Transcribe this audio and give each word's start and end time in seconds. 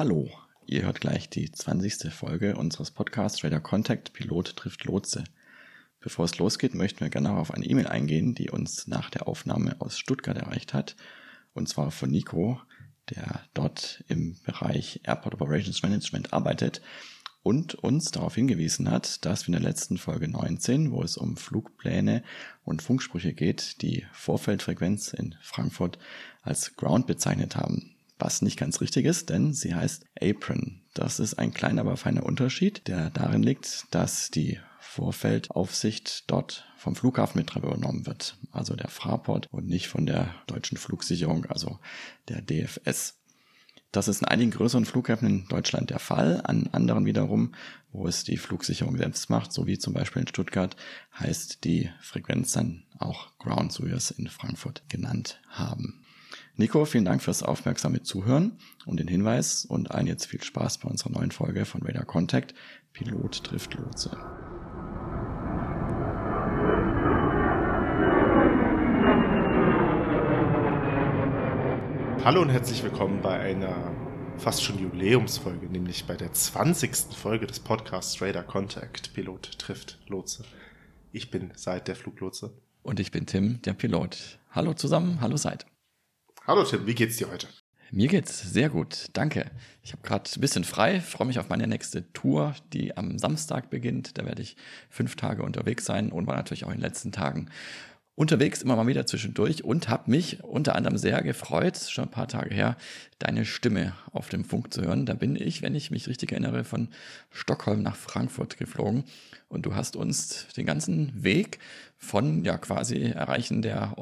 Hallo, 0.00 0.30
ihr 0.64 0.84
hört 0.84 1.02
gleich 1.02 1.28
die 1.28 1.52
20. 1.52 2.10
Folge 2.10 2.56
unseres 2.56 2.90
Podcasts 2.90 3.44
Radar 3.44 3.60
Contact 3.60 4.14
Pilot 4.14 4.56
trifft 4.56 4.84
Lotse. 4.84 5.24
Bevor 6.00 6.24
es 6.24 6.38
losgeht, 6.38 6.74
möchten 6.74 7.00
wir 7.00 7.10
gerne 7.10 7.32
auf 7.32 7.52
eine 7.52 7.66
E-Mail 7.66 7.86
eingehen, 7.86 8.34
die 8.34 8.48
uns 8.48 8.86
nach 8.86 9.10
der 9.10 9.28
Aufnahme 9.28 9.78
aus 9.78 9.98
Stuttgart 9.98 10.38
erreicht 10.38 10.72
hat. 10.72 10.96
Und 11.52 11.68
zwar 11.68 11.90
von 11.90 12.10
Nico, 12.10 12.58
der 13.10 13.42
dort 13.52 14.02
im 14.08 14.38
Bereich 14.42 15.02
Airport 15.04 15.34
Operations 15.34 15.82
Management 15.82 16.32
arbeitet 16.32 16.80
und 17.42 17.74
uns 17.74 18.10
darauf 18.10 18.34
hingewiesen 18.36 18.90
hat, 18.90 19.26
dass 19.26 19.42
wir 19.42 19.54
in 19.54 19.62
der 19.62 19.70
letzten 19.70 19.98
Folge 19.98 20.28
19, 20.28 20.92
wo 20.92 21.02
es 21.02 21.18
um 21.18 21.36
Flugpläne 21.36 22.22
und 22.64 22.80
Funksprüche 22.80 23.34
geht, 23.34 23.82
die 23.82 24.06
Vorfeldfrequenz 24.14 25.12
in 25.12 25.34
Frankfurt 25.42 25.98
als 26.40 26.74
Ground 26.76 27.06
bezeichnet 27.06 27.54
haben. 27.54 27.96
Was 28.20 28.42
nicht 28.42 28.58
ganz 28.58 28.80
richtig 28.82 29.06
ist, 29.06 29.30
denn 29.30 29.54
sie 29.54 29.74
heißt 29.74 30.04
Apron. 30.20 30.82
Das 30.94 31.18
ist 31.18 31.34
ein 31.34 31.54
kleiner, 31.54 31.80
aber 31.80 31.96
feiner 31.96 32.24
Unterschied, 32.24 32.86
der 32.86 33.10
darin 33.10 33.42
liegt, 33.42 33.86
dass 33.90 34.30
die 34.30 34.60
Vorfeldaufsicht 34.78 36.30
dort 36.30 36.66
vom 36.76 36.94
Flughafenbetreiber 36.94 37.68
übernommen 37.68 38.06
wird, 38.06 38.36
also 38.52 38.74
der 38.74 38.88
Fraport 38.88 39.48
und 39.50 39.66
nicht 39.66 39.88
von 39.88 40.04
der 40.04 40.34
deutschen 40.46 40.76
Flugsicherung, 40.76 41.46
also 41.46 41.78
der 42.28 42.42
DFS. 42.42 43.16
Das 43.92 44.06
ist 44.06 44.20
in 44.20 44.28
einigen 44.28 44.50
größeren 44.50 44.84
Flughäfen 44.84 45.28
in 45.28 45.48
Deutschland 45.48 45.90
der 45.90 45.98
Fall. 45.98 46.42
An 46.44 46.68
anderen 46.72 47.06
wiederum, 47.06 47.54
wo 47.92 48.06
es 48.06 48.22
die 48.22 48.36
Flugsicherung 48.36 48.96
selbst 48.96 49.30
macht, 49.30 49.52
so 49.52 49.66
wie 49.66 49.78
zum 49.78 49.94
Beispiel 49.94 50.22
in 50.22 50.28
Stuttgart, 50.28 50.76
heißt 51.18 51.64
die 51.64 51.90
Frequenz 52.00 52.52
dann 52.52 52.84
auch 52.98 53.36
Ground, 53.38 53.72
so 53.72 53.84
wie 53.84 53.88
wir 53.88 53.96
es 53.96 54.10
in 54.10 54.28
Frankfurt 54.28 54.82
genannt 54.88 55.40
haben. 55.48 56.04
Nico, 56.56 56.84
vielen 56.84 57.04
Dank 57.04 57.22
fürs 57.22 57.42
aufmerksame 57.42 58.02
Zuhören 58.02 58.58
und 58.84 58.98
den 58.98 59.08
Hinweis 59.08 59.64
und 59.64 59.92
allen 59.92 60.06
jetzt 60.06 60.26
viel 60.26 60.42
Spaß 60.42 60.78
bei 60.78 60.88
unserer 60.88 61.10
neuen 61.10 61.30
Folge 61.30 61.64
von 61.64 61.82
Radar 61.82 62.04
Contact. 62.04 62.54
Pilot 62.92 63.44
trifft 63.44 63.74
Lotse. 63.74 64.10
Hallo 72.24 72.42
und 72.42 72.50
herzlich 72.50 72.82
willkommen 72.82 73.22
bei 73.22 73.38
einer 73.38 73.94
fast 74.36 74.62
schon 74.62 74.78
Jubiläumsfolge, 74.78 75.66
nämlich 75.66 76.04
bei 76.06 76.16
der 76.16 76.32
20. 76.32 77.16
Folge 77.16 77.46
des 77.46 77.60
Podcasts 77.60 78.20
Radar 78.20 78.44
Contact. 78.44 79.14
Pilot 79.14 79.58
trifft 79.58 79.98
Lotse. 80.08 80.44
Ich 81.12 81.30
bin 81.30 81.52
Seid 81.54 81.88
der 81.88 81.96
Fluglotse. 81.96 82.52
Und 82.82 83.00
ich 83.00 83.10
bin 83.10 83.26
Tim, 83.26 83.62
der 83.62 83.72
Pilot. 83.72 84.38
Hallo 84.50 84.74
zusammen, 84.74 85.20
hallo 85.20 85.36
Seid. 85.36 85.64
Hallo 86.50 86.64
Tim, 86.64 86.84
wie 86.84 86.96
geht's 86.96 87.16
dir 87.16 87.30
heute? 87.30 87.46
Mir 87.92 88.08
geht's 88.08 88.42
sehr 88.42 88.70
gut, 88.70 89.06
danke. 89.12 89.48
Ich 89.84 89.92
habe 89.92 90.02
gerade 90.02 90.28
ein 90.34 90.40
bisschen 90.40 90.64
frei, 90.64 91.00
freue 91.00 91.28
mich 91.28 91.38
auf 91.38 91.48
meine 91.48 91.68
nächste 91.68 92.12
Tour, 92.12 92.56
die 92.72 92.96
am 92.96 93.20
Samstag 93.20 93.70
beginnt. 93.70 94.18
Da 94.18 94.24
werde 94.26 94.42
ich 94.42 94.56
fünf 94.88 95.14
Tage 95.14 95.44
unterwegs 95.44 95.84
sein 95.84 96.10
und 96.10 96.26
war 96.26 96.34
natürlich 96.34 96.64
auch 96.64 96.70
in 96.70 96.78
den 96.78 96.82
letzten 96.82 97.12
Tagen 97.12 97.50
unterwegs 98.16 98.62
immer 98.62 98.74
mal 98.74 98.88
wieder 98.88 99.06
zwischendurch 99.06 99.62
und 99.62 99.88
habe 99.88 100.10
mich 100.10 100.42
unter 100.42 100.74
anderem 100.74 100.98
sehr 100.98 101.22
gefreut, 101.22 101.78
schon 101.78 102.06
ein 102.06 102.10
paar 102.10 102.26
Tage 102.26 102.52
her, 102.52 102.76
deine 103.20 103.44
Stimme 103.44 103.94
auf 104.12 104.28
dem 104.28 104.44
Funk 104.44 104.74
zu 104.74 104.82
hören. 104.82 105.06
Da 105.06 105.14
bin 105.14 105.36
ich, 105.36 105.62
wenn 105.62 105.76
ich 105.76 105.92
mich 105.92 106.08
richtig 106.08 106.32
erinnere, 106.32 106.64
von 106.64 106.88
Stockholm 107.30 107.80
nach 107.80 107.94
Frankfurt 107.94 108.58
geflogen 108.58 109.04
und 109.48 109.66
du 109.66 109.76
hast 109.76 109.94
uns 109.94 110.48
den 110.56 110.66
ganzen 110.66 111.12
Weg 111.22 111.60
von 111.96 112.44
ja 112.44 112.58
quasi 112.58 113.04
Erreichen 113.04 113.62
der 113.62 113.96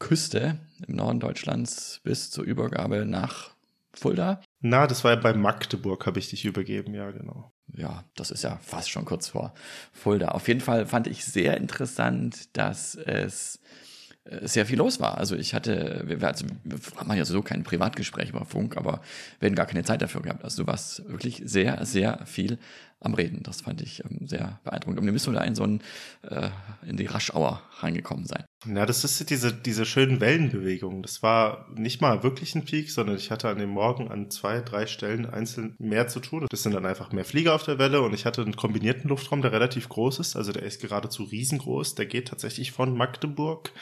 Ostseeküste 0.00 0.58
im 0.86 0.96
Norden 0.96 1.20
Deutschlands 1.20 2.00
bis 2.04 2.30
zur 2.30 2.44
Übergabe 2.44 3.04
nach 3.04 3.50
Fulda. 3.92 4.40
Na, 4.60 4.86
das 4.86 5.04
war 5.04 5.12
ja 5.12 5.20
bei 5.20 5.34
Magdeburg, 5.34 6.06
habe 6.06 6.18
ich 6.18 6.30
dich 6.30 6.44
übergeben, 6.44 6.94
ja, 6.94 7.10
genau 7.10 7.52
ja, 7.76 8.04
das 8.16 8.30
ist 8.30 8.42
ja 8.42 8.58
fast 8.62 8.90
schon 8.90 9.04
kurz 9.04 9.28
vor 9.28 9.54
Fulda. 9.92 10.28
Auf 10.28 10.48
jeden 10.48 10.60
Fall 10.60 10.86
fand 10.86 11.06
ich 11.06 11.24
sehr 11.24 11.56
interessant, 11.56 12.56
dass 12.56 12.94
es 12.94 13.60
äh, 14.24 14.46
sehr 14.46 14.66
viel 14.66 14.78
los 14.78 15.00
war. 15.00 15.18
Also 15.18 15.36
ich 15.36 15.54
hatte, 15.54 16.02
wir, 16.06 16.22
also, 16.26 16.46
wir 16.64 16.78
haben 16.96 17.12
ja 17.14 17.24
sowieso 17.24 17.42
kein 17.42 17.64
Privatgespräch 17.64 18.30
über 18.30 18.44
Funk, 18.44 18.76
aber 18.76 19.02
wir 19.38 19.46
hätten 19.46 19.54
gar 19.54 19.66
keine 19.66 19.84
Zeit 19.84 20.02
dafür 20.02 20.22
gehabt. 20.22 20.44
Also 20.44 20.62
du 20.62 20.66
warst 20.66 21.06
wirklich 21.08 21.42
sehr, 21.44 21.84
sehr 21.84 22.24
viel 22.26 22.58
am 23.00 23.14
Reden. 23.14 23.42
Das 23.42 23.62
fand 23.62 23.80
ich 23.80 24.04
ähm, 24.04 24.26
sehr 24.26 24.60
beeindruckend. 24.64 24.98
Und 25.00 25.06
wir 25.06 25.12
müssen 25.12 25.34
da 25.34 25.42
in 25.42 25.54
so 25.54 25.64
ein, 25.64 25.82
äh, 26.22 26.50
in 26.86 26.96
die 26.96 27.06
Raschauer 27.06 27.62
reingekommen 27.78 28.26
sein. 28.26 28.44
Ja, 28.66 28.86
das 28.86 29.04
ist 29.04 29.30
diese, 29.30 29.52
diese 29.52 29.86
schönen 29.86 30.20
Wellenbewegungen. 30.20 31.02
Das 31.02 31.22
war 31.22 31.68
nicht 31.74 32.00
mal 32.00 32.22
wirklich 32.22 32.54
ein 32.54 32.64
Peak, 32.64 32.90
sondern 32.90 33.16
ich 33.16 33.30
hatte 33.30 33.48
an 33.48 33.58
dem 33.58 33.70
Morgen 33.70 34.10
an 34.10 34.30
zwei, 34.30 34.60
drei 34.60 34.86
Stellen 34.86 35.26
einzeln 35.26 35.76
mehr 35.78 36.08
zu 36.08 36.18
tun. 36.18 36.46
Das 36.50 36.64
sind 36.64 36.74
dann 36.74 36.86
einfach 36.86 37.12
mehr 37.12 37.24
Flieger 37.24 37.54
auf 37.54 37.62
der 37.62 37.78
Welle 37.78 38.02
und 38.02 38.14
ich 38.14 38.26
hatte 38.26 38.42
einen 38.42 38.56
kombinierten 38.56 39.08
Luftraum, 39.08 39.42
der 39.42 39.52
relativ 39.52 39.88
groß 39.88 40.18
ist. 40.18 40.36
Also 40.36 40.52
der 40.52 40.64
ist 40.64 40.80
geradezu 40.80 41.22
riesengroß. 41.22 41.94
Der 41.94 42.06
geht 42.06 42.28
tatsächlich 42.28 42.72
von 42.72 42.96
Magdeburg, 42.96 43.72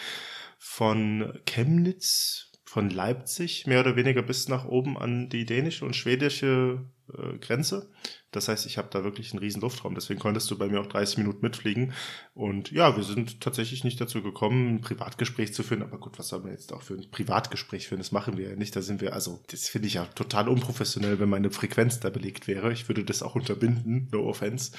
von 0.59 1.41
Chemnitz, 1.47 2.53
von 2.67 2.91
Leipzig 2.91 3.67
mehr 3.67 3.81
oder 3.81 3.97
weniger 3.97 4.21
bis 4.21 4.49
nach 4.49 4.67
oben 4.67 4.99
an 4.99 5.31
die 5.31 5.47
dänische 5.47 5.87
und 5.87 5.97
schwedische 5.97 6.85
äh, 7.17 7.39
Grenze. 7.39 7.91
Das 8.37 8.49
heißt, 8.49 8.67
ich 8.67 8.79
habe 8.79 8.89
da 8.91 9.03
wirklich 9.03 9.33
einen 9.33 9.41
riesen 9.41 9.61
Luftraum. 9.63 9.95
Deswegen 9.95 10.21
konntest 10.21 10.51
du 10.51 10.59
bei 10.59 10.69
mir 10.69 10.81
auch 10.81 10.87
30 10.87 11.19
Minuten 11.19 11.41
mitfliegen. 11.43 11.93
Und 12.35 12.71
ja, 12.71 12.97
wir 12.97 13.03
sind 13.03 13.41
tatsächlich 13.41 13.83
nicht 13.83 14.01
dazu 14.01 14.23
gekommen, 14.23 14.77
ein 14.77 14.81
Privatgespräch 14.81 15.55
zu 15.55 15.63
führen. 15.63 15.83
Aber 15.83 15.99
gut, 15.99 16.19
was 16.19 16.29
sollen 16.29 16.45
wir 16.45 16.53
jetzt 16.53 16.73
auch 16.73 16.83
für 16.83 16.95
ein 16.95 17.11
Privatgespräch 17.11 17.89
führen? 17.89 17.99
Das 17.99 18.13
machen 18.13 18.37
wir 18.37 18.51
ja 18.51 18.57
nicht. 18.57 18.77
Da 18.77 18.83
sind 18.83 19.01
wir, 19.01 19.15
also, 19.15 19.41
das 19.51 19.69
finde 19.69 19.89
ich 19.89 19.95
ja 19.95 20.05
total 20.05 20.49
unprofessionell, 20.49 21.19
wenn 21.19 21.29
meine 21.29 21.51
Frequenz 21.51 21.99
da 21.99 22.11
belegt 22.11 22.47
wäre. 22.47 22.73
Ich 22.73 22.89
würde 22.89 23.05
das 23.05 23.23
auch 23.23 23.35
unterbinden. 23.35 24.09
No 24.13 24.29
offense. 24.29 24.73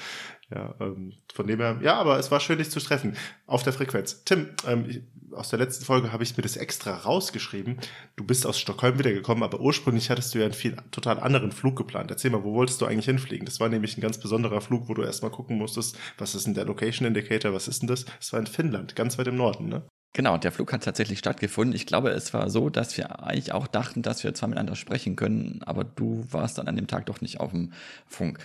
Ja, 0.50 0.74
ähm, 0.80 1.12
von 1.34 1.46
dem 1.46 1.60
her, 1.60 1.78
ja, 1.82 1.96
aber 1.96 2.18
es 2.18 2.30
war 2.30 2.40
schön, 2.40 2.58
dich 2.58 2.70
zu 2.70 2.80
treffen. 2.80 3.16
Auf 3.46 3.64
der 3.64 3.74
Frequenz. 3.74 4.24
Tim, 4.24 4.48
ähm, 4.66 4.86
ich, 4.88 5.02
aus 5.32 5.50
der 5.50 5.58
letzten 5.58 5.84
Folge 5.84 6.10
habe 6.10 6.22
ich 6.22 6.36
mir 6.36 6.42
das 6.42 6.56
extra 6.56 6.94
rausgeschrieben. 6.94 7.78
Du 8.16 8.24
bist 8.24 8.46
aus 8.46 8.58
Stockholm 8.58 8.98
wiedergekommen, 8.98 9.44
aber 9.44 9.60
ursprünglich 9.60 10.08
hattest 10.08 10.34
du 10.34 10.38
ja 10.38 10.46
einen 10.46 10.54
viel, 10.54 10.76
total 10.90 11.20
anderen 11.20 11.52
Flug 11.52 11.76
geplant. 11.76 12.10
Erzähl 12.10 12.30
mal, 12.30 12.44
wo 12.44 12.54
wolltest 12.54 12.80
du 12.80 12.86
eigentlich 12.86 13.04
hinfliegen? 13.04 13.44
Das 13.44 13.60
war 13.60 13.68
nämlich 13.68 13.98
ein 13.98 14.00
ganz 14.00 14.18
besonderer 14.18 14.62
Flug, 14.62 14.88
wo 14.88 14.94
du 14.94 15.02
erstmal 15.02 15.30
gucken 15.30 15.58
musstest, 15.58 15.98
was 16.16 16.34
ist 16.34 16.46
denn 16.46 16.54
der 16.54 16.64
Location 16.64 17.06
Indicator, 17.06 17.52
was 17.52 17.68
ist 17.68 17.82
denn 17.82 17.88
das? 17.88 18.06
Das 18.18 18.32
war 18.32 18.40
in 18.40 18.46
Finnland, 18.46 18.96
ganz 18.96 19.18
weit 19.18 19.28
im 19.28 19.36
Norden, 19.36 19.68
ne? 19.68 19.82
Genau, 20.14 20.38
der 20.38 20.52
Flug 20.52 20.72
hat 20.72 20.82
tatsächlich 20.82 21.18
stattgefunden. 21.18 21.76
Ich 21.76 21.84
glaube, 21.84 22.08
es 22.10 22.32
war 22.32 22.48
so, 22.48 22.70
dass 22.70 22.96
wir 22.96 23.22
eigentlich 23.22 23.52
auch 23.52 23.66
dachten, 23.66 24.00
dass 24.00 24.24
wir 24.24 24.32
zwar 24.32 24.48
miteinander 24.48 24.74
sprechen 24.74 25.14
können, 25.14 25.60
aber 25.64 25.84
du 25.84 26.24
warst 26.30 26.56
dann 26.56 26.66
an 26.66 26.76
dem 26.76 26.86
Tag 26.86 27.06
doch 27.06 27.20
nicht 27.20 27.40
auf 27.40 27.50
dem 27.50 27.72
Funk. 28.06 28.38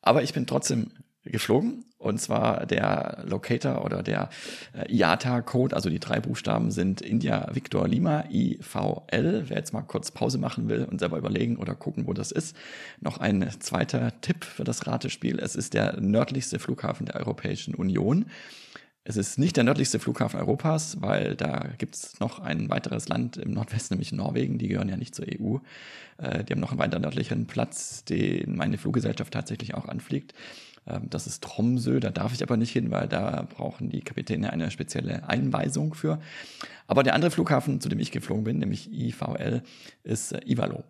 Aber 0.00 0.22
ich 0.22 0.32
bin 0.32 0.46
trotzdem 0.46 0.90
geflogen. 1.24 1.84
Und 1.98 2.20
zwar 2.20 2.66
der 2.66 3.24
Locator 3.26 3.84
oder 3.84 4.02
der 4.02 4.28
äh, 4.74 4.94
IATA-Code, 4.94 5.74
also 5.74 5.88
die 5.88 6.00
drei 6.00 6.20
Buchstaben 6.20 6.70
sind 6.70 7.00
India 7.00 7.48
Victor 7.52 7.88
Lima, 7.88 8.24
IVL. 8.30 9.44
Wer 9.48 9.56
jetzt 9.56 9.72
mal 9.72 9.82
kurz 9.82 10.10
Pause 10.10 10.38
machen 10.38 10.68
will 10.68 10.84
und 10.84 10.98
selber 10.98 11.16
überlegen 11.16 11.56
oder 11.56 11.74
gucken, 11.74 12.06
wo 12.06 12.12
das 12.12 12.30
ist. 12.30 12.54
Noch 13.00 13.18
ein 13.18 13.48
zweiter 13.60 14.20
Tipp 14.20 14.44
für 14.44 14.64
das 14.64 14.86
Ratespiel. 14.86 15.38
Es 15.38 15.56
ist 15.56 15.72
der 15.72 15.98
nördlichste 16.00 16.58
Flughafen 16.58 17.06
der 17.06 17.16
Europäischen 17.16 17.74
Union. 17.74 18.26
Es 19.06 19.18
ist 19.18 19.38
nicht 19.38 19.56
der 19.58 19.64
nördlichste 19.64 19.98
Flughafen 19.98 20.40
Europas, 20.40 21.02
weil 21.02 21.36
da 21.36 21.68
gibt 21.76 21.94
es 21.94 22.20
noch 22.20 22.38
ein 22.38 22.70
weiteres 22.70 23.06
Land 23.06 23.36
im 23.36 23.50
Nordwesten, 23.50 23.94
nämlich 23.94 24.12
Norwegen. 24.12 24.56
Die 24.56 24.68
gehören 24.68 24.88
ja 24.88 24.96
nicht 24.96 25.14
zur 25.14 25.26
EU. 25.26 25.58
Äh, 26.16 26.44
die 26.44 26.52
haben 26.52 26.60
noch 26.60 26.70
einen 26.70 26.80
weiter 26.80 26.98
nördlichen 26.98 27.46
Platz, 27.46 28.04
den 28.04 28.56
meine 28.56 28.78
Fluggesellschaft 28.78 29.32
tatsächlich 29.32 29.74
auch 29.74 29.86
anfliegt. 29.86 30.32
Ähm, 30.86 31.08
das 31.10 31.26
ist 31.26 31.42
Tromsø, 31.42 32.00
da 32.00 32.10
darf 32.10 32.32
ich 32.32 32.42
aber 32.42 32.56
nicht 32.56 32.72
hin, 32.72 32.90
weil 32.90 33.08
da 33.08 33.46
brauchen 33.48 33.90
die 33.90 34.00
Kapitäne 34.00 34.52
eine 34.52 34.70
spezielle 34.70 35.28
Einweisung 35.28 35.94
für. 35.94 36.20
Aber 36.86 37.02
der 37.02 37.14
andere 37.14 37.30
Flughafen, 37.30 37.80
zu 37.80 37.88
dem 37.88 37.98
ich 37.98 38.10
geflogen 38.10 38.44
bin, 38.44 38.58
nämlich 38.58 38.92
IVL, 38.92 39.62
ist 40.02 40.32
äh, 40.32 40.40
Ivalo. 40.46 40.84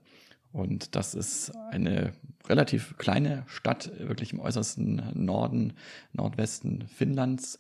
Und 0.53 0.95
das 0.95 1.15
ist 1.15 1.53
eine 1.71 2.13
relativ 2.49 2.97
kleine 2.97 3.43
Stadt, 3.47 3.91
wirklich 3.99 4.33
im 4.33 4.39
äußersten 4.39 5.03
Norden, 5.15 5.73
Nordwesten 6.13 6.87
Finnlands. 6.87 7.59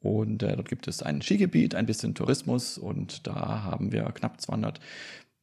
Und 0.00 0.42
äh, 0.42 0.56
dort 0.56 0.68
gibt 0.68 0.88
es 0.88 1.02
ein 1.02 1.20
Skigebiet, 1.22 1.74
ein 1.74 1.86
bisschen 1.86 2.14
Tourismus 2.14 2.78
und 2.78 3.26
da 3.26 3.62
haben 3.62 3.92
wir 3.92 4.04
knapp 4.04 4.40
200 4.40 4.80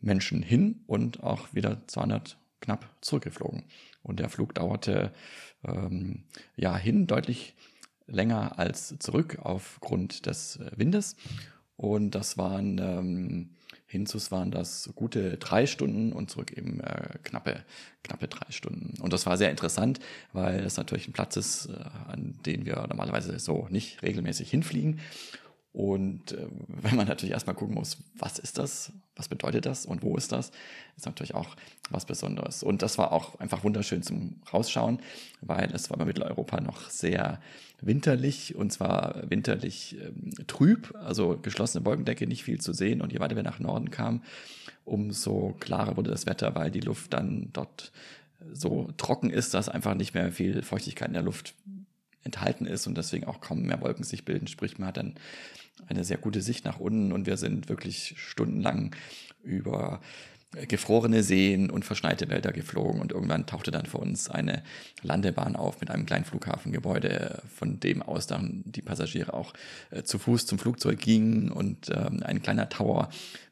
Menschen 0.02 0.42
hin 0.42 0.82
und 0.88 1.24
auch 1.24 1.54
wieder 1.54 1.82
200 1.88 2.38
knapp 2.62 2.90
zurückgeflogen. 3.02 3.64
Und 4.04 4.20
der 4.20 4.30
Flug 4.30 4.56
dauerte 4.56 5.14
ähm, 5.64 6.24
ja 6.56 6.76
hin 6.78 7.08
deutlich 7.08 7.56
länger 8.08 8.58
als 8.58 8.98
zurück 9.00 9.40
aufgrund 9.42 10.26
des 10.26 10.58
äh, 10.58 10.72
Windes. 10.76 11.16
Und 11.76 12.16
das 12.16 12.38
waren 12.38 12.78
ähm, 12.80 13.50
hinzus 13.90 14.32
waren 14.32 14.52
das 14.52 14.92
gute 14.96 15.38
drei 15.38 15.66
Stunden 15.66 16.14
und 16.14 16.30
zurück 16.30 16.56
eben 16.56 16.80
äh, 16.80 17.18
knappe, 17.24 17.64
knappe 18.04 18.28
drei 18.28 18.52
Stunden. 18.52 19.02
Und 19.02 19.14
das 19.14 19.26
war 19.26 19.36
sehr 19.36 19.50
interessant, 19.50 20.00
weil 20.32 20.60
es 20.60 20.78
natürlich 20.78 21.08
ein 21.08 21.14
Platz 21.14 21.36
ist, 21.38 21.70
äh, 21.70 21.84
an 22.08 22.40
den 22.46 22.66
wir 22.66 22.86
normalerweise 22.88 23.40
so 23.40 23.68
nicht 23.72 24.04
regelmäßig 24.04 24.50
hinfliegen. 24.52 25.00
Und 25.72 26.32
äh, 26.32 26.48
wenn 26.68 26.96
man 26.96 27.08
natürlich 27.08 27.34
erstmal 27.34 27.56
gucken 27.56 27.76
muss, 27.76 27.98
was 28.16 28.40
ist 28.40 28.58
das, 28.58 28.92
was 29.16 29.28
bedeutet 29.28 29.66
das 29.66 29.86
und 29.86 30.02
wo 30.02 30.16
ist 30.18 30.32
das, 30.32 30.52
ist 30.98 31.06
natürlich 31.06 31.36
auch 31.36 31.56
was 31.90 32.06
Besonderes. 32.06 32.64
Und 32.64 32.82
das 32.82 32.98
war 32.98 33.12
auch 33.12 33.40
einfach 33.40 33.64
wunderschön 33.64 34.02
zum 34.02 34.42
Rausschauen, 34.52 35.00
weil 35.42 35.72
es 35.74 35.90
war 35.90 35.98
bei 35.98 36.06
Mitteleuropa 36.06 36.62
noch 36.62 36.90
sehr 36.90 37.40
winterlich 37.82 38.56
und 38.56 38.72
zwar 38.72 39.30
winterlich 39.30 39.98
ähm, 40.02 40.32
trüb, 40.48 40.94
also 41.04 41.38
geschlossene 41.42 41.86
Wolkendecke, 41.86 42.28
nicht 42.28 42.44
viel 42.44 42.60
zu 42.60 42.74
sehen. 42.74 43.02
Und 43.02 43.14
je 43.14 43.20
weiter 43.20 43.36
wir 43.36 43.44
nach 43.44 43.60
Norden 43.60 43.92
kamen, 43.92 44.24
umso 44.86 45.56
klarer 45.60 45.98
wurde 45.98 46.10
das 46.10 46.26
Wetter, 46.26 46.56
weil 46.56 46.72
die 46.72 46.80
Luft 46.80 47.14
dann 47.14 47.50
dort 47.54 47.92
so 48.54 48.90
trocken 48.98 49.30
ist, 49.30 49.54
dass 49.54 49.70
einfach 49.70 49.96
nicht 49.96 50.14
mehr 50.14 50.32
viel 50.32 50.62
Feuchtigkeit 50.62 51.10
in 51.10 51.14
der 51.14 51.24
Luft 51.24 51.56
enthalten 52.30 52.66
ist 52.66 52.88
und 52.88 52.98
deswegen 52.98 53.26
auch 53.26 53.42
kaum 53.42 53.64
mehr 53.64 53.82
Wolken 53.82 54.04
sich 54.04 54.26
bilden. 54.26 54.48
Sprich, 54.48 54.78
man 54.78 54.88
hat 54.88 54.98
dann 54.98 55.16
eine 55.88 56.04
sehr 56.04 56.18
gute 56.18 56.42
Sicht 56.42 56.66
nach 56.66 56.80
unten 56.80 57.12
und 57.12 57.26
wir 57.26 57.38
sind 57.38 57.70
wirklich 57.70 58.16
stundenlang 58.18 58.96
über 59.44 60.02
gefrorene 60.52 61.22
Seen 61.22 61.70
und 61.70 61.86
verschneite 61.86 62.28
Wälder 62.30 62.52
geflogen 62.52 63.02
und 63.02 63.12
irgendwann 63.12 63.46
tauchte 63.46 63.70
dann 63.70 63.86
vor 63.86 64.00
uns 64.00 64.30
eine 64.30 64.64
Landebahn 65.04 65.56
auf 65.56 65.80
mit 65.80 65.92
einem 65.92 66.08
kleinen 66.08 66.26
Flughafengebäude, 66.26 67.44
von 67.56 67.80
dem 67.80 68.02
aus 68.02 68.26
dann 68.26 68.64
die 68.66 68.82
Passagiere 68.82 69.34
auch 69.34 69.54
äh, 69.92 70.02
zu 70.02 70.18
Fuß 70.18 70.48
zum 70.48 70.58
Flugzeug 70.58 71.00
gingen 71.00 71.52
und 71.52 71.90
ähm, 71.92 72.24
ein 72.24 72.42
kleiner 72.42 72.68
Tower, 72.68 73.10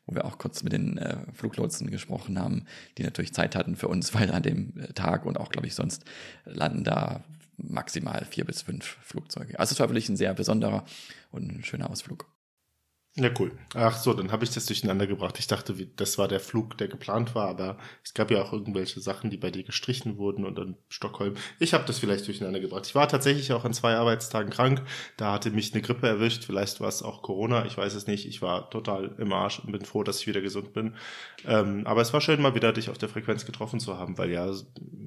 wo 0.07 0.15
wir 0.15 0.25
auch 0.25 0.39
kurz 0.39 0.63
mit 0.63 0.73
den 0.73 0.97
äh, 0.97 1.17
Fluglotsen 1.33 1.91
gesprochen 1.91 2.39
haben, 2.39 2.65
die 2.97 3.03
natürlich 3.03 3.33
Zeit 3.33 3.55
hatten 3.55 3.75
für 3.75 3.89
uns, 3.89 4.13
weil 4.15 4.31
an 4.31 4.41
dem 4.41 4.73
äh, 4.79 4.93
Tag 4.93 5.25
und 5.25 5.39
auch, 5.39 5.49
glaube 5.49 5.67
ich, 5.67 5.75
sonst 5.75 6.03
landen 6.45 6.83
da 6.83 7.23
maximal 7.57 8.25
vier 8.25 8.45
bis 8.45 8.61
fünf 8.61 8.97
Flugzeuge. 9.01 9.59
Also 9.59 9.73
es 9.73 9.79
war 9.79 9.89
wirklich 9.89 10.09
ein 10.09 10.17
sehr 10.17 10.33
besonderer 10.33 10.85
und 11.31 11.51
ein 11.51 11.63
schöner 11.63 11.89
Ausflug. 11.89 12.31
Ja, 13.19 13.31
cool. 13.39 13.51
Ach 13.73 13.97
so, 13.97 14.13
dann 14.13 14.31
habe 14.31 14.43
ich 14.43 14.51
das 14.51 14.67
durcheinander 14.67 15.07
gebracht. 15.07 15.39
Ich 15.39 15.47
dachte, 15.47 15.73
das 15.95 16.19
war 16.19 16.27
der 16.27 16.39
Flug, 16.39 16.77
der 16.77 16.87
geplant 16.87 17.33
war, 17.33 17.47
aber 17.49 17.79
es 18.03 18.13
gab 18.13 18.29
ja 18.29 18.43
auch 18.43 18.53
irgendwelche 18.53 18.99
Sachen, 18.99 19.31
die 19.31 19.37
bei 19.37 19.49
dir 19.49 19.63
gestrichen 19.63 20.19
wurden 20.19 20.45
und 20.45 20.55
dann 20.55 20.77
Stockholm. 20.87 21.33
Ich 21.57 21.73
habe 21.73 21.83
das 21.87 21.97
vielleicht 21.97 22.27
durcheinander 22.27 22.59
gebracht. 22.59 22.85
Ich 22.85 22.93
war 22.93 23.07
tatsächlich 23.07 23.51
auch 23.53 23.65
an 23.65 23.73
zwei 23.73 23.95
Arbeitstagen 23.95 24.51
krank. 24.51 24.83
Da 25.17 25.33
hatte 25.33 25.49
mich 25.49 25.73
eine 25.73 25.81
Grippe 25.81 26.07
erwischt. 26.07 26.43
Vielleicht 26.43 26.79
war 26.79 26.89
es 26.89 27.01
auch 27.01 27.23
Corona. 27.23 27.65
Ich 27.65 27.75
weiß 27.75 27.95
es 27.95 28.05
nicht. 28.05 28.27
Ich 28.27 28.43
war 28.43 28.69
total 28.69 29.15
im 29.17 29.33
Arsch 29.33 29.57
und 29.61 29.71
bin 29.71 29.83
froh, 29.83 30.03
dass 30.03 30.19
ich 30.21 30.27
wieder 30.27 30.41
gesund 30.41 30.73
bin. 30.73 30.93
Ähm, 31.43 31.87
aber 31.87 32.01
es 32.01 32.13
war 32.13 32.21
schön, 32.21 32.39
mal 32.39 32.53
wieder 32.53 32.71
dich 32.71 32.91
auf 32.91 32.99
der 32.99 33.09
Frequenz 33.09 33.47
getroffen 33.47 33.79
zu 33.79 33.97
haben, 33.97 34.19
weil 34.19 34.29
ja 34.29 34.51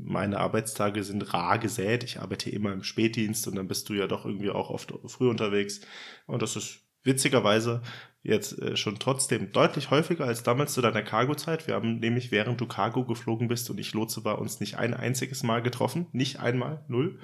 meine 0.03 0.41
Arbeitstage 0.41 1.05
sind 1.05 1.33
rar 1.33 1.61
gesät. 1.61 2.03
Ich 2.03 2.19
arbeite 2.19 2.51
immer 2.51 2.73
im 2.73 2.83
Spätdienst 2.83 3.47
und 3.47 3.55
dann 3.55 3.69
bist 3.69 3.89
du 3.89 3.95
ja 3.95 4.09
doch 4.09 4.27
irgendwie 4.27 4.51
auch 4.51 4.71
oft 4.71 4.93
früh 5.07 5.29
unterwegs. 5.31 5.83
Und 6.27 6.43
das 6.43 6.57
ist 6.57 6.81
witzigerweise 7.05 7.81
jetzt 8.23 8.61
äh, 8.61 8.77
schon 8.77 8.99
trotzdem 8.99 9.53
deutlich 9.53 9.91
häufiger 9.91 10.27
als 10.27 10.43
damals 10.43 10.75
zu 10.75 10.83
deiner 10.83 11.03
Cargo-Zeit. 11.03 11.67
Wir 11.67 11.75
haben 11.75 11.99
nämlich, 11.99 12.31
während 12.31 12.61
du 12.61 12.67
Cargo 12.67 13.05
geflogen 13.05 13.49
bist 13.49 13.71
und 13.71 13.79
ich 13.79 13.95
Lotse 13.95 14.25
war, 14.25 14.39
uns 14.39 14.61
nicht 14.61 14.77
ein 14.77 14.95
einziges 14.95 15.43
Mal 15.43 15.63
getroffen. 15.63 16.07
Nicht 16.13 16.41
einmal, 16.41 16.85
null. 16.89 17.19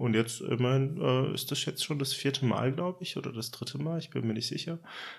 Und 0.00 0.14
jetzt, 0.14 0.40
immerhin, 0.40 0.98
äh, 0.98 1.34
ist 1.34 1.50
das 1.50 1.62
jetzt 1.66 1.84
schon 1.84 1.98
das 1.98 2.14
vierte 2.14 2.46
Mal, 2.46 2.72
glaube 2.72 3.02
ich, 3.02 3.18
oder 3.18 3.32
das 3.32 3.50
dritte 3.50 3.76
Mal, 3.76 3.98
ich 3.98 4.08
bin 4.08 4.26
mir 4.26 4.32
nicht 4.32 4.46
sicher. 4.46 4.78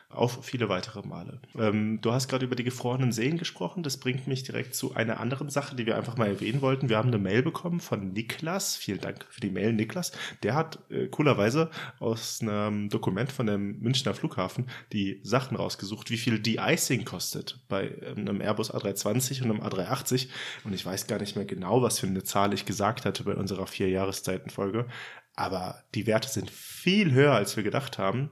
Auf 0.09 0.43
viele 0.43 0.69
weitere 0.69 1.07
Male. 1.07 1.39
Ähm, 1.55 2.01
du 2.01 2.11
hast 2.11 2.27
gerade 2.27 2.45
über 2.45 2.55
die 2.55 2.63
gefrorenen 2.63 3.11
Seen 3.11 3.37
gesprochen. 3.37 3.83
Das 3.83 3.97
bringt 3.97 4.25
mich 4.25 4.41
direkt 4.41 4.73
zu 4.73 4.95
einer 4.95 5.19
anderen 5.19 5.51
Sache, 5.51 5.75
die 5.75 5.85
wir 5.85 5.97
einfach 5.97 6.17
mal 6.17 6.29
erwähnen 6.29 6.61
wollten. 6.61 6.89
Wir 6.89 6.97
haben 6.97 7.09
eine 7.09 7.19
Mail 7.19 7.43
bekommen 7.43 7.79
von 7.79 8.11
Niklas. 8.11 8.75
Vielen 8.75 8.99
Dank 8.99 9.27
für 9.29 9.39
die 9.39 9.51
Mail, 9.51 9.71
Niklas. 9.71 10.13
Der 10.41 10.55
hat 10.55 10.79
äh, 10.89 11.07
coolerweise 11.09 11.69
aus 11.99 12.41
einem 12.41 12.89
Dokument 12.89 13.31
von 13.31 13.45
dem 13.45 13.79
Münchner 13.81 14.15
Flughafen 14.15 14.65
die 14.93 15.20
Sachen 15.23 15.57
rausgesucht, 15.57 16.09
wie 16.09 16.17
viel 16.17 16.39
De-Icing 16.39 17.05
kostet 17.05 17.59
bei 17.67 17.89
ähm, 18.01 18.19
einem 18.19 18.41
Airbus 18.41 18.73
A320 18.73 19.43
und 19.43 19.51
einem 19.51 19.61
A380. 19.61 20.27
Und 20.63 20.73
ich 20.73 20.85
weiß 20.85 21.07
gar 21.07 21.19
nicht 21.19 21.35
mehr 21.35 21.45
genau, 21.45 21.81
was 21.81 21.99
für 21.99 22.07
eine 22.07 22.23
Zahl 22.23 22.53
ich 22.53 22.65
gesagt 22.65 23.05
hatte 23.05 23.23
bei 23.23 23.35
unserer 23.35 23.67
vier 23.67 23.89
Jahreszeitenfolge. 23.89 24.87
Aber 25.35 25.83
die 25.95 26.07
Werte 26.07 26.29
sind 26.29 26.51
viel 26.51 27.11
höher, 27.11 27.33
als 27.33 27.55
wir 27.55 27.63
gedacht 27.63 27.97
haben. 27.97 28.29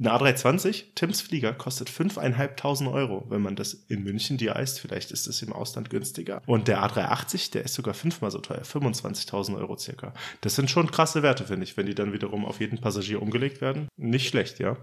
Eine 0.00 0.12
A320, 0.14 0.94
Tims 0.94 1.20
Flieger, 1.20 1.52
kostet 1.52 1.90
5.500 1.90 2.90
Euro, 2.90 3.26
wenn 3.28 3.42
man 3.42 3.54
das 3.54 3.74
in 3.74 4.02
München 4.02 4.38
de-iced. 4.38 4.78
Vielleicht 4.78 5.10
ist 5.10 5.26
es 5.26 5.42
im 5.42 5.52
Ausland 5.52 5.90
günstiger. 5.90 6.40
Und 6.46 6.68
der 6.68 6.82
A380, 6.82 7.52
der 7.52 7.64
ist 7.66 7.74
sogar 7.74 7.92
fünfmal 7.92 8.30
so 8.30 8.38
teuer, 8.38 8.62
25.000 8.62 9.58
Euro 9.58 9.76
circa. 9.76 10.14
Das 10.40 10.54
sind 10.54 10.70
schon 10.70 10.90
krasse 10.90 11.22
Werte, 11.22 11.44
finde 11.44 11.64
ich, 11.64 11.76
wenn 11.76 11.84
die 11.84 11.94
dann 11.94 12.14
wiederum 12.14 12.46
auf 12.46 12.60
jeden 12.60 12.80
Passagier 12.80 13.20
umgelegt 13.20 13.60
werden. 13.60 13.88
Nicht 13.98 14.28
schlecht, 14.28 14.58
ja. 14.58 14.78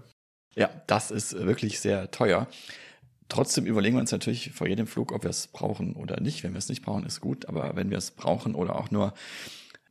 Ja, 0.54 0.70
das 0.86 1.10
ist 1.10 1.34
wirklich 1.34 1.80
sehr 1.80 2.10
teuer. 2.10 2.48
Trotzdem 3.28 3.66
überlegen 3.66 3.96
wir 3.96 4.00
uns 4.00 4.12
natürlich 4.12 4.52
vor 4.52 4.66
jedem 4.66 4.86
Flug, 4.86 5.12
ob 5.12 5.22
wir 5.22 5.30
es 5.30 5.48
brauchen 5.48 5.94
oder 5.94 6.20
nicht. 6.20 6.42
Wenn 6.44 6.52
wir 6.52 6.58
es 6.58 6.68
nicht 6.68 6.82
brauchen, 6.82 7.04
ist 7.04 7.20
gut. 7.20 7.46
Aber 7.46 7.76
wenn 7.76 7.90
wir 7.90 7.98
es 7.98 8.10
brauchen 8.10 8.54
oder 8.54 8.76
auch 8.76 8.90
nur 8.90 9.14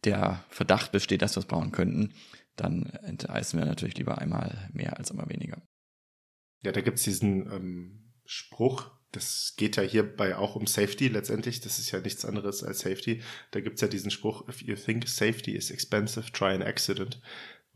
der 0.04 0.44
Verdacht 0.50 0.92
besteht, 0.92 1.21
dass 1.21 1.36
wir 1.36 1.42
es 1.42 1.48
brauchen 1.48 1.71
könnten, 1.71 2.13
dann 2.56 2.88
enteisen 3.04 3.59
wir 3.59 3.65
natürlich 3.65 3.98
lieber 3.98 4.18
einmal 4.18 4.69
mehr 4.74 4.98
als 4.98 5.12
immer 5.12 5.30
weniger. 5.30 5.62
Ja, 6.63 6.71
da 6.71 6.81
gibt 6.81 6.98
es 6.98 7.04
diesen 7.04 7.51
ähm, 7.51 8.13
Spruch, 8.25 8.89
das 9.12 9.54
geht 9.56 9.77
ja 9.77 9.83
hierbei 9.83 10.36
auch 10.36 10.56
um 10.56 10.68
Safety 10.68 11.07
letztendlich. 11.07 11.62
Das 11.62 11.80
ist 11.80 11.92
ja 11.92 12.00
nichts 12.01 12.25
anderes 12.25 12.63
als 12.63 12.80
Safety. 12.80 13.21
Da 13.51 13.62
gibt 13.62 13.75
es 13.75 13.81
ja 13.81 13.88
diesen 13.88 14.12
Spruch, 14.12 14.48
if 14.50 14.62
you 14.62 14.75
think 14.75 15.07
safety 15.07 15.51
is 15.51 15.71
expensive, 15.71 16.31
try 16.31 16.54
an 16.54 16.62
accident 16.62 17.21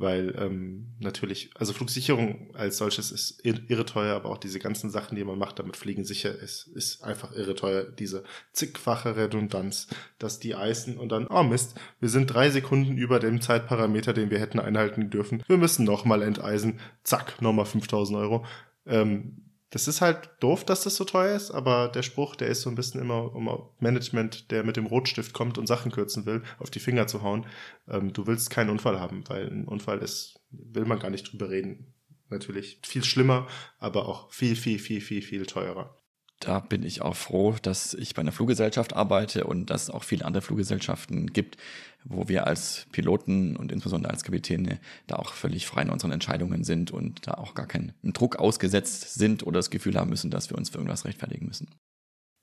weil 0.02 0.36
ähm, 0.38 0.88
natürlich, 1.00 1.52
also 1.56 1.74
Flugsicherung 1.74 2.54
als 2.54 2.78
solches 2.78 3.12
ist 3.12 3.46
irre 3.46 3.86
teuer, 3.86 4.16
aber 4.16 4.30
auch 4.30 4.38
diese 4.38 4.60
ganzen 4.60 4.90
Sachen, 4.90 5.16
die 5.16 5.24
man 5.24 5.38
macht, 5.38 5.60
damit 5.60 5.78
Fliegen 5.78 6.04
sicher 6.04 6.34
ist, 6.34 6.68
ist 6.74 7.04
einfach 7.04 7.36
irre 7.36 7.56
teuer. 7.56 7.84
Diese 7.84 8.24
zigfache 8.52 9.16
Redundanz, 9.16 9.88
dass 10.20 10.40
die 10.40 10.56
Eisen 10.56 10.98
und 10.98 11.10
dann, 11.10 11.28
oh 11.28 11.44
Mist, 11.44 11.80
wir 12.00 12.10
sind 12.10 12.28
drei 12.28 12.50
Sekunden 12.50 12.98
über 12.98 13.20
dem 13.20 13.42
Zeitparameter, 13.42 14.14
den 14.14 14.32
wir 14.32 14.40
hätten 14.40 14.60
einhalten 14.60 15.10
dürfen. 15.10 15.44
Wir 15.48 15.58
müssen 15.58 15.86
nochmal 15.86 16.22
enteisen. 16.22 16.80
Zack, 17.04 17.42
nochmal 17.42 17.66
5000 17.66 18.18
Euro. 18.18 18.46
Ähm, 18.86 19.51
das 19.72 19.88
ist 19.88 20.02
halt 20.02 20.30
doof, 20.42 20.66
dass 20.66 20.84
das 20.84 20.96
so 20.96 21.06
teuer 21.06 21.36
ist, 21.36 21.50
aber 21.52 21.88
der 21.88 22.04
Spruch, 22.04 22.36
der 22.36 22.50
ist 22.50 22.62
so 22.62 22.70
ein 22.70 22.76
bisschen 22.76 23.02
immer 23.02 23.34
um 23.34 23.50
Management, 23.80 24.52
der 24.52 24.64
mit 24.64 24.76
dem 24.76 24.86
Rotstift 24.86 25.34
kommt 25.34 25.58
und 25.58 25.66
Sachen 25.66 25.92
kürzen 25.92 26.26
will, 26.26 26.44
auf 26.60 26.70
die 26.70 26.80
Finger 26.80 27.08
zu 27.08 27.22
hauen. 27.22 27.46
Ähm, 27.88 28.12
du 28.12 28.28
willst 28.28 28.50
keinen 28.50 28.70
Unfall 28.70 29.00
haben, 29.00 29.24
weil 29.28 29.48
ein 29.48 29.66
Unfall 29.66 30.00
ist, 30.00 30.42
will 30.52 30.86
man 30.86 31.00
gar 31.00 31.10
nicht 31.10 31.32
drüber 31.32 31.50
reden. 31.50 31.94
Natürlich 32.30 32.80
viel 32.84 33.04
schlimmer, 33.04 33.48
aber 33.80 34.08
auch 34.08 34.32
viel, 34.32 34.56
viel, 34.56 34.78
viel, 34.78 35.02
viel, 35.02 35.22
viel 35.22 35.46
teurer 35.46 35.96
da 36.42 36.60
bin 36.60 36.84
ich 36.84 37.02
auch 37.02 37.16
froh, 37.16 37.56
dass 37.62 37.94
ich 37.94 38.14
bei 38.14 38.22
einer 38.22 38.32
Fluggesellschaft 38.32 38.94
arbeite 38.94 39.46
und 39.46 39.70
dass 39.70 39.84
es 39.84 39.90
auch 39.90 40.04
viele 40.04 40.26
andere 40.26 40.42
Fluggesellschaften 40.42 41.28
gibt, 41.28 41.58
wo 42.04 42.28
wir 42.28 42.48
als 42.48 42.88
Piloten 42.92 43.56
und 43.56 43.72
insbesondere 43.72 44.12
als 44.12 44.24
Kapitäne 44.24 44.80
da 45.08 45.18
auch 45.18 45.34
völlig 45.34 45.68
frei 45.68 45.84
in 45.84 45.90
unseren 45.90 46.12
Entscheidungen 46.12 46.64
sind 46.64 46.92
und 46.92 47.28
da 47.28 47.36
auch 47.36 47.54
gar 47.54 47.68
keinen 47.68 47.94
Druck 48.04 48.38
ausgesetzt 48.38 49.14
sind 49.14 49.44
oder 49.44 49.60
das 49.60 49.70
Gefühl 49.70 49.96
haben 49.96 50.10
müssen, 50.10 50.32
dass 50.32 50.50
wir 50.50 50.58
uns 50.58 50.70
für 50.70 50.78
irgendwas 50.78 51.06
rechtfertigen 51.06 51.46
müssen. 51.46 51.68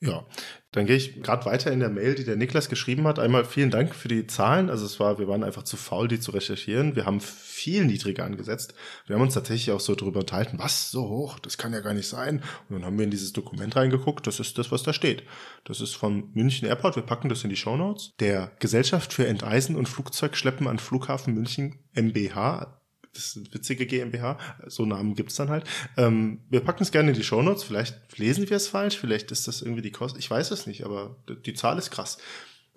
Ja, 0.01 0.25
dann 0.71 0.87
gehe 0.87 0.95
ich 0.95 1.23
gerade 1.23 1.45
weiter 1.47 1.73
in 1.73 1.81
der 1.81 1.89
Mail, 1.89 2.15
die 2.15 2.25
der 2.25 2.37
Niklas 2.37 2.69
geschrieben 2.69 3.09
hat. 3.09 3.19
Einmal 3.19 3.45
vielen 3.45 3.71
Dank 3.71 3.97
für 3.97 4.07
die 4.07 4.29
Zahlen. 4.29 4.71
Also 4.71 4.87
es 4.87 5.01
war, 5.01 5.19
wir 5.19 5.27
waren 5.27 5.43
einfach 5.43 5.65
zu 5.65 5.77
faul, 5.77 6.07
die 6.07 6.21
zu 6.21 6.31
recherchieren. 6.31 6.95
Wir 6.95 7.05
haben 7.05 7.21
viel 7.21 7.85
niedriger 7.85 8.25
angesetzt. 8.25 8.75
Wir 9.07 9.17
haben 9.17 9.23
uns 9.23 9.35
tatsächlich 9.35 9.73
auch 9.73 9.81
so 9.81 9.97
darüber 9.97 10.21
unterhalten, 10.21 10.61
was 10.61 10.93
so 10.93 11.09
hoch, 11.09 11.41
das 11.41 11.59
kann 11.59 11.73
ja 11.73 11.81
gar 11.81 11.95
nicht 11.95 12.07
sein. 12.07 12.45
Und 12.69 12.77
dann 12.77 12.85
haben 12.85 12.97
wir 12.97 13.05
in 13.05 13.11
dieses 13.11 13.33
Dokument 13.33 13.75
reingeguckt. 13.75 14.25
Das 14.29 14.39
ist 14.39 14.57
das, 14.57 14.71
was 14.71 14.85
da 14.85 14.93
steht. 14.93 15.25
Das 15.65 15.81
ist 15.81 15.97
vom 15.97 16.31
München 16.33 16.69
Airport. 16.69 16.95
Wir 16.95 17.03
packen 17.03 17.29
das 17.29 17.43
in 17.43 17.51
die 17.51 17.57
Show 17.57 17.77
Notes. 17.77 18.13
Der 18.21 18.53
Gesellschaft 18.61 19.13
für 19.13 19.27
Enteisen 19.27 19.75
und 19.75 19.89
Flugzeugschleppen 19.89 20.69
an 20.69 20.79
Flughafen 20.79 21.35
München 21.35 21.81
MBH 21.95 22.78
das 23.13 23.27
ist 23.27 23.37
eine 23.37 23.53
witzige 23.53 23.87
GmbH, 23.87 24.39
so 24.67 24.85
Namen 24.85 25.15
gibt's 25.15 25.37
dann 25.37 25.51
halt. 25.51 25.65
Ähm, 25.97 26.41
wir 26.51 26.61
packen 26.61 26.83
es 26.83 26.93
gerne 26.93 27.11
in 27.11 27.17
die 27.17 27.25
Shownotes, 27.25 27.65
vielleicht 27.65 28.19
lesen 28.19 28.49
wir 28.49 28.57
es 28.57 28.69
falsch, 28.69 28.99
vielleicht 28.99 29.31
ist 29.31 29.49
das 29.49 29.63
irgendwie 29.63 29.83
die 29.83 29.93
Kosten, 29.93 30.19
ich 30.19 30.31
weiß 30.31 30.51
es 30.51 30.67
nicht, 30.67 30.85
aber 30.85 31.17
die 31.47 31.55
Zahl 31.55 31.79
ist 31.79 31.91
krass. 31.91 32.19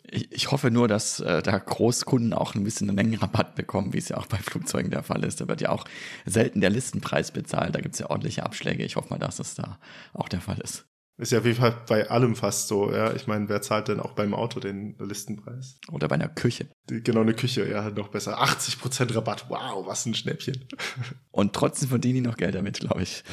Ich, 0.04 0.32
ich 0.32 0.52
hoffe 0.52 0.72
nur, 0.72 0.88
dass 0.88 1.20
äh, 1.20 1.42
da 1.42 1.58
Großkunden 1.58 2.34
auch 2.34 2.56
ein 2.56 2.64
bisschen 2.64 2.90
einen 2.90 2.96
Mengenrabatt 2.96 3.56
bekommen, 3.56 3.94
wie 3.94 4.00
es 4.00 4.10
ja 4.10 4.18
auch 4.18 4.26
bei 4.28 4.38
Flugzeugen 4.38 4.92
der 4.92 5.04
Fall 5.04 5.24
ist. 5.24 5.42
Da 5.42 5.48
wird 5.48 5.62
ja 5.62 5.70
auch 5.70 5.86
selten 6.26 6.62
der 6.62 6.70
Listenpreis 6.70 7.32
bezahlt, 7.32 7.76
da 7.76 7.82
gibt's 7.82 8.00
ja 8.00 8.10
ordentliche 8.10 8.44
Abschläge. 8.44 8.84
Ich 8.84 8.96
hoffe 8.96 9.10
mal, 9.10 9.20
dass 9.20 9.38
das 9.38 9.56
da 9.56 9.78
auch 10.14 10.28
der 10.28 10.42
Fall 10.42 10.60
ist. 10.60 10.86
Ist 11.22 11.32
ja 11.32 11.38
auf 11.38 11.46
jeden 11.46 11.60
Fall 11.60 11.76
bei 11.88 12.10
allem 12.10 12.36
fast 12.36 12.68
so, 12.68 12.92
ja. 12.92 13.14
Ich 13.14 13.28
meine, 13.28 13.48
wer 13.48 13.62
zahlt 13.62 13.90
denn 13.90 14.00
auch 14.00 14.14
beim 14.14 14.34
Auto 14.34 14.60
den 14.60 14.96
Listenpreis? 14.98 15.78
Oder 15.92 16.08
bei 16.08 16.16
einer 16.16 16.30
Küche. 16.30 16.66
Genau, 16.88 17.22
eine 17.22 17.36
Küche, 17.36 17.70
ja, 17.70 17.92
noch 17.92 18.08
besser. 18.08 18.42
80% 18.42 19.16
Rabatt, 19.16 19.46
wow, 19.48 19.86
was 19.86 20.08
ein 20.08 20.16
Schnäppchen. 20.16 20.66
Und 21.32 21.54
trotzdem 21.54 21.90
verdienen 21.90 22.16
die 22.16 22.22
noch 22.22 22.38
Geld 22.38 22.56
damit, 22.56 22.80
glaube 22.80 23.04
ich. 23.04 23.24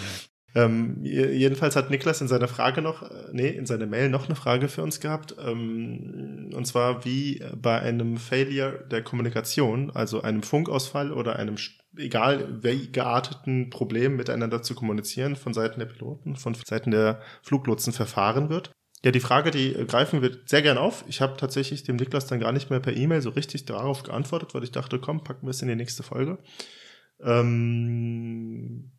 Ähm, 0.54 0.98
jedenfalls 1.02 1.76
hat 1.76 1.88
Niklas 1.88 2.20
in 2.20 2.28
seiner 2.28 2.48
Frage 2.48 2.82
noch, 2.82 3.02
äh, 3.02 3.28
nee, 3.32 3.48
in 3.48 3.64
seiner 3.64 3.86
Mail 3.86 4.10
noch 4.10 4.26
eine 4.26 4.34
Frage 4.34 4.68
für 4.68 4.82
uns 4.82 5.00
gehabt. 5.00 5.34
Ähm, 5.42 6.50
und 6.54 6.66
zwar 6.66 7.06
wie 7.06 7.42
bei 7.56 7.80
einem 7.80 8.18
Failure 8.18 8.86
der 8.90 9.02
Kommunikation, 9.02 9.90
also 9.90 10.20
einem 10.20 10.42
Funkausfall 10.42 11.10
oder 11.10 11.36
einem 11.36 11.56
egal 11.98 12.62
wie 12.62 12.90
gearteten 12.90 13.70
Problemen 13.70 14.16
miteinander 14.16 14.62
zu 14.62 14.74
kommunizieren 14.74 15.36
von 15.36 15.52
Seiten 15.52 15.80
der 15.80 15.86
Piloten, 15.86 16.36
von 16.36 16.54
Seiten 16.54 16.90
der 16.90 17.20
Fluglotsen 17.42 17.92
verfahren 17.92 18.48
wird. 18.48 18.70
Ja, 19.04 19.12
die 19.12 19.20
Frage, 19.20 19.50
die 19.50 19.74
greifen 19.86 20.22
wir 20.22 20.38
sehr 20.46 20.62
gern 20.62 20.78
auf. 20.78 21.04
Ich 21.06 21.20
habe 21.20 21.36
tatsächlich 21.36 21.84
dem 21.84 21.96
Niklas 21.96 22.26
dann 22.26 22.40
gar 22.40 22.52
nicht 22.52 22.70
mehr 22.70 22.80
per 22.80 22.96
E-Mail 22.96 23.22
so 23.22 23.30
richtig 23.30 23.64
darauf 23.64 24.02
geantwortet, 24.02 24.54
weil 24.54 24.64
ich 24.64 24.72
dachte, 24.72 24.98
komm, 24.98 25.22
packen 25.22 25.46
wir 25.46 25.50
es 25.50 25.62
in 25.62 25.68
die 25.68 25.76
nächste 25.76 26.02
Folge. 26.02 26.38
Ähm, 27.20 28.90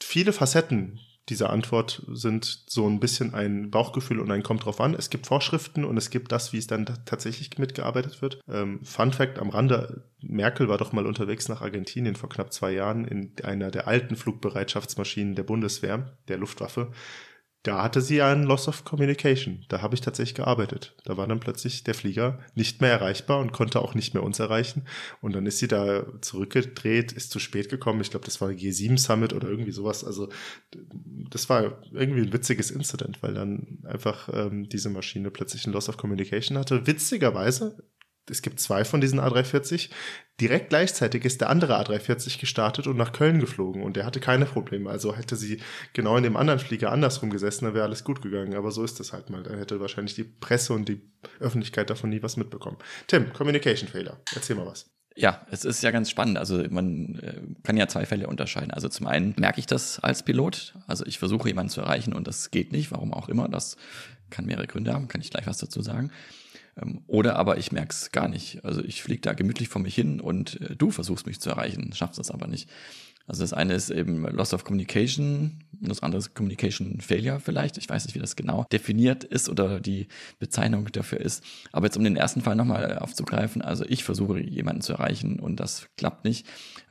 viele 0.00 0.32
Facetten 0.32 1.00
dieser 1.30 1.50
Antwort 1.50 2.02
sind 2.08 2.64
so 2.66 2.86
ein 2.86 3.00
bisschen 3.00 3.34
ein 3.34 3.70
Bauchgefühl 3.70 4.20
und 4.20 4.30
ein 4.30 4.42
kommt 4.42 4.64
drauf 4.64 4.80
an. 4.80 4.94
Es 4.94 5.08
gibt 5.08 5.26
Vorschriften 5.26 5.84
und 5.84 5.96
es 5.96 6.10
gibt 6.10 6.32
das, 6.32 6.52
wie 6.52 6.58
es 6.58 6.66
dann 6.66 6.84
tatsächlich 7.06 7.56
mitgearbeitet 7.56 8.20
wird. 8.20 8.40
Ähm, 8.48 8.80
Fun 8.84 9.12
Fact 9.12 9.38
am 9.38 9.48
Rande, 9.48 10.04
Merkel 10.20 10.68
war 10.68 10.76
doch 10.76 10.92
mal 10.92 11.06
unterwegs 11.06 11.48
nach 11.48 11.62
Argentinien 11.62 12.16
vor 12.16 12.28
knapp 12.28 12.52
zwei 12.52 12.72
Jahren 12.72 13.04
in 13.06 13.32
einer 13.42 13.70
der 13.70 13.86
alten 13.86 14.16
Flugbereitschaftsmaschinen 14.16 15.36
der 15.36 15.44
Bundeswehr, 15.44 16.12
der 16.28 16.36
Luftwaffe 16.36 16.90
da 17.62 17.82
hatte 17.82 18.00
sie 18.00 18.22
einen 18.22 18.44
Loss 18.44 18.68
of 18.68 18.84
Communication. 18.84 19.66
Da 19.68 19.82
habe 19.82 19.94
ich 19.94 20.00
tatsächlich 20.00 20.34
gearbeitet. 20.34 20.94
Da 21.04 21.18
war 21.18 21.26
dann 21.26 21.40
plötzlich 21.40 21.84
der 21.84 21.94
Flieger 21.94 22.38
nicht 22.54 22.80
mehr 22.80 22.90
erreichbar 22.90 23.38
und 23.38 23.52
konnte 23.52 23.80
auch 23.80 23.94
nicht 23.94 24.14
mehr 24.14 24.22
uns 24.22 24.38
erreichen. 24.38 24.86
Und 25.20 25.34
dann 25.34 25.44
ist 25.44 25.58
sie 25.58 25.68
da 25.68 26.06
zurückgedreht, 26.22 27.12
ist 27.12 27.30
zu 27.30 27.38
spät 27.38 27.68
gekommen. 27.68 28.00
Ich 28.00 28.10
glaube, 28.10 28.24
das 28.24 28.40
war 28.40 28.48
G7 28.48 28.98
Summit 28.98 29.34
oder 29.34 29.48
irgendwie 29.48 29.72
sowas. 29.72 30.04
Also 30.04 30.30
das 31.30 31.50
war 31.50 31.82
irgendwie 31.92 32.22
ein 32.22 32.32
witziges 32.32 32.70
Incident, 32.70 33.22
weil 33.22 33.34
dann 33.34 33.78
einfach 33.84 34.30
ähm, 34.32 34.68
diese 34.70 34.88
Maschine 34.88 35.30
plötzlich 35.30 35.66
einen 35.66 35.74
Loss 35.74 35.90
of 35.90 35.98
Communication 35.98 36.56
hatte. 36.56 36.86
Witzigerweise 36.86 37.76
es 38.28 38.42
gibt 38.42 38.60
zwei 38.60 38.84
von 38.84 39.00
diesen 39.00 39.20
A340. 39.20 39.90
Direkt 40.40 40.70
gleichzeitig 40.70 41.24
ist 41.24 41.40
der 41.40 41.50
andere 41.50 41.78
A340 41.80 42.40
gestartet 42.40 42.86
und 42.86 42.96
nach 42.96 43.12
Köln 43.12 43.40
geflogen 43.40 43.82
und 43.82 43.96
der 43.96 44.06
hatte 44.06 44.20
keine 44.20 44.46
Probleme. 44.46 44.88
Also 44.88 45.14
hätte 45.14 45.36
sie 45.36 45.60
genau 45.92 46.16
in 46.16 46.22
dem 46.22 46.36
anderen 46.36 46.60
Flieger 46.60 46.92
andersrum 46.92 47.30
gesessen, 47.30 47.66
dann 47.66 47.74
wäre 47.74 47.84
alles 47.84 48.04
gut 48.04 48.22
gegangen. 48.22 48.54
Aber 48.54 48.70
so 48.70 48.82
ist 48.82 49.00
das 49.00 49.12
halt 49.12 49.30
mal. 49.30 49.42
Dann 49.42 49.58
hätte 49.58 49.80
wahrscheinlich 49.80 50.14
die 50.14 50.24
Presse 50.24 50.72
und 50.72 50.88
die 50.88 51.02
Öffentlichkeit 51.40 51.90
davon 51.90 52.10
nie 52.10 52.22
was 52.22 52.36
mitbekommen. 52.36 52.78
Tim, 53.06 53.32
Communication 53.32 53.88
Failure. 53.88 54.18
Erzähl 54.34 54.56
mal 54.56 54.66
was. 54.66 54.86
Ja, 55.16 55.46
es 55.50 55.64
ist 55.64 55.82
ja 55.82 55.90
ganz 55.90 56.08
spannend. 56.08 56.38
Also 56.38 56.64
man 56.70 57.18
äh, 57.18 57.62
kann 57.64 57.76
ja 57.76 57.88
zwei 57.88 58.06
Fälle 58.06 58.28
unterscheiden. 58.28 58.70
Also 58.70 58.88
zum 58.88 59.06
einen 59.06 59.34
merke 59.36 59.58
ich 59.58 59.66
das 59.66 59.98
als 59.98 60.22
Pilot. 60.22 60.74
Also 60.86 61.04
ich 61.04 61.18
versuche 61.18 61.48
jemanden 61.48 61.70
zu 61.70 61.80
erreichen 61.80 62.14
und 62.14 62.26
das 62.26 62.50
geht 62.50 62.72
nicht, 62.72 62.90
warum 62.92 63.12
auch 63.12 63.28
immer. 63.28 63.48
Das 63.48 63.76
kann 64.30 64.46
mehrere 64.46 64.66
Gründe 64.66 64.94
haben, 64.94 65.08
kann 65.08 65.20
ich 65.20 65.30
gleich 65.30 65.46
was 65.46 65.58
dazu 65.58 65.82
sagen. 65.82 66.12
Ähm, 66.80 67.02
oder 67.06 67.36
aber 67.36 67.58
ich 67.58 67.72
merke 67.72 67.90
es 67.90 68.12
gar 68.12 68.28
nicht. 68.28 68.64
Also 68.64 68.82
ich 68.82 69.02
fliege 69.02 69.20
da 69.20 69.32
gemütlich 69.32 69.68
vor 69.68 69.82
mich 69.82 69.94
hin 69.94 70.20
und 70.20 70.60
äh, 70.60 70.76
du 70.76 70.90
versuchst 70.90 71.26
mich 71.26 71.40
zu 71.40 71.50
erreichen, 71.50 71.92
schaffst 71.94 72.18
es 72.18 72.30
aber 72.30 72.46
nicht. 72.46 72.68
Also 73.30 73.44
das 73.44 73.52
eine 73.52 73.74
ist 73.74 73.90
eben 73.90 74.26
Loss 74.26 74.52
of 74.54 74.64
Communication 74.64 75.60
und 75.80 75.88
das 75.88 76.02
andere 76.02 76.18
ist 76.18 76.34
Communication 76.34 77.00
Failure 77.00 77.38
vielleicht. 77.38 77.78
Ich 77.78 77.88
weiß 77.88 78.04
nicht, 78.04 78.16
wie 78.16 78.18
das 78.18 78.34
genau 78.34 78.66
definiert 78.72 79.22
ist 79.22 79.48
oder 79.48 79.78
die 79.78 80.08
Bezeichnung 80.40 80.90
dafür 80.90 81.20
ist. 81.20 81.44
Aber 81.70 81.86
jetzt 81.86 81.96
um 81.96 82.02
den 82.02 82.16
ersten 82.16 82.40
Fall 82.40 82.56
nochmal 82.56 82.98
aufzugreifen, 82.98 83.62
also 83.62 83.84
ich 83.88 84.02
versuche 84.02 84.40
jemanden 84.40 84.82
zu 84.82 84.94
erreichen 84.94 85.38
und 85.38 85.60
das 85.60 85.86
klappt 85.96 86.24
nicht, 86.24 86.44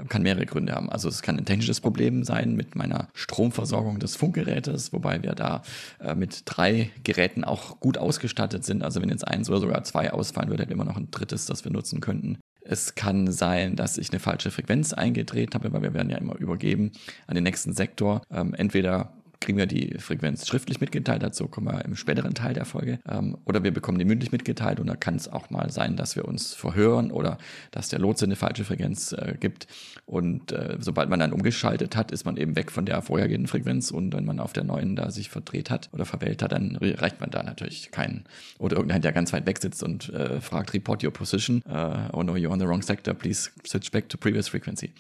kann 0.07 0.21
mehrere 0.21 0.45
Gründe 0.45 0.71
haben. 0.71 0.89
Also 0.89 1.09
es 1.09 1.21
kann 1.21 1.37
ein 1.37 1.43
technisches 1.43 1.81
Problem 1.81 2.23
sein 2.23 2.55
mit 2.55 2.73
meiner 2.73 3.09
Stromversorgung 3.13 3.99
des 3.99 4.15
Funkgerätes, 4.15 4.93
wobei 4.93 5.21
wir 5.21 5.33
da 5.33 5.61
äh, 5.99 6.15
mit 6.15 6.43
drei 6.45 6.89
Geräten 7.03 7.43
auch 7.43 7.81
gut 7.81 7.97
ausgestattet 7.97 8.63
sind. 8.63 8.81
Also 8.81 9.01
wenn 9.01 9.09
jetzt 9.09 9.27
eins 9.27 9.49
oder 9.49 9.59
sogar 9.59 9.83
zwei 9.83 10.13
ausfallen 10.13 10.49
würde, 10.49 10.63
hätten 10.63 10.71
wir 10.71 10.75
immer 10.75 10.89
noch 10.89 10.95
ein 10.95 11.11
drittes, 11.11 11.45
das 11.45 11.65
wir 11.65 11.71
nutzen 11.71 11.99
könnten. 11.99 12.37
Es 12.71 12.93
kann 12.93 13.31
sein, 13.31 13.75
dass 13.75 13.97
ich 13.97 14.11
eine 14.11 14.19
falsche 14.19 14.51
Frequenz 14.51 14.93
eingedreht 14.93 15.55
habe, 15.55 15.73
weil 15.73 15.81
wir 15.81 15.95
werden 15.95 16.11
ja 16.11 16.17
immer 16.17 16.37
übergeben 16.37 16.91
an 17.25 17.33
den 17.33 17.43
nächsten 17.43 17.73
Sektor. 17.73 18.21
Ähm, 18.31 18.53
entweder 18.53 19.11
kriegen 19.39 19.57
wir 19.57 19.65
die 19.65 19.97
Frequenz 19.99 20.47
schriftlich 20.47 20.81
mitgeteilt, 20.81 21.23
dazu 21.23 21.47
kommen 21.47 21.67
wir 21.67 21.85
im 21.85 21.95
späteren 21.95 22.33
Teil 22.33 22.53
der 22.53 22.65
Folge. 22.65 22.99
Ähm, 23.09 23.37
oder 23.45 23.63
wir 23.63 23.71
bekommen 23.71 23.97
die 23.97 24.05
mündlich 24.05 24.31
mitgeteilt 24.31 24.79
und 24.79 24.87
da 24.87 24.95
kann 24.95 25.15
es 25.15 25.27
auch 25.27 25.49
mal 25.49 25.71
sein, 25.71 25.95
dass 25.95 26.15
wir 26.15 26.25
uns 26.25 26.53
verhören 26.53 27.11
oder 27.11 27.37
dass 27.71 27.89
der 27.89 27.99
Lotse 27.99 28.25
eine 28.25 28.35
falsche 28.35 28.65
Frequenz 28.65 29.13
äh, 29.13 29.35
gibt. 29.39 29.67
Und 30.05 30.51
äh, 30.51 30.77
sobald 30.79 31.09
man 31.09 31.19
dann 31.19 31.31
umgeschaltet 31.31 31.95
hat, 31.95 32.11
ist 32.11 32.25
man 32.25 32.37
eben 32.37 32.55
weg 32.55 32.71
von 32.71 32.85
der 32.85 33.01
vorhergehenden 33.01 33.47
Frequenz 33.47 33.91
und 33.91 34.13
wenn 34.13 34.25
man 34.25 34.39
auf 34.39 34.53
der 34.53 34.63
neuen 34.63 34.95
da 34.95 35.11
sich 35.11 35.29
verdreht 35.29 35.69
hat 35.69 35.89
oder 35.93 36.05
verwählt 36.05 36.41
hat, 36.41 36.51
dann 36.51 36.75
reicht 36.75 37.21
man 37.21 37.29
da 37.29 37.43
natürlich 37.43 37.91
keinen. 37.91 38.25
Oder 38.57 38.75
irgendein, 38.75 39.01
der 39.01 39.11
ganz 39.13 39.31
weit 39.31 39.45
weg 39.45 39.59
sitzt 39.61 39.83
und 39.83 40.09
äh, 40.09 40.41
fragt, 40.41 40.73
report 40.73 41.03
your 41.03 41.11
position. 41.11 41.63
Uh, 41.67 42.09
oh 42.13 42.23
no, 42.23 42.33
you're 42.33 42.51
on 42.51 42.59
the 42.59 42.65
wrong 42.67 42.81
sector, 42.81 43.13
please 43.13 43.51
switch 43.65 43.91
back 43.91 44.09
to 44.09 44.17
previous 44.17 44.49
frequency. 44.49 44.91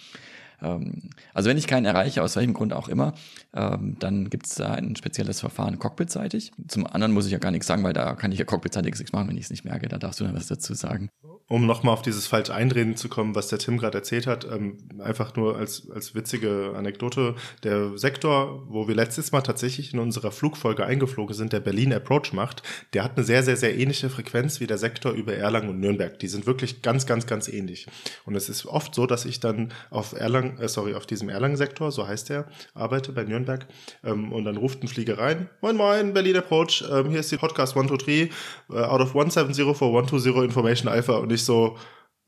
Ähm, 0.61 1.09
also 1.33 1.49
wenn 1.49 1.57
ich 1.57 1.67
keinen 1.67 1.85
erreiche, 1.85 2.23
aus 2.23 2.35
welchem 2.35 2.53
Grund 2.53 2.73
auch 2.73 2.87
immer, 2.87 3.13
ähm, 3.53 3.97
dann 3.99 4.29
gibt 4.29 4.45
es 4.47 4.55
da 4.55 4.73
ein 4.73 4.95
spezielles 4.95 5.39
Verfahren 5.39 5.79
cockpitseitig. 5.79 6.51
Zum 6.67 6.85
anderen 6.85 7.13
muss 7.13 7.25
ich 7.25 7.31
ja 7.31 7.39
gar 7.39 7.51
nichts 7.51 7.67
sagen, 7.67 7.83
weil 7.83 7.93
da 7.93 8.15
kann 8.15 8.31
ich 8.31 8.39
ja 8.39 8.45
cockpitseitig 8.45 8.95
nichts 8.97 9.13
machen, 9.13 9.29
wenn 9.29 9.37
ich 9.37 9.45
es 9.45 9.49
nicht 9.49 9.65
merke. 9.65 9.87
Da 9.87 9.97
darfst 9.97 10.19
du 10.19 10.23
dann 10.23 10.35
was 10.35 10.47
dazu 10.47 10.73
sagen 10.73 11.09
um 11.49 11.65
nochmal 11.65 11.93
auf 11.93 12.03
dieses 12.03 12.27
falsch 12.27 12.51
Eindrehen 12.51 12.95
zu 12.95 13.09
kommen, 13.09 13.33
was 13.33 13.47
der 13.47 13.57
Tim 13.57 13.79
gerade 13.79 13.97
erzählt 13.97 14.27
hat, 14.27 14.45
ähm, 14.45 14.77
einfach 14.99 15.35
nur 15.35 15.57
als, 15.57 15.89
als 15.89 16.13
witzige 16.13 16.73
Anekdote. 16.75 17.35
Der 17.63 17.97
Sektor, 17.97 18.65
wo 18.69 18.87
wir 18.87 18.95
letztes 18.95 19.31
Mal 19.31 19.41
tatsächlich 19.41 19.93
in 19.93 19.99
unserer 19.99 20.31
Flugfolge 20.31 20.85
eingeflogen 20.85 21.35
sind, 21.35 21.51
der 21.51 21.59
Berlin 21.59 21.91
Approach 21.91 22.33
macht, 22.33 22.61
der 22.93 23.03
hat 23.03 23.17
eine 23.17 23.25
sehr, 23.25 23.41
sehr, 23.41 23.57
sehr 23.57 23.75
ähnliche 23.77 24.11
Frequenz 24.11 24.59
wie 24.59 24.67
der 24.67 24.77
Sektor 24.77 25.11
über 25.11 25.33
Erlangen 25.33 25.69
und 25.69 25.79
Nürnberg. 25.79 26.19
Die 26.19 26.27
sind 26.27 26.45
wirklich 26.45 26.83
ganz, 26.83 27.07
ganz, 27.07 27.25
ganz 27.25 27.47
ähnlich. 27.47 27.87
Und 28.25 28.35
es 28.35 28.47
ist 28.47 28.67
oft 28.67 28.93
so, 28.93 29.07
dass 29.07 29.25
ich 29.25 29.39
dann 29.39 29.73
auf 29.89 30.13
Erlangen, 30.13 30.48
äh, 30.57 30.67
sorry, 30.67 30.95
auf 30.95 31.05
diesem 31.05 31.29
Erlangen-Sektor, 31.29 31.91
so 31.91 32.07
heißt 32.07 32.29
der, 32.29 32.47
arbeite 32.73 33.11
bei 33.11 33.23
Nürnberg, 33.23 33.67
ähm, 34.03 34.31
und 34.31 34.45
dann 34.45 34.57
ruft 34.57 34.83
ein 34.83 34.87
Flieger 34.87 35.17
rein, 35.17 35.49
moin 35.61 35.75
moin, 35.75 36.13
Berlin 36.13 36.37
Approach, 36.37 36.83
ähm, 36.91 37.09
hier 37.09 37.19
ist 37.19 37.31
die 37.31 37.37
Podcast 37.37 37.75
123, 37.75 38.31
uh, 38.69 38.75
äh, 38.75 38.83
out 38.83 39.01
of 39.01 39.09
170 39.09 39.75
for 39.75 39.89
120 39.89 40.35
Information 40.43 40.89
Alpha. 40.91 41.17
Und 41.17 41.31
ich 41.31 41.43
so, 41.43 41.77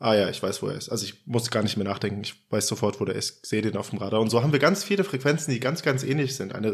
ah 0.01 0.15
ja, 0.15 0.29
ich 0.29 0.41
weiß, 0.41 0.63
wo 0.63 0.67
er 0.67 0.75
ist. 0.75 0.89
Also 0.89 1.05
ich 1.05 1.25
muss 1.27 1.51
gar 1.51 1.61
nicht 1.61 1.77
mehr 1.77 1.85
nachdenken, 1.85 2.21
ich 2.21 2.33
weiß 2.49 2.67
sofort, 2.67 2.99
wo 2.99 3.05
der 3.05 3.15
ist, 3.15 3.45
sehe 3.45 3.61
den 3.61 3.77
auf 3.77 3.91
dem 3.91 3.99
Radar. 3.99 4.19
Und 4.19 4.29
so 4.29 4.41
haben 4.41 4.51
wir 4.51 4.59
ganz 4.59 4.83
viele 4.83 5.03
Frequenzen, 5.03 5.51
die 5.51 5.59
ganz, 5.59 5.83
ganz 5.83 6.03
ähnlich 6.03 6.35
sind. 6.35 6.55
Eine 6.55 6.73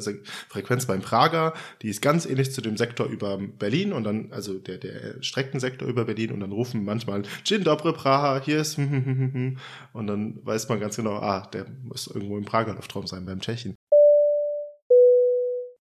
Frequenz 0.50 0.86
beim 0.86 1.02
Prager, 1.02 1.54
die 1.82 1.90
ist 1.90 2.02
ganz 2.02 2.26
ähnlich 2.26 2.54
zu 2.54 2.62
dem 2.62 2.78
Sektor 2.78 3.06
über 3.08 3.38
Berlin 3.38 3.92
und 3.92 4.06
dann, 4.06 4.32
also 4.32 4.58
der, 4.58 4.78
der 4.78 5.22
Streckensektor 5.22 5.88
über 5.88 6.06
Berlin 6.06 6.32
und 6.32 6.40
dann 6.40 6.54
rufen 6.54 6.86
manchmal 6.86 7.24
Dzień 7.44 7.64
dobry 7.64 7.92
Praha, 7.92 8.42
hier 8.44 8.62
ist 8.62 8.78
und 8.78 9.58
dann 9.94 10.40
weiß 10.46 10.70
man 10.70 10.80
ganz 10.80 10.96
genau, 10.96 11.16
ah, 11.18 11.48
der 11.54 11.66
muss 11.84 12.08
irgendwo 12.08 12.38
im 12.38 12.46
Prager 12.46 12.74
Luftraum 12.76 13.08
sein, 13.08 13.26
beim 13.26 13.42
Tschechien. 13.42 13.76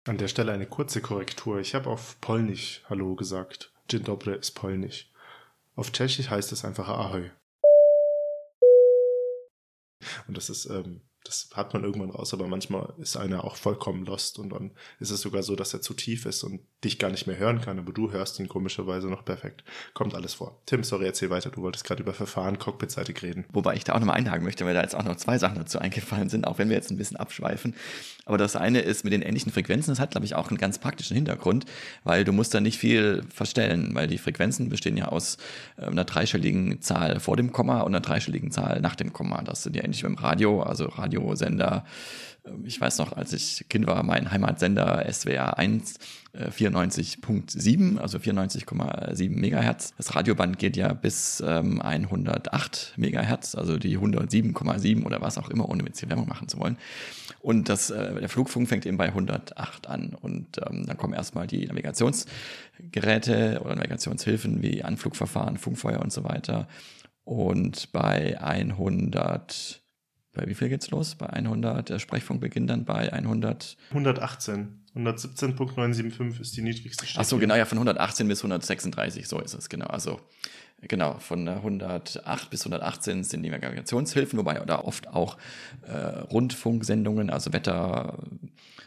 An 0.05 0.17
der 0.17 0.29
Stelle 0.29 0.53
eine 0.53 0.65
kurze 0.65 1.01
Korrektur. 1.01 1.59
Ich 1.59 1.75
habe 1.75 1.89
auf 1.89 2.19
Polnisch 2.21 2.81
Hallo 2.89 3.15
gesagt. 3.15 3.71
Dzień 3.89 4.03
dobry 4.03 4.37
ist 4.37 4.51
Polnisch. 4.51 5.11
Auf 5.77 5.91
Tschechisch 5.91 6.31
heißt 6.31 6.51
es 6.51 6.65
einfach 6.65 6.89
Ahoi. 6.89 7.29
Und 10.27 10.35
das 10.35 10.49
ist 10.49 10.65
ähm, 10.65 11.06
das 11.27 11.49
hat 11.53 11.73
man 11.73 11.83
irgendwann 11.83 12.09
raus, 12.09 12.33
aber 12.33 12.47
manchmal 12.47 12.93
ist 12.99 13.17
einer 13.17 13.43
auch 13.43 13.55
vollkommen 13.55 14.05
lost 14.05 14.39
und 14.39 14.49
dann 14.49 14.71
ist 14.99 15.11
es 15.11 15.21
sogar 15.21 15.43
so, 15.43 15.55
dass 15.55 15.73
er 15.73 15.81
zu 15.81 15.93
tief 15.93 16.25
ist 16.25 16.43
und 16.43 16.61
dich 16.83 16.99
gar 16.99 17.09
nicht 17.09 17.27
mehr 17.27 17.37
hören 17.37 17.59
kann, 17.59 17.79
aber 17.79 17.91
du 17.91 18.11
hörst 18.11 18.39
ihn 18.39 18.47
komischerweise 18.47 19.07
noch 19.07 19.25
perfekt. 19.25 19.63
Kommt 19.93 20.15
alles 20.15 20.35
vor. 20.35 20.61
Tim, 20.65 20.83
sorry, 20.83 21.05
erzähl 21.05 21.29
weiter. 21.29 21.49
Du 21.49 21.61
wolltest 21.61 21.83
gerade 21.83 22.01
über 22.01 22.13
Verfahren 22.13 22.59
cockpitseitig 22.59 23.21
reden. 23.23 23.45
Wobei 23.51 23.75
ich 23.75 23.83
da 23.83 23.93
auch 23.93 23.99
nochmal 23.99 24.17
einhaken 24.17 24.43
möchte, 24.43 24.65
weil 24.65 24.73
da 24.73 24.81
jetzt 24.81 24.95
auch 24.95 25.03
noch 25.03 25.15
zwei 25.17 25.37
Sachen 25.37 25.57
dazu 25.57 25.79
eingefallen 25.79 26.29
sind, 26.29 26.47
auch 26.47 26.57
wenn 26.57 26.69
wir 26.69 26.75
jetzt 26.75 26.91
ein 26.91 26.97
bisschen 26.97 27.17
abschweifen. 27.17 27.75
Aber 28.25 28.37
das 28.37 28.55
eine 28.55 28.79
ist 28.79 29.03
mit 29.03 29.13
den 29.13 29.21
ähnlichen 29.21 29.51
Frequenzen, 29.51 29.91
das 29.91 29.99
hat, 29.99 30.11
glaube 30.11 30.25
ich, 30.25 30.35
auch 30.35 30.49
einen 30.49 30.57
ganz 30.57 30.79
praktischen 30.79 31.15
Hintergrund, 31.15 31.65
weil 32.03 32.25
du 32.25 32.33
musst 32.33 32.53
da 32.53 32.59
nicht 32.59 32.77
viel 32.77 33.23
verstellen, 33.33 33.95
weil 33.95 34.07
die 34.07 34.17
Frequenzen 34.17 34.69
bestehen 34.69 34.97
ja 34.97 35.07
aus 35.07 35.37
äh, 35.77 35.85
einer 35.85 36.03
dreistelligen 36.03 36.81
Zahl 36.81 37.19
vor 37.19 37.37
dem 37.37 37.51
Komma 37.51 37.81
und 37.81 37.95
einer 37.95 38.01
dreistelligen 38.01 38.51
Zahl 38.51 38.81
nach 38.81 38.95
dem 38.95 39.13
Komma. 39.13 39.41
Das 39.43 39.63
sind 39.63 39.75
ja 39.75 39.83
ähnlich 39.83 40.03
wie 40.03 40.07
im 40.07 40.15
Radio, 40.15 40.61
also 40.61 40.85
Radio 40.85 41.16
Radiosender. 41.17 41.85
Ähm, 42.45 42.63
ich 42.65 42.79
weiß 42.79 42.97
noch, 42.99 43.13
als 43.13 43.33
ich 43.33 43.65
Kind 43.69 43.87
war, 43.87 44.03
mein 44.03 44.31
Heimatsender 44.31 45.05
SWR 45.11 45.57
1 45.57 45.99
94.7, 46.37 47.97
also 47.97 48.19
94,7 48.19 49.29
Megahertz. 49.29 49.93
Das 49.97 50.15
Radioband 50.15 50.59
geht 50.59 50.77
ja 50.77 50.93
bis 50.93 51.43
ähm, 51.45 51.81
108 51.81 52.93
Megahertz, 52.97 53.55
also 53.55 53.77
die 53.77 53.97
107,7 53.97 55.03
oder 55.03 55.21
was 55.21 55.37
auch 55.37 55.49
immer, 55.49 55.67
ohne 55.67 55.83
jetzt 55.85 55.99
hier 55.99 56.09
Werbung 56.09 56.27
machen 56.27 56.47
zu 56.47 56.59
wollen. 56.59 56.77
Und 57.39 57.69
das, 57.69 57.89
äh, 57.89 58.19
der 58.19 58.29
Flugfunk 58.29 58.69
fängt 58.69 58.85
eben 58.85 58.97
bei 58.97 59.07
108 59.07 59.87
an. 59.87 60.15
Und 60.19 60.59
ähm, 60.69 60.85
dann 60.85 60.97
kommen 60.97 61.13
erstmal 61.13 61.47
die 61.47 61.65
Navigationsgeräte 61.65 63.61
oder 63.63 63.75
Navigationshilfen 63.75 64.61
wie 64.61 64.83
Anflugverfahren, 64.83 65.57
Funkfeuer 65.57 66.01
und 66.01 66.13
so 66.13 66.23
weiter. 66.23 66.67
Und 67.23 67.91
bei 67.91 68.39
100 68.39 69.81
bei 70.37 70.47
wie 70.47 70.53
viel 70.53 70.69
geht's 70.69 70.91
los? 70.91 71.15
Bei 71.15 71.27
100, 71.27 71.89
der 71.89 71.99
Sprechfunk 71.99 72.41
beginnt 72.41 72.69
dann 72.69 72.85
bei 72.85 73.11
100. 73.11 73.75
118. 73.89 74.83
117.975 74.95 76.39
ist 76.39 76.55
die 76.55 76.61
niedrigste 76.61 77.05
Strecke. 77.05 77.21
Ach 77.21 77.29
so, 77.29 77.37
genau, 77.37 77.55
ja, 77.55 77.65
von 77.65 77.77
118 77.77 78.27
bis 78.27 78.39
136, 78.39 79.27
so 79.27 79.39
ist 79.39 79.53
es, 79.53 79.69
genau. 79.69 79.87
Also 79.87 80.19
Genau, 80.81 81.17
von 81.17 81.47
108 81.47 82.51
bis 82.51 82.61
118 82.61 83.23
sind 83.23 83.41
die 83.41 83.49
Navigationshilfen, 83.49 84.37
wobei 84.37 84.59
da 84.59 84.77
oft 84.77 85.07
auch 85.07 85.37
äh, 85.81 85.97
Rundfunksendungen, 85.97 87.31
also 87.31 87.51
Wetter, 87.51 88.19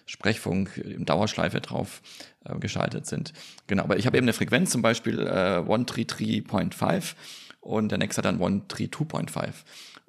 Sprechfunk 0.07 0.77
im 0.77 1.05
Dauerschleife 1.05 1.61
drauf 1.61 2.01
äh, 2.45 2.57
geschaltet 2.61 3.07
sind. 3.07 3.33
Genau, 3.67 3.83
aber 3.83 3.99
ich 3.99 4.07
habe 4.07 4.17
eben 4.17 4.25
eine 4.25 4.33
Frequenz, 4.33 4.71
zum 4.71 4.83
Beispiel 4.83 5.19
äh, 5.19 5.65
133.5 5.67 7.15
und 7.61 7.91
der 7.91 7.99
nächste 7.99 8.19
hat 8.19 8.27
dann 8.27 8.39
132.5. 8.39 9.49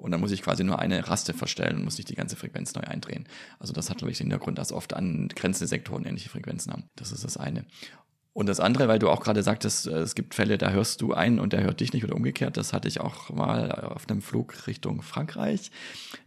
Und 0.02 0.10
dann 0.10 0.20
muss 0.20 0.32
ich 0.32 0.42
quasi 0.42 0.64
nur 0.64 0.80
eine 0.80 1.08
Raste 1.08 1.32
verstellen 1.32 1.76
und 1.76 1.84
muss 1.84 1.96
nicht 1.96 2.08
die 2.08 2.16
ganze 2.16 2.34
Frequenz 2.34 2.74
neu 2.74 2.82
eindrehen. 2.82 3.28
Also 3.60 3.72
das 3.72 3.88
hat, 3.88 3.98
glaube 3.98 4.10
ich, 4.10 4.18
den 4.18 4.26
Hintergrund, 4.26 4.58
dass 4.58 4.72
oft 4.72 4.94
an 4.94 5.28
grenzende 5.28 5.68
Sektoren 5.68 6.04
ähnliche 6.04 6.28
Frequenzen 6.28 6.72
haben. 6.72 6.90
Das 6.96 7.12
ist 7.12 7.22
das 7.22 7.36
eine. 7.36 7.64
Und 8.32 8.46
das 8.48 8.58
andere, 8.58 8.88
weil 8.88 8.98
du 8.98 9.10
auch 9.10 9.20
gerade 9.20 9.44
sagtest, 9.44 9.86
äh, 9.86 9.98
es 9.98 10.16
gibt 10.16 10.34
Fälle, 10.34 10.58
da 10.58 10.70
hörst 10.70 11.02
du 11.02 11.12
einen 11.12 11.38
und 11.38 11.52
der 11.52 11.62
hört 11.62 11.78
dich 11.78 11.92
nicht 11.92 12.02
oder 12.02 12.16
umgekehrt. 12.16 12.56
Das 12.56 12.72
hatte 12.72 12.88
ich 12.88 13.00
auch 13.00 13.30
mal 13.30 13.70
auf 13.70 14.08
einem 14.08 14.22
Flug 14.22 14.66
Richtung 14.66 15.02
Frankreich. 15.02 15.70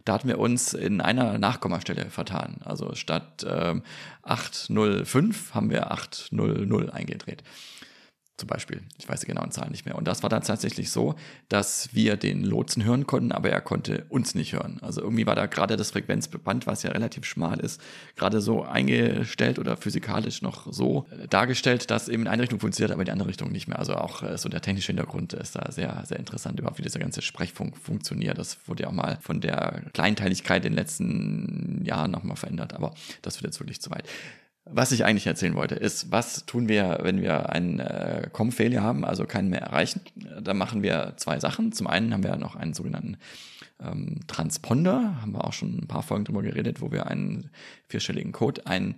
Da 0.06 0.14
hatten 0.14 0.28
wir 0.28 0.38
uns 0.38 0.72
in 0.72 1.02
einer 1.02 1.36
Nachkommastelle 1.36 2.08
vertan. 2.08 2.62
Also 2.64 2.94
statt 2.94 3.44
ähm, 3.46 3.82
805 4.22 5.54
haben 5.54 5.68
wir 5.68 5.90
800 5.90 6.94
eingedreht 6.94 7.42
zum 8.36 8.48
Beispiel. 8.48 8.82
Ich 8.98 9.08
weiß 9.08 9.20
die 9.20 9.26
genauen 9.26 9.50
Zahlen 9.50 9.70
nicht 9.70 9.86
mehr. 9.86 9.96
Und 9.96 10.06
das 10.06 10.22
war 10.22 10.28
dann 10.28 10.42
tatsächlich 10.42 10.90
so, 10.90 11.14
dass 11.48 11.94
wir 11.94 12.16
den 12.16 12.44
Lotsen 12.44 12.84
hören 12.84 13.06
konnten, 13.06 13.32
aber 13.32 13.50
er 13.50 13.62
konnte 13.62 14.04
uns 14.10 14.34
nicht 14.34 14.52
hören. 14.52 14.78
Also 14.82 15.00
irgendwie 15.00 15.26
war 15.26 15.34
da 15.34 15.46
gerade 15.46 15.76
das 15.76 15.92
Frequenzband, 15.92 16.66
was 16.66 16.82
ja 16.82 16.90
relativ 16.90 17.24
schmal 17.24 17.60
ist, 17.60 17.80
gerade 18.14 18.40
so 18.40 18.62
eingestellt 18.62 19.58
oder 19.58 19.76
physikalisch 19.76 20.42
noch 20.42 20.70
so 20.70 21.06
dargestellt, 21.30 21.90
dass 21.90 22.08
eben 22.08 22.24
in 22.24 22.28
eine 22.28 22.42
Richtung 22.42 22.60
funktioniert, 22.60 22.92
aber 22.92 23.02
in 23.02 23.06
die 23.06 23.12
andere 23.12 23.28
Richtung 23.28 23.50
nicht 23.50 23.68
mehr. 23.68 23.78
Also 23.78 23.94
auch 23.94 24.22
äh, 24.22 24.36
so 24.36 24.48
der 24.48 24.60
technische 24.60 24.88
Hintergrund 24.88 25.32
ist 25.32 25.56
da 25.56 25.72
sehr, 25.72 26.02
sehr 26.06 26.18
interessant, 26.18 26.58
überhaupt 26.58 26.78
wie 26.78 26.82
dieser 26.82 27.00
ganze 27.00 27.22
Sprechfunk 27.22 27.76
funktioniert. 27.76 28.36
Das 28.36 28.58
wurde 28.66 28.82
ja 28.82 28.88
auch 28.90 28.92
mal 28.92 29.18
von 29.22 29.40
der 29.40 29.82
Kleinteiligkeit 29.94 30.64
in 30.64 30.72
den 30.72 30.78
letzten 30.78 31.82
Jahren 31.84 32.10
nochmal 32.10 32.36
verändert, 32.36 32.74
aber 32.74 32.94
das 33.22 33.36
wird 33.36 33.52
jetzt 33.52 33.60
wirklich 33.60 33.80
zu 33.80 33.90
weit. 33.90 34.04
Was 34.68 34.90
ich 34.90 35.04
eigentlich 35.04 35.28
erzählen 35.28 35.54
wollte, 35.54 35.76
ist, 35.76 36.10
was 36.10 36.44
tun 36.44 36.68
wir, 36.68 36.98
wenn 37.02 37.22
wir 37.22 37.50
einen 37.50 37.78
äh, 37.78 38.28
Com-Failure 38.32 38.82
haben, 38.82 39.04
also 39.04 39.24
keinen 39.24 39.48
mehr 39.48 39.60
erreichen? 39.60 40.00
Da 40.42 40.54
machen 40.54 40.82
wir 40.82 41.14
zwei 41.16 41.38
Sachen. 41.38 41.70
Zum 41.70 41.86
einen 41.86 42.12
haben 42.12 42.24
wir 42.24 42.34
noch 42.36 42.56
einen 42.56 42.74
sogenannten 42.74 43.16
ähm, 43.80 44.20
Transponder, 44.26 45.20
haben 45.20 45.32
wir 45.32 45.44
auch 45.44 45.52
schon 45.52 45.78
ein 45.78 45.86
paar 45.86 46.02
Folgen 46.02 46.24
drüber 46.24 46.42
geredet, 46.42 46.80
wo 46.80 46.90
wir 46.90 47.06
einen 47.06 47.50
vierstelligen 47.88 48.32
Code 48.32 48.66
ein 48.66 48.96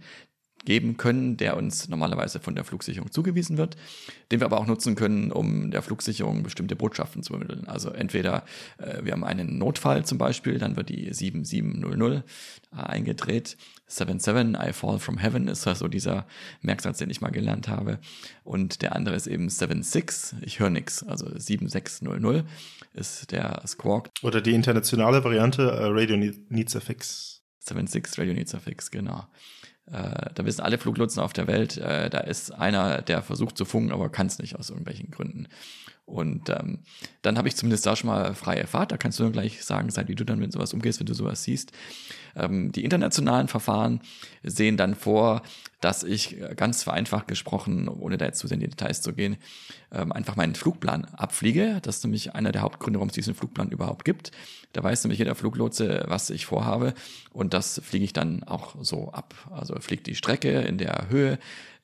geben 0.69 0.99
können, 0.99 1.39
der 1.39 1.57
uns 1.57 1.89
normalerweise 1.89 2.41
von 2.41 2.55
der 2.55 2.63
Flugsicherung 2.63 3.11
zugewiesen 3.11 3.57
wird, 3.57 3.79
den 4.31 4.41
wir 4.41 4.45
aber 4.45 4.61
auch 4.61 4.67
nutzen 4.67 4.97
können, 4.97 5.33
um 5.33 5.71
der 5.71 5.81
Flugsicherung 5.81 6.43
bestimmte 6.43 6.77
Botschaften 6.77 7.23
zu 7.23 7.33
übermitteln. 7.33 7.67
Also 7.67 7.89
entweder 7.89 8.45
äh, 8.77 9.03
wir 9.03 9.13
haben 9.13 9.25
einen 9.25 9.57
Notfall 9.57 10.05
zum 10.05 10.19
Beispiel, 10.19 10.59
dann 10.59 10.77
wird 10.77 10.91
die 10.91 11.11
7700 11.11 12.23
äh, 12.77 12.83
eingedreht. 12.83 13.57
77, 13.87 14.61
I 14.63 14.75
fall 14.75 14.99
from 14.99 15.17
heaven 15.17 15.49
ist 15.49 15.67
also 15.67 15.89
dieser 15.89 16.27
Merksatz, 16.61 16.99
den 16.99 17.09
ich 17.09 17.23
mal 17.23 17.31
gelernt 17.31 17.69
habe. 17.69 17.99
Und 18.45 18.83
der 18.83 18.95
andere 18.95 19.17
ist 19.17 19.27
eben 19.27 19.49
76, 19.49 20.37
ich 20.43 20.61
höre 20.61 20.69
nichts. 20.69 21.03
Also 21.03 21.31
7600 21.35 22.45
ist 22.93 23.33
der 23.33 23.63
Squawk. 23.67 24.11
Oder 24.23 24.43
die 24.43 24.53
internationale 24.53 25.25
Variante, 25.25 25.63
uh, 25.63 25.91
Radio 25.95 26.19
Needs 26.19 26.77
a 26.77 26.81
Fix. 26.81 27.41
76, 27.61 28.19
Radio 28.19 28.35
Needs 28.35 28.55
a 28.55 28.59
Fix, 28.59 28.91
genau. 28.91 29.25
Äh, 29.93 30.31
da 30.35 30.45
wissen 30.45 30.61
alle 30.61 30.79
Fluglotsen 30.79 31.23
auf 31.23 31.33
der 31.33 31.47
Welt, 31.47 31.77
äh, 31.79 32.11
da 32.11 32.19
ist 32.19 32.53
einer, 32.53 33.03
der 33.03 33.23
versucht 33.23 33.57
zu 33.57 33.65
funken, 33.65 33.93
aber 33.93 34.11
kann 34.11 34.27
es 34.27 34.39
nicht 34.39 34.57
aus 34.57 34.71
irgendwelchen 34.71 35.11
Gründen. 35.11 35.49
Und 36.05 36.49
ähm, 36.49 36.79
dann 37.21 37.37
habe 37.37 37.49
ich 37.49 37.57
zumindest 37.57 37.85
da 37.85 37.95
schon 37.95 38.09
mal 38.09 38.35
freie 38.35 38.67
Fahrt. 38.67 38.93
Da 38.93 38.97
kannst 38.97 39.19
du 39.19 39.25
dann 39.25 39.33
gleich 39.33 39.63
sagen, 39.63 39.91
seit 39.91 40.09
wie 40.09 40.15
du 40.15 40.25
dann 40.25 40.39
mit 40.39 40.53
sowas 40.53 40.73
umgehst, 40.73 41.01
wenn 41.01 41.07
du 41.07 41.13
sowas 41.13 41.43
siehst. 41.45 41.73
Ähm, 42.35 42.73
die 42.73 42.83
internationalen 42.83 43.47
Verfahren 43.47 44.01
sehen 44.43 44.79
dann 44.79 44.95
vor, 44.95 45.43
dass 45.81 46.03
ich 46.03 46.41
äh, 46.41 46.55
ganz 46.55 46.83
vereinfacht 46.83 47.29
gesprochen, 47.29 47.89
ohne 47.89 48.19
da 48.19 48.27
jetzt 48.27 48.39
zu 48.39 48.47
sehr 48.47 48.57
in 48.57 48.61
die 48.61 48.69
Details 48.69 49.03
zu 49.03 49.13
gehen, 49.13 49.37
ähm, 49.93 50.13
einfach 50.13 50.37
meinen 50.37 50.55
Flugplan 50.55 51.05
abfliege. 51.05 51.79
Das 51.83 51.99
ist 51.99 52.05
nämlich 52.05 52.35
einer 52.35 52.53
der 52.53 52.63
Hauptgründe, 52.63 52.99
warum 52.99 53.09
es 53.09 53.15
diesen 53.15 53.35
Flugplan 53.35 53.71
überhaupt 53.71 54.05
gibt. 54.05 54.33
Da 54.73 54.83
weiß 54.83 55.05
nämlich 55.05 55.19
jeder 55.19 55.35
Fluglotse, 55.35 56.05
was 56.09 56.31
ich 56.31 56.47
vorhabe. 56.47 56.95
Und 57.33 57.55
das 57.55 57.81
fliege 57.85 58.05
ich 58.05 58.13
dann 58.13 58.43
auch 58.45 58.77
so 58.81 59.13
ab. 59.13 59.35
Also 59.51 59.75
fliegt 59.81 60.07
die 60.07 60.15
Strecke 60.15 60.61
in 60.61 60.79
der 60.79 61.09
Höhe, 61.09 61.39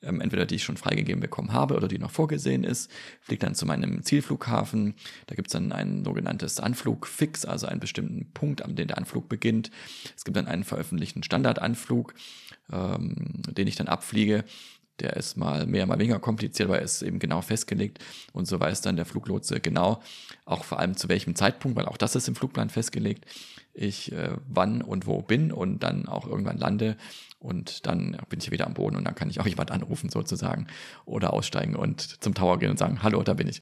ähm, 0.05 0.21
entweder 0.21 0.45
die 0.45 0.55
ich 0.55 0.63
schon 0.63 0.77
freigegeben 0.77 1.19
bekommen 1.21 1.51
habe 1.51 1.75
oder 1.75 1.87
die 1.87 1.97
noch 1.97 2.11
vorgesehen 2.11 2.63
ist, 2.63 2.91
fliegt 3.21 3.43
dann 3.43 3.55
zu 3.55 3.65
meinem 3.65 4.03
Zielflughafen. 4.03 4.95
Da 5.27 5.35
gibt 5.35 5.47
es 5.47 5.53
dann 5.53 5.71
ein 5.71 6.03
sogenanntes 6.05 6.59
Anflugfix, 6.59 7.45
also 7.45 7.67
einen 7.67 7.79
bestimmten 7.79 8.31
Punkt, 8.33 8.61
an 8.61 8.75
dem 8.75 8.87
der 8.87 8.97
Anflug 8.97 9.29
beginnt. 9.29 9.71
Es 10.15 10.23
gibt 10.23 10.37
dann 10.37 10.47
einen 10.47 10.63
veröffentlichten 10.63 11.23
Standardanflug, 11.23 12.13
ähm, 12.71 13.41
den 13.47 13.67
ich 13.67 13.75
dann 13.75 13.87
abfliege. 13.87 14.43
Der 15.01 15.17
ist 15.17 15.35
mal 15.35 15.65
mehr, 15.65 15.85
mal 15.85 15.99
weniger 15.99 16.19
kompliziert, 16.19 16.69
weil 16.69 16.79
er 16.79 16.85
ist 16.85 17.01
eben 17.01 17.19
genau 17.19 17.41
festgelegt 17.41 17.99
und 18.31 18.47
so 18.47 18.59
weiß 18.59 18.79
dann 18.79 18.95
der 18.95 19.05
Fluglotse 19.05 19.59
genau, 19.59 20.01
auch 20.45 20.63
vor 20.63 20.79
allem 20.79 20.95
zu 20.95 21.09
welchem 21.09 21.35
Zeitpunkt, 21.35 21.75
weil 21.75 21.85
auch 21.85 21.97
das 21.97 22.15
ist 22.15 22.29
im 22.29 22.35
Flugplan 22.35 22.69
festgelegt, 22.69 23.25
ich 23.73 24.13
äh, 24.13 24.37
wann 24.47 24.81
und 24.81 25.05
wo 25.05 25.21
bin 25.21 25.51
und 25.51 25.83
dann 25.83 26.07
auch 26.07 26.25
irgendwann 26.25 26.57
lande 26.57 26.95
und 27.39 27.85
dann 27.85 28.17
bin 28.29 28.39
ich 28.39 28.51
wieder 28.51 28.67
am 28.67 28.73
Boden 28.73 28.95
und 28.95 29.03
dann 29.03 29.15
kann 29.15 29.29
ich 29.29 29.41
auch 29.41 29.47
jemand 29.47 29.71
anrufen 29.71 30.09
sozusagen 30.09 30.67
oder 31.03 31.33
aussteigen 31.33 31.75
und 31.75 32.23
zum 32.23 32.33
Tower 32.33 32.57
gehen 32.57 32.71
und 32.71 32.79
sagen, 32.79 33.03
hallo, 33.03 33.21
da 33.21 33.33
bin 33.33 33.49
ich. 33.49 33.61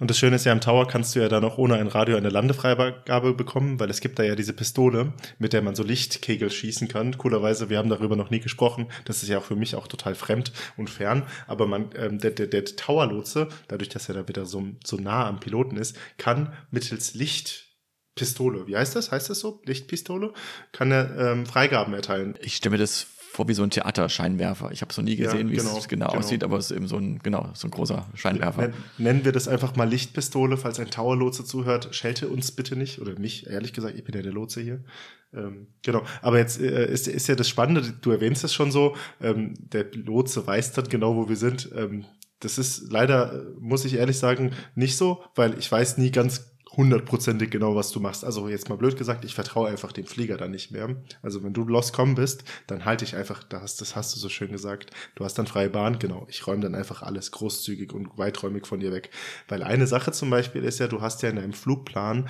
Und 0.00 0.10
das 0.10 0.18
Schöne 0.18 0.34
ist 0.36 0.44
ja, 0.44 0.50
am 0.50 0.60
Tower 0.60 0.88
kannst 0.88 1.14
du 1.14 1.20
ja 1.20 1.28
dann 1.28 1.44
auch 1.44 1.56
ohne 1.56 1.76
ein 1.76 1.86
Radio 1.86 2.16
eine 2.16 2.28
Landefreigabe 2.28 3.32
bekommen, 3.32 3.78
weil 3.78 3.90
es 3.90 4.00
gibt 4.00 4.18
da 4.18 4.24
ja 4.24 4.34
diese 4.34 4.52
Pistole, 4.52 5.12
mit 5.38 5.52
der 5.52 5.62
man 5.62 5.76
so 5.76 5.84
Lichtkegel 5.84 6.50
schießen 6.50 6.88
kann. 6.88 7.16
Coolerweise, 7.16 7.70
wir 7.70 7.78
haben 7.78 7.88
darüber 7.88 8.16
noch 8.16 8.30
nie 8.30 8.40
gesprochen. 8.40 8.88
Das 9.04 9.22
ist 9.22 9.28
ja 9.28 9.38
auch 9.38 9.44
für 9.44 9.54
mich 9.54 9.76
auch 9.76 9.86
total 9.86 10.16
fremd 10.16 10.52
und 10.76 10.90
fern. 10.90 11.22
Aber 11.46 11.68
man, 11.68 11.90
ähm, 11.96 12.18
der, 12.18 12.32
der, 12.32 12.48
der 12.48 12.64
Tower-Lotse, 12.64 13.48
dadurch, 13.68 13.88
dass 13.88 14.08
er 14.08 14.16
da 14.16 14.26
wieder 14.26 14.46
so, 14.46 14.66
so 14.84 14.96
nah 14.96 15.28
am 15.28 15.38
Piloten 15.38 15.76
ist, 15.76 15.96
kann 16.18 16.52
mittels 16.72 17.14
Lichtpistole, 17.14 18.66
wie 18.66 18.76
heißt 18.76 18.96
das? 18.96 19.12
Heißt 19.12 19.30
das 19.30 19.38
so? 19.38 19.62
Lichtpistole? 19.64 20.32
Kann 20.72 20.90
er 20.90 21.16
ähm, 21.18 21.46
Freigaben 21.46 21.94
erteilen. 21.94 22.34
Ich 22.40 22.56
stelle 22.56 22.72
mir 22.72 22.78
das 22.78 23.13
vor 23.34 23.48
wie 23.48 23.54
so 23.54 23.64
ein 23.64 23.70
Theaterscheinwerfer. 23.70 24.70
Ich 24.70 24.80
habe 24.80 24.90
es 24.90 24.96
noch 24.96 25.04
nie 25.04 25.16
gesehen, 25.16 25.48
ja, 25.48 25.56
genau, 25.56 25.74
wie 25.74 25.78
es 25.78 25.88
genau, 25.88 26.06
genau, 26.06 26.18
aussieht, 26.18 26.44
aber 26.44 26.56
es 26.56 26.70
ist 26.70 26.76
eben 26.76 26.86
so 26.86 26.96
ein, 26.98 27.18
genau, 27.18 27.50
so 27.54 27.66
ein 27.66 27.72
großer 27.72 28.06
Scheinwerfer. 28.14 28.70
Nennen 28.96 29.24
wir 29.24 29.32
das 29.32 29.48
einfach 29.48 29.74
mal 29.74 29.88
Lichtpistole, 29.88 30.56
falls 30.56 30.78
ein 30.78 30.88
Tower-Lotse 30.88 31.44
zuhört. 31.44 31.92
Schelte 31.96 32.28
uns 32.28 32.52
bitte 32.52 32.76
nicht, 32.76 33.00
oder 33.00 33.18
mich, 33.18 33.48
ehrlich 33.48 33.72
gesagt, 33.72 33.96
ich 33.96 34.04
bin 34.04 34.14
ja 34.14 34.22
der 34.22 34.32
Lotse 34.32 34.60
hier. 34.60 34.84
Ähm, 35.32 35.66
genau, 35.82 36.04
aber 36.22 36.38
jetzt 36.38 36.60
äh, 36.60 36.86
ist, 36.86 37.08
ist 37.08 37.26
ja 37.26 37.34
das 37.34 37.48
Spannende, 37.48 37.82
du 38.00 38.12
erwähnst 38.12 38.44
es 38.44 38.54
schon 38.54 38.70
so, 38.70 38.94
ähm, 39.20 39.54
der 39.58 39.86
Lotse 39.94 40.46
weiß 40.46 40.70
dann 40.72 40.88
genau, 40.88 41.16
wo 41.16 41.28
wir 41.28 41.36
sind. 41.36 41.70
Ähm, 41.74 42.04
das 42.38 42.56
ist 42.56 42.92
leider, 42.92 43.46
muss 43.58 43.84
ich 43.84 43.94
ehrlich 43.94 44.18
sagen, 44.18 44.52
nicht 44.76 44.96
so, 44.96 45.24
weil 45.34 45.58
ich 45.58 45.70
weiß 45.70 45.98
nie 45.98 46.12
ganz 46.12 46.53
hundertprozentig 46.76 47.50
genau, 47.50 47.74
was 47.74 47.90
du 47.90 48.00
machst. 48.00 48.24
Also 48.24 48.48
jetzt 48.48 48.68
mal 48.68 48.76
blöd 48.76 48.96
gesagt, 48.96 49.24
ich 49.24 49.34
vertraue 49.34 49.68
einfach 49.68 49.92
dem 49.92 50.06
Flieger 50.06 50.36
dann 50.36 50.50
nicht 50.50 50.70
mehr. 50.70 50.96
Also 51.22 51.42
wenn 51.42 51.52
du 51.52 51.64
Com 51.92 52.14
bist, 52.14 52.44
dann 52.66 52.84
halte 52.84 53.04
ich 53.04 53.16
einfach, 53.16 53.42
das, 53.44 53.76
das 53.76 53.96
hast 53.96 54.14
du 54.14 54.20
so 54.20 54.28
schön 54.28 54.52
gesagt, 54.52 54.90
du 55.14 55.24
hast 55.24 55.34
dann 55.34 55.46
freie 55.46 55.70
Bahn, 55.70 55.98
genau. 55.98 56.26
Ich 56.28 56.46
räume 56.46 56.62
dann 56.62 56.74
einfach 56.74 57.02
alles 57.02 57.30
großzügig 57.30 57.92
und 57.92 58.16
weiträumig 58.18 58.66
von 58.66 58.80
dir 58.80 58.92
weg. 58.92 59.10
Weil 59.48 59.62
eine 59.62 59.86
Sache 59.86 60.12
zum 60.12 60.30
Beispiel 60.30 60.64
ist 60.64 60.80
ja, 60.80 60.88
du 60.88 61.00
hast 61.00 61.22
ja 61.22 61.30
in 61.30 61.36
deinem 61.36 61.52
Flugplan 61.52 62.28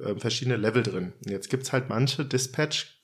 äh, 0.00 0.14
verschiedene 0.16 0.56
Level 0.56 0.82
drin. 0.82 1.12
Jetzt 1.24 1.48
gibt's 1.50 1.72
halt 1.72 1.88
manche 1.88 2.24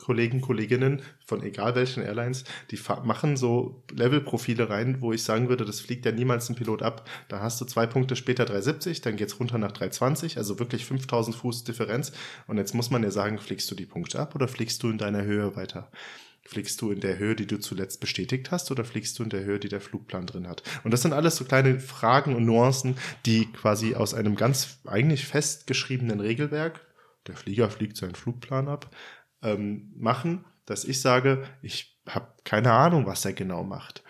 Dispatch-Kollegen, 0.02 0.40
Kolleginnen 0.40 1.02
von 1.24 1.42
egal 1.42 1.74
welchen 1.74 2.02
Airlines, 2.02 2.44
die 2.70 2.78
machen 3.04 3.36
so 3.36 3.82
Level-Profile 3.92 4.68
rein, 4.68 5.00
wo 5.00 5.12
ich 5.12 5.22
sagen 5.22 5.48
würde, 5.48 5.64
das 5.64 5.80
fliegt 5.80 6.04
ja 6.04 6.12
niemals 6.12 6.48
ein 6.48 6.56
Pilot 6.56 6.82
ab. 6.82 7.08
Da 7.28 7.40
hast 7.40 7.60
du 7.60 7.64
zwei 7.64 7.86
Punkte 7.86 8.16
später 8.16 8.44
370, 8.44 9.00
dann 9.00 9.16
geht's 9.16 9.38
runter 9.38 9.58
nach 9.58 9.72
320, 9.72 10.36
also 10.36 10.58
wirklich 10.58 10.84
5000 10.84 11.36
Fuß 11.36 11.64
Differenz. 11.64 12.12
Und 12.46 12.58
jetzt 12.58 12.74
muss 12.74 12.90
man 12.90 13.02
ja 13.02 13.10
sagen, 13.10 13.38
fliegst 13.38 13.70
du 13.70 13.74
die 13.74 13.86
Punkte 13.86 14.18
ab 14.18 14.34
oder 14.34 14.48
fliegst 14.48 14.82
du 14.82 14.90
in 14.90 14.98
deiner 14.98 15.22
Höhe 15.22 15.56
weiter? 15.56 15.90
Fliegst 16.44 16.82
du 16.82 16.90
in 16.90 16.98
der 16.98 17.18
Höhe, 17.18 17.36
die 17.36 17.46
du 17.46 17.60
zuletzt 17.60 18.00
bestätigt 18.00 18.50
hast, 18.50 18.72
oder 18.72 18.84
fliegst 18.84 19.16
du 19.16 19.22
in 19.22 19.30
der 19.30 19.44
Höhe, 19.44 19.60
die 19.60 19.68
der 19.68 19.80
Flugplan 19.80 20.26
drin 20.26 20.48
hat? 20.48 20.64
Und 20.82 20.90
das 20.90 21.02
sind 21.02 21.12
alles 21.12 21.36
so 21.36 21.44
kleine 21.44 21.78
Fragen 21.78 22.34
und 22.34 22.44
Nuancen, 22.44 22.96
die 23.26 23.46
quasi 23.52 23.94
aus 23.94 24.12
einem 24.12 24.34
ganz 24.34 24.80
eigentlich 24.84 25.24
festgeschriebenen 25.24 26.18
Regelwerk, 26.18 26.80
der 27.28 27.36
Flieger 27.36 27.70
fliegt 27.70 27.96
seinen 27.96 28.16
Flugplan 28.16 28.66
ab, 28.66 28.90
ähm, 29.42 29.92
machen, 29.96 30.44
dass 30.66 30.84
ich 30.84 31.00
sage, 31.00 31.44
ich 31.62 31.98
habe 32.08 32.28
keine 32.44 32.72
Ahnung, 32.72 33.06
was 33.06 33.24
er 33.24 33.32
genau 33.32 33.64
macht. 33.64 34.02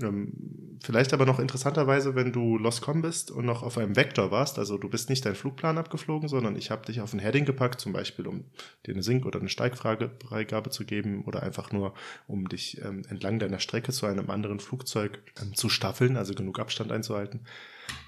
Ähm, 0.00 0.78
vielleicht 0.82 1.12
aber 1.12 1.24
noch 1.24 1.38
interessanterweise, 1.38 2.16
wenn 2.16 2.32
du 2.32 2.58
Loscom 2.58 3.00
bist 3.00 3.30
und 3.30 3.46
noch 3.46 3.62
auf 3.62 3.78
einem 3.78 3.94
Vektor 3.94 4.32
warst, 4.32 4.58
also 4.58 4.76
du 4.76 4.88
bist 4.88 5.08
nicht 5.08 5.24
dein 5.24 5.36
Flugplan 5.36 5.78
abgeflogen, 5.78 6.28
sondern 6.28 6.56
ich 6.56 6.72
habe 6.72 6.84
dich 6.84 7.00
auf 7.00 7.12
ein 7.12 7.20
Heading 7.20 7.44
gepackt, 7.44 7.80
zum 7.80 7.92
Beispiel 7.92 8.26
um 8.26 8.44
dir 8.86 8.94
eine 8.94 9.04
Sink- 9.04 9.24
oder 9.24 9.38
eine 9.38 9.48
Steigfreigabe 9.48 10.70
zu 10.70 10.84
geben 10.84 11.24
oder 11.24 11.44
einfach 11.44 11.70
nur, 11.70 11.94
um 12.26 12.48
dich 12.48 12.82
ähm, 12.82 13.02
entlang 13.08 13.38
deiner 13.38 13.60
Strecke 13.60 13.92
zu 13.92 14.06
einem 14.06 14.30
anderen 14.30 14.58
Flugzeug 14.58 15.22
ähm, 15.40 15.54
zu 15.54 15.68
staffeln, 15.68 16.16
also 16.16 16.34
genug 16.34 16.58
Abstand 16.58 16.90
einzuhalten, 16.90 17.46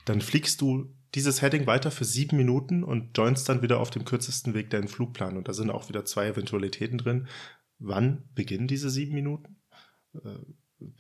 dann 0.07 0.21
fliegst 0.21 0.61
du 0.61 0.93
dieses 1.15 1.43
Heading 1.43 1.67
weiter 1.67 1.91
für 1.91 2.05
sieben 2.05 2.37
Minuten 2.37 2.85
und 2.85 3.17
joinst 3.17 3.49
dann 3.49 3.63
wieder 3.63 3.81
auf 3.81 3.91
dem 3.91 4.05
kürzesten 4.05 4.55
Weg 4.55 4.71
deinen 4.71 4.89
Flugplan. 4.89 5.37
Und 5.37 5.49
da 5.49 5.53
sind 5.53 5.71
auch 5.71 5.89
wieder 5.89 6.05
zwei 6.05 6.29
Eventualitäten 6.29 6.99
drin. 6.99 7.29
Wann 7.79 8.25
beginnen 8.35 8.69
diese 8.69 8.91
sieben 8.91 9.15
Minuten? 9.15 9.57
Äh, 10.15 10.39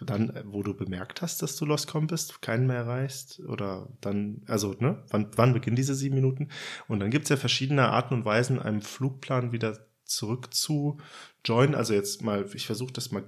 dann, 0.00 0.32
wo 0.46 0.62
du 0.62 0.74
bemerkt 0.74 1.20
hast, 1.20 1.42
dass 1.42 1.56
du 1.56 1.66
Lost 1.66 1.88
Com 1.88 2.06
bist, 2.06 2.40
keinen 2.40 2.66
mehr 2.66 2.76
erreichst 2.76 3.40
oder 3.40 3.88
dann, 4.00 4.42
also, 4.46 4.74
ne, 4.78 5.04
wann, 5.10 5.28
wann 5.36 5.52
beginnen 5.52 5.76
diese 5.76 5.94
sieben 5.94 6.14
Minuten? 6.14 6.48
Und 6.88 7.00
dann 7.00 7.10
gibt's 7.10 7.28
ja 7.28 7.36
verschiedene 7.36 7.88
Arten 7.88 8.14
und 8.14 8.24
Weisen, 8.24 8.58
einem 8.58 8.80
Flugplan 8.80 9.52
wieder 9.52 9.78
zurück 10.04 10.54
zu 10.54 10.98
joinen. 11.44 11.74
Also 11.74 11.92
jetzt 11.92 12.22
mal, 12.22 12.46
ich 12.54 12.66
versuche 12.66 12.92
das 12.92 13.12
mal 13.12 13.24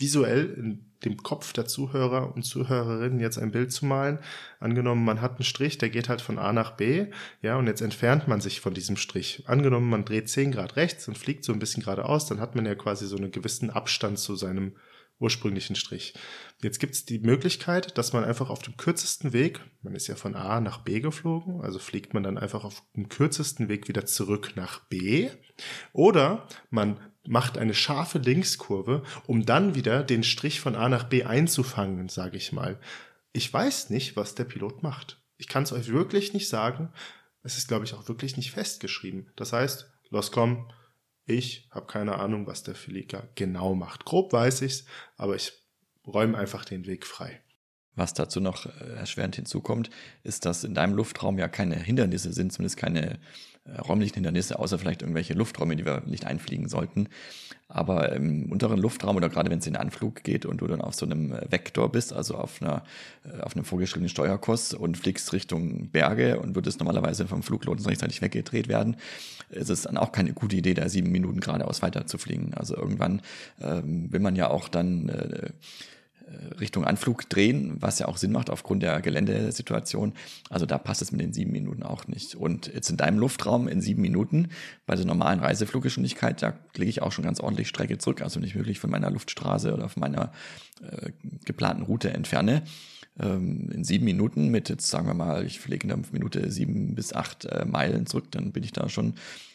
visuell 0.00 0.54
in 0.56 0.84
dem 1.04 1.16
Kopf 1.16 1.52
der 1.52 1.66
Zuhörer 1.66 2.34
und 2.34 2.42
Zuhörerinnen 2.42 3.20
jetzt 3.20 3.38
ein 3.38 3.52
Bild 3.52 3.72
zu 3.72 3.86
malen. 3.86 4.18
Angenommen, 4.58 5.04
man 5.04 5.20
hat 5.20 5.36
einen 5.36 5.44
Strich, 5.44 5.78
der 5.78 5.90
geht 5.90 6.08
halt 6.08 6.20
von 6.20 6.38
A 6.38 6.52
nach 6.52 6.72
B, 6.72 7.06
ja, 7.40 7.56
und 7.56 7.66
jetzt 7.66 7.82
entfernt 7.82 8.26
man 8.26 8.40
sich 8.40 8.60
von 8.60 8.74
diesem 8.74 8.96
Strich. 8.96 9.44
Angenommen, 9.46 9.88
man 9.88 10.04
dreht 10.04 10.28
10 10.28 10.52
Grad 10.52 10.76
rechts 10.76 11.06
und 11.06 11.16
fliegt 11.16 11.44
so 11.44 11.52
ein 11.52 11.60
bisschen 11.60 11.84
geradeaus, 11.84 12.26
dann 12.26 12.40
hat 12.40 12.54
man 12.56 12.66
ja 12.66 12.74
quasi 12.74 13.06
so 13.06 13.16
einen 13.16 13.30
gewissen 13.30 13.70
Abstand 13.70 14.18
zu 14.18 14.34
seinem 14.34 14.74
ursprünglichen 15.20 15.74
Strich. 15.76 16.14
Jetzt 16.62 16.78
gibt 16.78 16.94
es 16.94 17.04
die 17.04 17.18
Möglichkeit, 17.18 17.98
dass 17.98 18.12
man 18.12 18.24
einfach 18.24 18.50
auf 18.50 18.62
dem 18.62 18.76
kürzesten 18.76 19.32
Weg, 19.32 19.60
man 19.82 19.94
ist 19.94 20.06
ja 20.06 20.14
von 20.14 20.36
A 20.36 20.60
nach 20.60 20.78
B 20.78 21.00
geflogen, 21.00 21.60
also 21.60 21.78
fliegt 21.78 22.14
man 22.14 22.22
dann 22.22 22.38
einfach 22.38 22.64
auf 22.64 22.82
dem 22.94 23.08
kürzesten 23.08 23.68
Weg 23.68 23.88
wieder 23.88 24.06
zurück 24.06 24.52
nach 24.54 24.80
B, 24.86 25.28
oder 25.92 26.46
man 26.70 26.98
macht 27.26 27.58
eine 27.58 27.74
scharfe 27.74 28.18
Linkskurve, 28.18 29.02
um 29.26 29.44
dann 29.44 29.74
wieder 29.74 30.02
den 30.02 30.22
Strich 30.22 30.60
von 30.60 30.74
A 30.74 30.88
nach 30.88 31.04
B 31.04 31.24
einzufangen, 31.24 32.08
sage 32.08 32.36
ich 32.36 32.52
mal. 32.52 32.80
Ich 33.32 33.52
weiß 33.52 33.90
nicht, 33.90 34.16
was 34.16 34.34
der 34.34 34.44
Pilot 34.44 34.82
macht. 34.82 35.22
Ich 35.36 35.48
kann 35.48 35.62
es 35.62 35.72
euch 35.72 35.88
wirklich 35.88 36.32
nicht 36.32 36.48
sagen. 36.48 36.92
Es 37.42 37.56
ist, 37.56 37.68
glaube 37.68 37.84
ich, 37.84 37.94
auch 37.94 38.08
wirklich 38.08 38.36
nicht 38.36 38.50
festgeschrieben. 38.50 39.30
Das 39.36 39.52
heißt, 39.52 39.90
los 40.10 40.32
komm, 40.32 40.70
ich 41.24 41.68
habe 41.70 41.86
keine 41.86 42.18
Ahnung, 42.18 42.46
was 42.46 42.62
der 42.62 42.74
Flieger 42.74 43.28
genau 43.34 43.74
macht. 43.74 44.04
Grob 44.04 44.32
weiß 44.32 44.62
ich's, 44.62 44.86
aber 45.16 45.36
ich 45.36 45.52
räume 46.06 46.38
einfach 46.38 46.64
den 46.64 46.86
Weg 46.86 47.06
frei. 47.06 47.42
Was 47.94 48.14
dazu 48.14 48.40
noch 48.40 48.64
äh, 48.64 48.94
erschwerend 48.94 49.36
hinzukommt, 49.36 49.90
ist, 50.22 50.46
dass 50.46 50.64
in 50.64 50.74
deinem 50.74 50.94
Luftraum 50.94 51.38
ja 51.38 51.48
keine 51.48 51.76
Hindernisse 51.76 52.32
sind, 52.32 52.52
zumindest 52.52 52.76
keine 52.76 53.18
räumlichen 53.76 54.14
Hindernisse, 54.14 54.58
außer 54.58 54.78
vielleicht 54.78 55.02
irgendwelche 55.02 55.34
Lufträume, 55.34 55.76
die 55.76 55.84
wir 55.84 56.02
nicht 56.06 56.26
einfliegen 56.26 56.68
sollten. 56.68 57.08
Aber 57.70 58.12
im 58.12 58.50
unteren 58.50 58.78
Luftraum 58.78 59.16
oder 59.16 59.28
gerade 59.28 59.50
wenn 59.50 59.58
es 59.58 59.66
in 59.66 59.74
den 59.74 59.80
Anflug 59.80 60.22
geht 60.24 60.46
und 60.46 60.62
du 60.62 60.66
dann 60.66 60.80
auf 60.80 60.94
so 60.94 61.04
einem 61.04 61.32
äh, 61.32 61.50
Vektor 61.50 61.92
bist, 61.92 62.14
also 62.14 62.34
auf, 62.36 62.62
einer, 62.62 62.82
äh, 63.24 63.42
auf 63.42 63.54
einem 63.54 63.66
vorgeschriebenen 63.66 64.08
Steuerkurs 64.08 64.72
und 64.72 64.96
fliegst 64.96 65.32
Richtung 65.34 65.90
Berge 65.90 66.40
und 66.40 66.54
würdest 66.54 66.80
normalerweise 66.80 67.26
vom 67.26 67.42
Flugloten 67.42 67.84
rechtzeitig 67.84 68.22
weggedreht 68.22 68.68
werden, 68.68 68.96
ist 69.50 69.68
es 69.68 69.82
dann 69.82 69.98
auch 69.98 70.12
keine 70.12 70.32
gute 70.32 70.56
Idee, 70.56 70.72
da 70.72 70.88
sieben 70.88 71.10
Minuten 71.10 71.40
geradeaus 71.40 71.82
weiter 71.82 72.06
zu 72.06 72.16
fliegen. 72.16 72.54
Also 72.54 72.74
irgendwann 72.74 73.20
ähm, 73.60 74.10
will 74.10 74.20
man 74.20 74.34
ja 74.34 74.48
auch 74.48 74.68
dann 74.68 75.10
äh, 75.10 75.48
äh, 75.48 75.50
Richtung 76.60 76.84
Anflug 76.84 77.28
drehen, 77.28 77.76
was 77.80 77.98
ja 77.98 78.08
auch 78.08 78.16
Sinn 78.16 78.32
macht 78.32 78.50
aufgrund 78.50 78.82
der 78.82 79.00
Geländesituation. 79.00 80.12
Also 80.50 80.66
da 80.66 80.78
passt 80.78 81.02
es 81.02 81.12
mit 81.12 81.20
den 81.20 81.32
sieben 81.32 81.52
Minuten 81.52 81.82
auch 81.82 82.06
nicht. 82.06 82.34
Und 82.34 82.66
jetzt 82.72 82.90
in 82.90 82.96
deinem 82.96 83.18
Luftraum 83.18 83.68
in 83.68 83.80
sieben 83.80 84.02
Minuten 84.02 84.48
bei 84.86 84.94
der 84.94 85.04
normalen 85.04 85.40
Reisefluggeschwindigkeit, 85.40 86.42
da 86.42 86.54
lege 86.76 86.90
ich 86.90 87.02
auch 87.02 87.12
schon 87.12 87.24
ganz 87.24 87.40
ordentlich 87.40 87.68
Strecke 87.68 87.98
zurück, 87.98 88.22
also 88.22 88.40
nicht 88.40 88.54
wirklich 88.54 88.78
von 88.78 88.90
meiner 88.90 89.10
Luftstraße 89.10 89.72
oder 89.72 89.88
von 89.88 90.00
meiner 90.00 90.32
äh, 90.82 91.10
geplanten 91.44 91.82
Route 91.82 92.10
entferne. 92.10 92.62
Ähm, 93.20 93.70
in 93.72 93.84
sieben 93.84 94.04
Minuten 94.04 94.48
mit 94.48 94.68
jetzt 94.68 94.88
sagen 94.88 95.06
wir 95.06 95.14
mal, 95.14 95.44
ich 95.44 95.60
fliege 95.60 95.84
in 95.84 95.88
der 95.88 95.98
Minute 96.12 96.50
sieben 96.50 96.94
bis 96.94 97.12
acht 97.12 97.46
äh, 97.46 97.64
Meilen 97.64 98.06
zurück, 98.06 98.26
dann 98.30 98.52
bin 98.52 98.62
ich 98.62 98.72
da 98.72 98.88
schon 98.88 99.14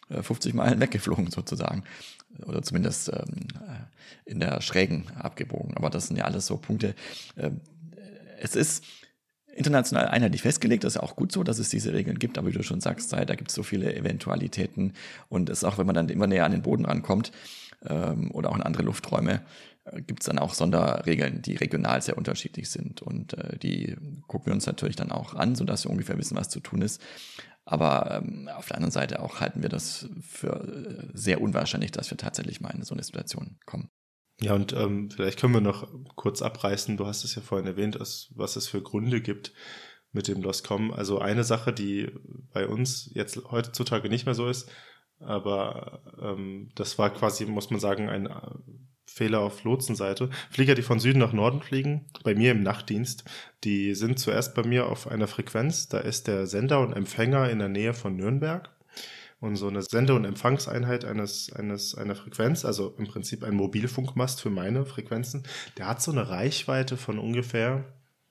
50 0.10 0.54
äh, 0.54 0.58
Meilen 0.58 0.80
weggeflogen 0.80 1.32
sozusagen. 1.32 1.84
Oder 2.46 2.62
zumindest 2.62 3.10
ähm, 3.10 3.48
äh, 3.68 4.30
in 4.30 4.40
der 4.40 4.62
Schrägen 4.62 5.06
abgebogen. 5.16 5.76
Aber 5.78 5.90
das 5.90 6.08
sind 6.08 6.18
ja 6.18 6.26
alles 6.26 6.46
so 6.46 6.58
Punkte. 6.58 6.96
Ähm, 7.38 7.62
es 8.40 8.56
ist 8.56 8.84
international 9.56 10.08
einheitlich 10.08 10.42
festgelegt, 10.42 10.84
das 10.84 10.94
ist 10.94 11.02
ja 11.02 11.04
auch 11.04 11.16
gut 11.16 11.32
so, 11.32 11.44
dass 11.44 11.60
es 11.60 11.70
diese 11.70 11.94
Regeln 11.94 12.20
gibt, 12.20 12.38
aber 12.38 12.48
wie 12.48 12.54
du 12.54 12.64
schon 12.64 12.82
sagst, 12.82 13.14
da 13.14 13.24
gibt 13.36 13.50
es 13.50 13.56
so 13.56 13.64
viele 13.64 13.96
Eventualitäten 13.96 14.94
und 15.30 15.50
es 15.50 15.64
auch, 15.64 15.78
wenn 15.78 15.86
man 15.86 15.96
dann 15.96 16.10
immer 16.10 16.28
näher 16.28 16.46
an 16.46 16.52
den 16.52 16.64
Boden 16.64 16.86
rankommt 16.86 17.32
ähm, 17.86 18.32
oder 18.32 18.50
auch 18.50 18.56
in 18.56 18.64
andere 18.64 18.84
Lufträume, 18.84 19.42
äh, 19.86 20.02
gibt 20.02 20.22
es 20.22 20.26
dann 20.26 20.40
auch 20.40 20.54
Sonderregeln, 20.54 21.42
die 21.42 21.56
regional 21.56 22.02
sehr 22.02 22.18
unterschiedlich 22.18 22.70
sind 22.70 23.02
und 23.02 23.38
äh, 23.38 23.58
die 23.60 23.96
gucken 24.28 24.48
wir 24.48 24.54
uns 24.54 24.66
natürlich 24.66 24.96
dann 24.96 25.12
auch 25.12 25.36
an, 25.36 25.56
sodass 25.56 25.86
wir 25.86 25.92
ungefähr 25.92 26.18
wissen, 26.18 26.38
was 26.38 26.50
zu 26.50 26.60
tun 26.60 26.82
ist. 26.82 27.02
Aber 27.66 28.22
ähm, 28.22 28.50
auf 28.50 28.68
der 28.68 28.76
anderen 28.76 28.92
Seite 28.92 29.22
auch 29.22 29.40
halten 29.40 29.62
wir 29.62 29.70
das 29.70 30.10
für 30.22 30.64
äh, 30.64 31.08
sehr 31.14 31.42
unwahrscheinlich, 31.42 31.92
dass 31.92 32.12
wir 32.12 32.18
tatsächlich 32.18 32.60
mal 32.60 32.72
in 32.72 32.84
so 32.84 32.94
eine 32.94 33.04
Situation 33.04 33.58
kommen. 33.66 33.90
Ja, 34.42 34.54
und 34.54 34.74
ähm, 34.74 35.10
vielleicht 35.10 35.40
können 35.40 35.54
wir 35.54 35.62
noch 35.62 35.88
kurz 36.16 36.42
abreißen. 36.42 36.98
Du 36.98 37.06
hast 37.06 37.24
es 37.24 37.36
ja 37.36 37.42
vorhin 37.42 37.68
erwähnt, 37.68 37.98
was 38.00 38.56
es 38.56 38.68
für 38.68 38.82
Gründe 38.82 39.22
gibt 39.22 39.54
mit 40.12 40.28
dem 40.28 40.42
Loscom. 40.42 40.92
Also 40.92 41.20
eine 41.20 41.44
Sache, 41.44 41.72
die 41.72 42.12
bei 42.52 42.68
uns 42.68 43.10
jetzt 43.14 43.38
heutzutage 43.52 44.10
nicht 44.10 44.26
mehr 44.26 44.36
so 44.36 44.48
ist, 44.48 44.70
aber 45.20 46.04
ähm, 46.22 46.72
das 46.76 46.98
war 46.98 47.12
quasi, 47.12 47.46
muss 47.46 47.70
man 47.70 47.80
sagen, 47.80 48.10
ein 48.10 48.28
Fehler 49.14 49.42
auf 49.42 49.64
Lotsenseite. 49.64 50.30
Flieger, 50.50 50.74
die 50.74 50.82
von 50.82 51.00
Süden 51.00 51.20
nach 51.20 51.34
Norden 51.34 51.62
fliegen, 51.62 52.06
bei 52.24 52.34
mir 52.34 52.52
im 52.52 52.64
Nachtdienst, 52.64 53.24
die 53.64 53.94
sind 53.94 54.18
zuerst 54.18 54.56
bei 54.56 54.64
mir 54.64 54.88
auf 54.88 55.08
einer 55.08 55.28
Frequenz. 55.28 55.88
Da 55.88 56.00
ist 56.00 56.28
der 56.28 56.48
Sender 56.48 56.80
und 56.80 56.94
Empfänger 56.94 57.50
in 57.50 57.60
der 57.60 57.70
Nähe 57.70 57.94
von 57.94 58.16
Nürnberg. 58.16 58.70
Und 59.40 59.58
so 59.58 59.68
eine 59.68 59.82
Sende- 59.82 60.16
und 60.16 60.26
Empfangseinheit 60.26 61.06
eines, 61.06 61.52
eines, 61.52 61.96
einer 61.96 62.16
Frequenz, 62.16 62.64
also 62.66 62.96
im 62.98 63.06
Prinzip 63.06 63.44
ein 63.44 63.56
Mobilfunkmast 63.56 64.42
für 64.42 64.50
meine 64.50 64.86
Frequenzen, 64.86 65.44
der 65.78 65.88
hat 65.88 66.02
so 66.02 66.12
eine 66.12 66.30
Reichweite 66.30 66.96
von 66.96 67.20
ungefähr 67.20 67.84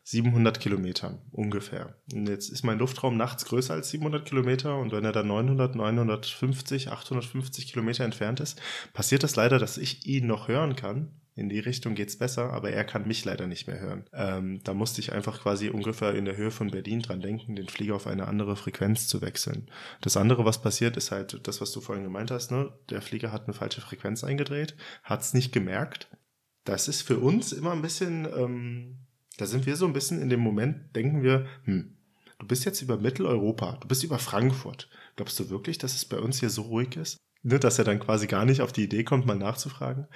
700 0.05 0.59
Kilometern 0.59 1.21
ungefähr. 1.31 1.95
Und 2.13 2.29
jetzt 2.29 2.51
ist 2.51 2.65
mein 2.65 2.79
Luftraum 2.79 3.17
nachts 3.17 3.45
größer 3.45 3.75
als 3.75 3.91
700 3.91 4.25
Kilometer 4.25 4.79
und 4.79 4.93
wenn 4.93 5.05
er 5.05 5.13
dann 5.13 5.29
900, 5.29 5.77
950, 5.77 6.91
850 6.91 7.69
Kilometer 7.69 8.05
entfernt 8.05 8.41
ist, 8.41 8.61
passiert 8.93 9.23
das 9.23 9.37
leider, 9.37 9.59
dass 9.59 9.79
ich 9.79 10.07
ihn 10.07 10.27
noch 10.27 10.49
hören 10.49 10.75
kann. 10.77 11.13
In 11.35 11.49
die 11.49 11.61
Richtung 11.61 11.95
geht's 11.95 12.19
besser, 12.19 12.53
aber 12.53 12.73
er 12.73 12.85
kann 12.85 13.07
mich 13.07 13.25
leider 13.25 13.47
nicht 13.47 13.67
mehr 13.67 13.81
hören. 13.81 14.05
Ähm, 14.13 14.61
da 14.65 14.75
musste 14.75 15.01
ich 15.01 15.13
einfach 15.13 15.41
quasi 15.41 15.71
ungefähr 15.71 16.15
in 16.15 16.27
der 16.27 16.37
Höhe 16.37 16.51
von 16.51 16.71
Berlin 16.71 17.01
dran 17.01 17.23
denken, 17.23 17.57
den 17.57 17.69
Flieger 17.69 17.95
auf 17.95 18.07
eine 18.07 18.29
andere 18.29 18.55
Frequenz 18.55 19.09
zu 19.09 19.23
wechseln. 19.23 19.71
Das 20.03 20.19
andere, 20.19 20.45
was 20.45 20.61
passiert, 20.61 20.99
ist 20.99 21.11
halt 21.11 21.47
das, 21.47 21.63
was 21.63 21.73
du 21.73 21.81
vorhin 21.81 22.05
gemeint 22.05 22.31
hast. 22.31 22.51
Ne? 22.51 22.71
Der 22.91 23.01
Flieger 23.01 23.33
hat 23.33 23.45
eine 23.45 23.55
falsche 23.55 23.81
Frequenz 23.81 24.25
eingedreht, 24.25 24.77
hat's 25.05 25.33
nicht 25.33 25.53
gemerkt. 25.53 26.11
Das 26.65 26.87
ist 26.87 27.01
für 27.01 27.19
uns 27.19 27.53
immer 27.53 27.73
ein 27.73 27.83
bisschen 27.83 28.27
ähm, 28.37 29.07
da 29.39 29.47
sind 29.47 29.67
wir 29.67 29.77
so 29.77 29.87
ein 29.87 29.93
bisschen 29.93 30.21
in 30.21 30.29
dem 30.29 30.41
Moment, 30.41 30.95
denken 30.95 31.23
wir, 31.23 31.47
hm, 31.65 31.97
du 32.39 32.47
bist 32.47 32.65
jetzt 32.65 32.83
über 32.83 32.97
Mitteleuropa, 32.97 33.79
du 33.81 33.89
bist 33.89 34.05
über 34.05 34.19
Frankfurt. 34.19 34.89
Glaubst 35.17 35.39
du 35.41 35.51
wirklich, 35.51 35.79
dass 35.79 35.95
es 35.95 36.05
bei 36.05 36.19
uns 36.19 36.41
hier 36.41 36.51
so 36.51 36.63
ruhig 36.63 36.97
ist? 36.97 37.17
Ne, 37.45 37.59
dass 37.59 37.79
er 37.79 37.85
dann 37.85 37.99
quasi 37.99 38.29
gar 38.29 38.45
nicht 38.45 38.61
auf 38.61 38.73
die 38.73 38.85
Idee 38.85 39.03
kommt, 39.03 39.27
mal 39.27 39.37
nachzufragen. 39.37 40.07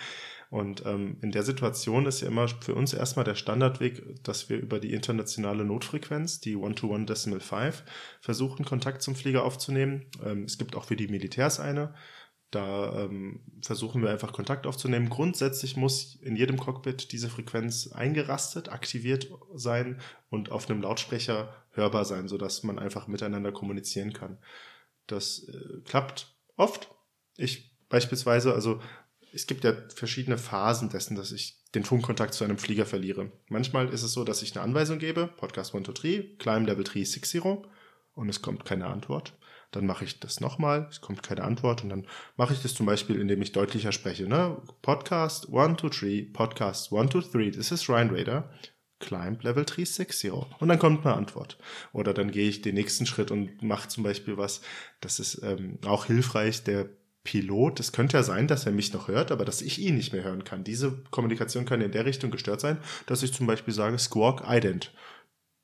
Und 0.49 0.87
ähm, 0.87 1.19
in 1.23 1.33
der 1.33 1.43
Situation 1.43 2.07
ist 2.07 2.21
ja 2.21 2.29
immer 2.29 2.47
für 2.47 2.75
uns 2.75 2.95
erstmal 2.95 3.25
der 3.25 3.35
Standardweg, 3.35 4.23
dass 4.23 4.49
wir 4.49 4.59
über 4.59 4.79
die 4.79 4.93
internationale 4.93 5.65
Notfrequenz, 5.65 6.41
die 6.41 6.55
One-to-One 6.55 7.05
Decimal 7.05 7.41
5, 7.41 7.83
versuchen, 8.21 8.65
Kontakt 8.65 9.03
zum 9.03 9.17
Flieger 9.17 9.45
aufzunehmen. 9.45 10.07
Ähm, 10.25 10.45
es 10.45 10.57
gibt 10.57 10.77
auch 10.77 10.85
für 10.85 10.95
die 10.95 11.09
Militärs 11.09 11.59
eine. 11.59 11.95
Da 12.51 13.03
ähm, 13.03 13.41
versuchen 13.61 14.03
wir 14.03 14.11
einfach 14.11 14.33
Kontakt 14.33 14.67
aufzunehmen. 14.67 15.11
Grundsätzlich 15.11 15.77
muss 15.77 16.15
in 16.17 16.37
jedem 16.37 16.59
Cockpit 16.59 17.11
diese 17.13 17.29
Frequenz 17.29 17.89
eingerastet, 17.89 18.69
aktiviert 18.69 19.29
sein 19.55 20.01
und 20.31 20.53
auf 20.53 20.71
einem 20.71 20.83
Lautsprecher 20.83 21.53
hörbar 21.71 22.05
sein, 22.05 22.29
sodass 22.29 22.63
man 22.63 22.79
einfach 22.79 23.09
miteinander 23.09 23.51
kommunizieren 23.51 24.13
kann. 24.13 24.39
Das 25.09 25.49
äh, 25.49 25.81
klappt 25.85 26.37
oft. 26.57 26.89
Ich 27.37 27.77
beispielsweise, 27.89 28.55
also 28.55 28.81
es 29.33 29.47
gibt 29.47 29.65
ja 29.65 29.75
verschiedene 29.95 30.39
Phasen 30.39 30.89
dessen, 30.89 31.17
dass 31.17 31.33
ich 31.33 31.63
den 31.75 31.85
Funkkontakt 31.85 32.33
zu 32.33 32.45
einem 32.45 32.59
Flieger 32.59 32.87
verliere. 32.87 33.33
Manchmal 33.49 33.89
ist 33.89 34.03
es 34.03 34.13
so, 34.13 34.25
dass 34.25 34.43
ich 34.43 34.55
eine 34.55 34.65
Anweisung 34.65 34.99
gebe, 34.99 35.27
Podcast 35.27 35.75
123, 35.75 36.39
Climb 36.39 36.69
Level 36.69 36.85
360 36.85 37.43
und 38.15 38.29
es 38.29 38.41
kommt 38.41 38.65
keine 38.65 38.87
Antwort 38.87 39.37
dann 39.77 39.87
mache 39.87 40.05
ich 40.05 40.19
das 40.21 40.41
nochmal, 40.41 40.87
es 40.91 41.01
kommt 41.01 41.23
keine 41.23 41.45
Antwort 41.45 41.83
und 41.83 41.91
dann 41.91 42.07
mache 42.37 42.55
ich 42.55 42.63
das 42.63 42.75
zum 42.75 42.87
Beispiel, 42.87 43.21
indem 43.21 43.43
ich 43.43 43.53
deutlicher 43.53 43.93
spreche. 43.93 44.27
Ne? 44.27 44.57
Podcast 44.83 45.53
1, 45.53 45.81
2, 45.81 45.89
3, 45.89 46.29
Podcast 46.33 46.93
1, 46.93 47.13
2, 47.13 47.21
3, 47.21 47.51
this 47.51 47.71
is 47.71 47.89
Ryan 47.89 48.11
Raider, 48.11 48.51
Climb 48.99 49.43
Level 49.43 49.67
360 49.67 50.33
und 50.33 50.69
dann 50.69 50.79
kommt 50.79 51.05
eine 51.05 51.15
Antwort. 51.15 51.59
Oder 51.93 52.15
dann 52.15 52.31
gehe 52.31 52.49
ich 52.49 52.63
den 52.63 52.75
nächsten 52.75 53.05
Schritt 53.05 53.31
und 53.31 53.63
mache 53.63 53.89
zum 53.89 54.03
Beispiel 54.03 54.39
was, 54.39 54.63
das 55.03 55.21
ist 55.21 55.43
ähm, 55.43 55.79
auch 55.85 56.07
hilfreich, 56.07 56.65
der 56.65 56.89
Pilot, 57.23 57.81
es 57.81 57.93
könnte 57.93 58.17
ja 58.17 58.23
sein, 58.23 58.47
dass 58.47 58.65
er 58.65 58.73
mich 58.73 58.93
noch 58.95 59.09
hört, 59.09 59.33
aber 59.33 59.45
dass 59.45 59.61
ich 59.61 59.81
ihn 59.81 59.97
nicht 59.97 60.13
mehr 60.13 60.23
hören 60.23 60.45
kann. 60.45 60.65
Diese 60.65 61.03
Kommunikation 61.11 61.67
kann 61.67 61.83
in 61.83 61.91
der 61.91 62.07
Richtung 62.07 62.31
gestört 62.31 62.61
sein, 62.61 62.79
dass 63.07 63.23
ich 63.23 63.35
zum 63.35 63.47
Beispiel 63.47 63.75
sage 63.75 63.99
Squawk 63.99 64.45
Ident. 64.49 64.95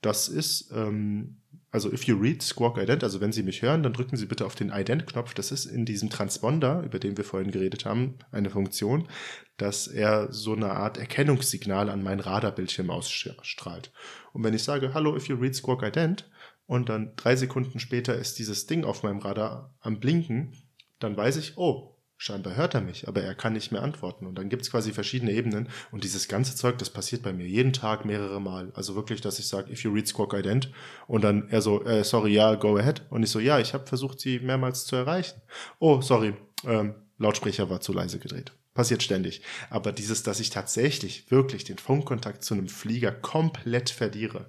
Das 0.02 0.28
ist 0.28 0.70
ähm, 0.72 1.41
also 1.72 1.92
if 1.92 2.04
you 2.04 2.16
read 2.16 2.42
Squawk 2.42 2.78
Ident, 2.78 3.02
also 3.02 3.20
wenn 3.20 3.32
Sie 3.32 3.42
mich 3.42 3.62
hören, 3.62 3.82
dann 3.82 3.92
drücken 3.92 4.16
Sie 4.16 4.26
bitte 4.26 4.46
auf 4.46 4.54
den 4.54 4.70
Ident-Knopf. 4.70 5.34
Das 5.34 5.50
ist 5.50 5.66
in 5.66 5.84
diesem 5.84 6.10
Transponder, 6.10 6.82
über 6.84 7.00
den 7.00 7.16
wir 7.16 7.24
vorhin 7.24 7.50
geredet 7.50 7.84
haben, 7.84 8.18
eine 8.30 8.50
Funktion, 8.50 9.08
dass 9.56 9.88
er 9.88 10.32
so 10.32 10.52
eine 10.52 10.70
Art 10.70 10.98
Erkennungssignal 10.98 11.88
an 11.88 12.02
mein 12.02 12.20
Radarbildschirm 12.20 12.90
ausstrahlt. 12.90 13.92
Und 14.32 14.44
wenn 14.44 14.54
ich 14.54 14.62
sage, 14.62 14.94
hallo, 14.94 15.16
if 15.16 15.26
you 15.26 15.36
read 15.36 15.56
Squawk 15.56 15.82
Ident, 15.82 16.30
und 16.66 16.88
dann 16.88 17.12
drei 17.16 17.36
Sekunden 17.36 17.80
später 17.80 18.16
ist 18.16 18.38
dieses 18.38 18.66
Ding 18.66 18.84
auf 18.84 19.02
meinem 19.02 19.18
Radar 19.18 19.74
am 19.80 20.00
Blinken, 20.00 20.56
dann 21.00 21.16
weiß 21.16 21.36
ich, 21.36 21.58
oh, 21.58 21.91
scheinbar 22.22 22.54
hört 22.54 22.74
er 22.74 22.80
mich, 22.80 23.08
aber 23.08 23.20
er 23.20 23.34
kann 23.34 23.52
nicht 23.52 23.72
mehr 23.72 23.82
antworten. 23.82 24.26
Und 24.26 24.36
dann 24.36 24.48
gibt 24.48 24.62
es 24.62 24.70
quasi 24.70 24.92
verschiedene 24.92 25.32
Ebenen. 25.32 25.68
Und 25.90 26.04
dieses 26.04 26.28
ganze 26.28 26.54
Zeug, 26.54 26.78
das 26.78 26.88
passiert 26.88 27.22
bei 27.22 27.32
mir 27.32 27.48
jeden 27.48 27.72
Tag 27.72 28.04
mehrere 28.04 28.40
Mal. 28.40 28.70
Also 28.76 28.94
wirklich, 28.94 29.20
dass 29.20 29.40
ich 29.40 29.48
sage, 29.48 29.72
if 29.72 29.82
you 29.82 29.92
read 29.92 30.06
Squawk 30.06 30.32
Ident 30.32 30.70
und 31.08 31.24
dann 31.24 31.48
er 31.48 31.62
so, 31.62 31.84
äh, 31.84 32.04
sorry, 32.04 32.32
ja, 32.32 32.54
go 32.54 32.76
ahead. 32.76 33.02
Und 33.10 33.24
ich 33.24 33.30
so, 33.30 33.40
ja, 33.40 33.58
ich 33.58 33.74
habe 33.74 33.88
versucht, 33.88 34.20
sie 34.20 34.38
mehrmals 34.38 34.84
zu 34.84 34.94
erreichen. 34.94 35.42
Oh, 35.80 36.00
sorry, 36.00 36.34
ähm, 36.64 36.94
Lautsprecher 37.18 37.68
war 37.70 37.80
zu 37.80 37.92
leise 37.92 38.20
gedreht. 38.20 38.52
Passiert 38.72 39.02
ständig. 39.02 39.42
Aber 39.68 39.90
dieses, 39.90 40.22
dass 40.22 40.38
ich 40.38 40.50
tatsächlich 40.50 41.28
wirklich 41.32 41.64
den 41.64 41.78
Funkkontakt 41.78 42.44
zu 42.44 42.54
einem 42.54 42.68
Flieger 42.68 43.10
komplett 43.10 43.90
verliere, 43.90 44.48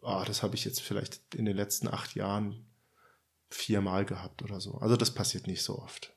oh, 0.00 0.22
das 0.26 0.42
habe 0.42 0.54
ich 0.54 0.64
jetzt 0.64 0.80
vielleicht 0.80 1.34
in 1.34 1.44
den 1.44 1.56
letzten 1.56 1.88
acht 1.88 2.14
Jahren 2.14 2.64
viermal 3.50 4.06
gehabt 4.06 4.42
oder 4.42 4.58
so. 4.58 4.78
Also 4.78 4.96
das 4.96 5.12
passiert 5.12 5.46
nicht 5.46 5.62
so 5.62 5.78
oft. 5.78 6.13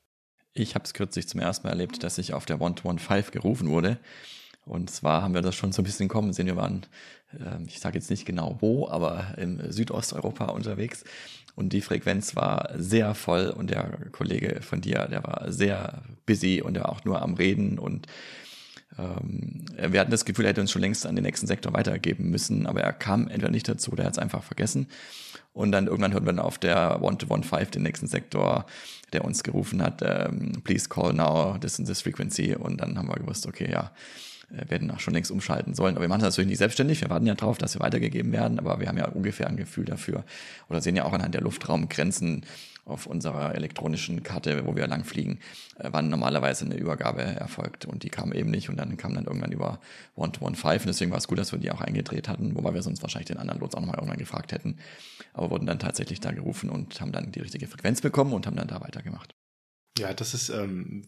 Ich 0.58 0.74
habe 0.74 0.84
es 0.84 0.94
kürzlich 0.94 1.28
zum 1.28 1.40
ersten 1.40 1.66
Mal 1.66 1.72
erlebt, 1.72 2.02
dass 2.02 2.18
ich 2.18 2.34
auf 2.34 2.46
der 2.46 2.58
1-to-1-5 2.58 3.30
gerufen 3.30 3.68
wurde. 3.68 3.98
Und 4.64 4.90
zwar 4.90 5.22
haben 5.22 5.34
wir 5.34 5.40
das 5.40 5.54
schon 5.54 5.72
so 5.72 5.82
ein 5.82 5.84
bisschen 5.84 6.08
kommen 6.08 6.32
sehen. 6.32 6.46
Wir 6.46 6.56
waren, 6.56 6.84
äh, 7.32 7.62
ich 7.66 7.80
sage 7.80 7.98
jetzt 7.98 8.10
nicht 8.10 8.26
genau 8.26 8.58
wo, 8.60 8.88
aber 8.88 9.34
im 9.38 9.72
Südosteuropa 9.72 10.46
unterwegs. 10.46 11.04
Und 11.54 11.72
die 11.72 11.80
Frequenz 11.80 12.36
war 12.36 12.70
sehr 12.76 13.14
voll 13.14 13.48
und 13.48 13.70
der 13.70 13.98
Kollege 14.12 14.60
von 14.62 14.80
dir, 14.80 15.06
der 15.06 15.24
war 15.24 15.50
sehr 15.50 16.02
busy 16.26 16.62
und 16.62 16.74
der 16.74 16.88
auch 16.88 17.04
nur 17.04 17.22
am 17.22 17.34
Reden 17.34 17.78
und 17.78 18.06
ähm, 18.96 19.64
wir 19.76 20.00
hatten 20.00 20.10
das 20.10 20.24
Gefühl, 20.24 20.44
er 20.44 20.50
hätte 20.50 20.60
uns 20.60 20.70
schon 20.70 20.82
längst 20.82 21.06
an 21.06 21.16
den 21.16 21.24
nächsten 21.24 21.46
Sektor 21.46 21.72
weitergeben 21.72 22.30
müssen, 22.30 22.66
aber 22.66 22.80
er 22.80 22.92
kam 22.92 23.28
entweder 23.28 23.50
nicht 23.50 23.68
dazu 23.68 23.92
oder 23.92 24.04
er 24.04 24.06
hat 24.06 24.14
es 24.14 24.18
einfach 24.18 24.42
vergessen. 24.42 24.88
Und 25.52 25.72
dann 25.72 25.86
irgendwann 25.86 26.12
hört 26.12 26.24
man 26.24 26.38
auf 26.38 26.58
der 26.58 27.02
One-to-One-5 27.02 27.70
den 27.70 27.82
nächsten 27.82 28.06
Sektor, 28.06 28.66
der 29.12 29.24
uns 29.24 29.42
gerufen 29.42 29.82
hat, 29.82 30.02
ähm, 30.02 30.62
please 30.62 30.88
call 30.88 31.12
now, 31.12 31.58
this 31.58 31.78
and 31.78 31.88
this 31.88 32.02
frequency. 32.02 32.54
Und 32.54 32.80
dann 32.80 32.96
haben 32.96 33.08
wir 33.08 33.16
gewusst, 33.16 33.46
okay, 33.46 33.70
ja, 33.70 33.90
wir 34.50 34.70
werden 34.70 34.90
auch 34.90 35.00
schon 35.00 35.14
längst 35.14 35.30
umschalten 35.30 35.74
sollen. 35.74 35.94
Aber 35.94 36.02
wir 36.02 36.08
machen 36.08 36.22
das 36.22 36.34
natürlich 36.34 36.48
nicht 36.48 36.58
selbstständig. 36.58 37.00
Wir 37.00 37.10
warten 37.10 37.26
ja 37.26 37.34
drauf, 37.34 37.58
dass 37.58 37.74
wir 37.74 37.80
weitergegeben 37.80 38.32
werden, 38.32 38.58
aber 38.58 38.80
wir 38.80 38.88
haben 38.88 38.98
ja 38.98 39.08
ungefähr 39.08 39.46
ein 39.48 39.56
Gefühl 39.56 39.84
dafür 39.84 40.24
oder 40.68 40.80
sehen 40.80 40.96
ja 40.96 41.04
auch 41.04 41.12
anhand 41.12 41.34
der 41.34 41.42
Luftraumgrenzen, 41.42 42.44
auf 42.88 43.06
unserer 43.06 43.54
elektronischen 43.54 44.22
Karte, 44.22 44.66
wo 44.66 44.74
wir 44.74 44.86
lang 44.86 45.04
fliegen, 45.04 45.38
äh, 45.78 45.90
wann 45.92 46.08
normalerweise 46.08 46.64
eine 46.64 46.76
Übergabe 46.76 47.22
erfolgt. 47.22 47.84
Und 47.84 48.02
die 48.02 48.08
kam 48.08 48.32
eben 48.32 48.50
nicht 48.50 48.68
und 48.68 48.76
dann 48.76 48.96
kam 48.96 49.14
dann 49.14 49.24
irgendwann 49.24 49.52
über 49.52 49.78
One-to-One-Five. 50.16 50.82
Und 50.82 50.88
deswegen 50.88 51.10
war 51.10 51.18
es 51.18 51.28
gut, 51.28 51.38
dass 51.38 51.52
wir 51.52 51.58
die 51.58 51.70
auch 51.70 51.80
eingedreht 51.80 52.28
hatten, 52.28 52.54
wobei 52.54 52.74
wir 52.74 52.82
sonst 52.82 53.02
wahrscheinlich 53.02 53.28
den 53.28 53.38
anderen 53.38 53.60
Lots 53.60 53.74
auch 53.74 53.80
nochmal 53.80 53.96
irgendwann 53.96 54.18
gefragt 54.18 54.52
hätten. 54.52 54.78
Aber 55.34 55.50
wurden 55.50 55.66
dann 55.66 55.78
tatsächlich 55.78 56.20
da 56.20 56.32
gerufen 56.32 56.70
und 56.70 57.00
haben 57.00 57.12
dann 57.12 57.30
die 57.30 57.40
richtige 57.40 57.66
Frequenz 57.66 58.00
bekommen 58.00 58.32
und 58.32 58.46
haben 58.46 58.56
dann 58.56 58.68
da 58.68 58.80
weitergemacht. 58.80 59.37
Ja, 59.98 60.14
das 60.14 60.34
ist, 60.34 60.48
ähm, 60.50 61.04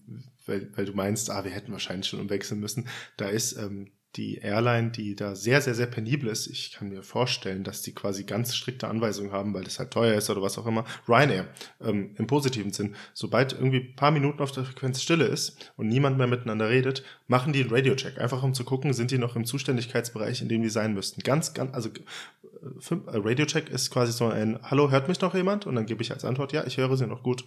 weil, 0.46 0.68
weil 0.76 0.84
du 0.84 0.92
meinst, 0.92 1.30
ah, 1.30 1.44
wir 1.44 1.50
hätten 1.50 1.72
wahrscheinlich 1.72 2.08
schon 2.08 2.20
umwechseln 2.20 2.60
müssen. 2.60 2.88
Da 3.16 3.28
ist 3.28 3.52
ähm, 3.52 3.90
die 4.16 4.38
Airline, 4.38 4.90
die 4.90 5.14
da 5.14 5.36
sehr, 5.36 5.60
sehr, 5.60 5.74
sehr 5.74 5.86
penibel 5.86 6.28
ist. 6.28 6.48
Ich 6.48 6.72
kann 6.72 6.88
mir 6.88 7.02
vorstellen, 7.04 7.62
dass 7.62 7.82
die 7.82 7.94
quasi 7.94 8.24
ganz 8.24 8.56
strikte 8.56 8.88
Anweisungen 8.88 9.30
haben, 9.30 9.54
weil 9.54 9.62
das 9.62 9.78
halt 9.78 9.92
teuer 9.92 10.16
ist 10.16 10.28
oder 10.30 10.42
was 10.42 10.58
auch 10.58 10.66
immer. 10.66 10.84
Ryanair, 11.08 11.46
ähm, 11.80 12.14
im 12.18 12.26
positiven 12.26 12.72
Sinn. 12.72 12.96
Sobald 13.14 13.52
irgendwie 13.52 13.90
ein 13.90 13.96
paar 13.96 14.10
Minuten 14.10 14.42
auf 14.42 14.50
der 14.50 14.64
Frequenz 14.64 15.00
Stille 15.00 15.26
ist 15.26 15.72
und 15.76 15.86
niemand 15.86 16.18
mehr 16.18 16.26
miteinander 16.26 16.68
redet, 16.68 17.04
machen 17.28 17.52
die 17.52 17.60
einen 17.60 17.70
Radio-Check. 17.70 18.18
Einfach 18.18 18.42
um 18.42 18.52
zu 18.52 18.64
gucken, 18.64 18.92
sind 18.92 19.12
die 19.12 19.18
noch 19.18 19.36
im 19.36 19.44
Zuständigkeitsbereich, 19.44 20.42
in 20.42 20.48
dem 20.48 20.62
die 20.62 20.70
sein 20.70 20.92
müssten. 20.92 21.22
Ganz, 21.22 21.54
ganz, 21.54 21.72
also 21.72 21.88
äh, 21.90 22.94
Radio-Check 23.14 23.68
ist 23.70 23.90
quasi 23.92 24.12
so 24.12 24.26
ein 24.26 24.58
Hallo, 24.62 24.90
hört 24.90 25.06
mich 25.06 25.20
noch 25.20 25.36
jemand? 25.36 25.66
Und 25.66 25.76
dann 25.76 25.86
gebe 25.86 26.02
ich 26.02 26.10
als 26.10 26.24
Antwort, 26.24 26.52
ja, 26.52 26.66
ich 26.66 26.78
höre 26.78 26.96
sie 26.96 27.06
noch 27.06 27.22
gut. 27.22 27.44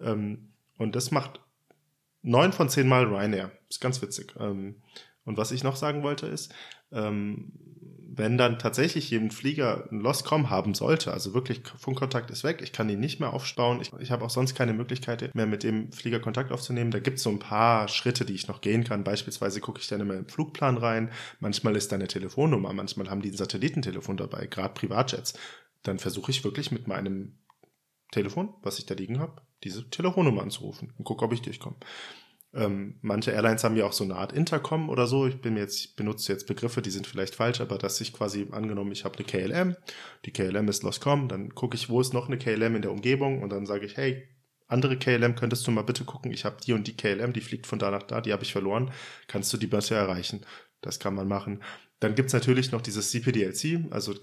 Ähm, 0.00 0.48
und 0.80 0.96
das 0.96 1.10
macht 1.10 1.40
neun 2.22 2.52
von 2.52 2.70
zehn 2.70 2.88
Mal 2.88 3.04
Ryanair. 3.04 3.52
Ist 3.68 3.82
ganz 3.82 4.00
witzig. 4.00 4.34
Ähm, 4.40 4.76
und 5.24 5.36
was 5.36 5.52
ich 5.52 5.62
noch 5.62 5.76
sagen 5.76 6.02
wollte 6.02 6.26
ist, 6.26 6.54
ähm, 6.90 7.52
wenn 8.12 8.38
dann 8.38 8.58
tatsächlich 8.58 9.10
jeden 9.10 9.30
Flieger 9.30 9.86
ein 9.92 10.00
Lost-Com 10.00 10.48
haben 10.48 10.72
sollte, 10.74 11.12
also 11.12 11.34
wirklich 11.34 11.60
Funkkontakt 11.76 12.30
ist 12.30 12.44
weg, 12.44 12.60
ich 12.62 12.72
kann 12.72 12.88
ihn 12.88 12.98
nicht 12.98 13.20
mehr 13.20 13.34
aufbauen, 13.34 13.82
ich, 13.82 13.92
ich 14.00 14.10
habe 14.10 14.24
auch 14.24 14.30
sonst 14.30 14.54
keine 14.54 14.72
Möglichkeit 14.72 15.34
mehr 15.34 15.46
mit 15.46 15.64
dem 15.64 15.92
Flieger 15.92 16.18
Kontakt 16.18 16.50
aufzunehmen, 16.50 16.90
da 16.90 16.98
gibt 16.98 17.18
es 17.18 17.24
so 17.24 17.30
ein 17.30 17.38
paar 17.38 17.86
Schritte, 17.86 18.24
die 18.24 18.34
ich 18.34 18.48
noch 18.48 18.62
gehen 18.62 18.82
kann. 18.82 19.04
Beispielsweise 19.04 19.60
gucke 19.60 19.80
ich 19.80 19.86
dann 19.86 20.00
immer 20.00 20.14
im 20.14 20.28
Flugplan 20.28 20.78
rein, 20.78 21.10
manchmal 21.40 21.76
ist 21.76 21.92
da 21.92 21.96
eine 21.96 22.08
Telefonnummer, 22.08 22.72
manchmal 22.72 23.10
haben 23.10 23.20
die 23.20 23.30
ein 23.30 23.36
Satellitentelefon 23.36 24.16
dabei, 24.16 24.46
gerade 24.46 24.72
Privatjets. 24.72 25.34
Dann 25.82 25.98
versuche 25.98 26.30
ich 26.30 26.42
wirklich 26.42 26.72
mit 26.72 26.88
meinem 26.88 27.38
Telefon, 28.10 28.54
was 28.62 28.78
ich 28.78 28.86
da 28.86 28.94
liegen 28.94 29.20
habe, 29.20 29.42
diese 29.64 29.88
Telefonnummer 29.90 30.42
anzurufen 30.42 30.92
und 30.96 31.04
gucke, 31.04 31.24
ob 31.24 31.32
ich 31.32 31.42
durchkomme. 31.42 31.76
Ähm, 32.52 32.98
manche 33.00 33.30
Airlines 33.30 33.62
haben 33.62 33.76
ja 33.76 33.86
auch 33.86 33.92
so 33.92 34.02
eine 34.02 34.16
Art 34.16 34.32
Intercom 34.32 34.88
oder 34.88 35.06
so. 35.06 35.26
Ich 35.26 35.40
bin 35.40 35.56
jetzt, 35.56 35.84
ich 35.84 35.96
benutze 35.96 36.32
jetzt 36.32 36.48
Begriffe, 36.48 36.82
die 36.82 36.90
sind 36.90 37.06
vielleicht 37.06 37.36
falsch, 37.36 37.60
aber 37.60 37.78
dass 37.78 38.00
ich 38.00 38.12
quasi 38.12 38.48
angenommen, 38.50 38.90
ich 38.90 39.04
habe 39.04 39.16
eine 39.18 39.26
KLM, 39.26 39.76
die 40.24 40.32
KLM 40.32 40.68
ist 40.68 40.82
Loscom, 40.82 41.28
dann 41.28 41.54
gucke 41.54 41.76
ich, 41.76 41.88
wo 41.88 42.00
ist 42.00 42.12
noch 42.12 42.26
eine 42.26 42.38
KLM 42.38 42.74
in 42.74 42.82
der 42.82 42.90
Umgebung 42.90 43.42
und 43.42 43.50
dann 43.50 43.66
sage 43.66 43.86
ich, 43.86 43.96
hey, 43.96 44.28
andere 44.66 44.96
KLM 44.96 45.36
könntest 45.36 45.66
du 45.66 45.70
mal 45.70 45.82
bitte 45.82 46.04
gucken, 46.04 46.32
ich 46.32 46.44
habe 46.44 46.56
die 46.64 46.72
und 46.72 46.86
die 46.86 46.96
KLM, 46.96 47.32
die 47.32 47.40
fliegt 47.40 47.66
von 47.66 47.78
da 47.78 47.90
nach 47.90 48.04
da, 48.04 48.20
die 48.20 48.32
habe 48.32 48.42
ich 48.42 48.52
verloren, 48.52 48.92
kannst 49.28 49.52
du 49.52 49.56
die 49.56 49.66
bitte 49.66 49.94
erreichen? 49.94 50.44
Das 50.80 50.98
kann 50.98 51.14
man 51.14 51.28
machen. 51.28 51.62
Dann 52.00 52.14
gibt's 52.14 52.32
natürlich 52.32 52.72
noch 52.72 52.80
dieses 52.80 53.10
CPDLC, 53.10 53.92
also 53.92 54.14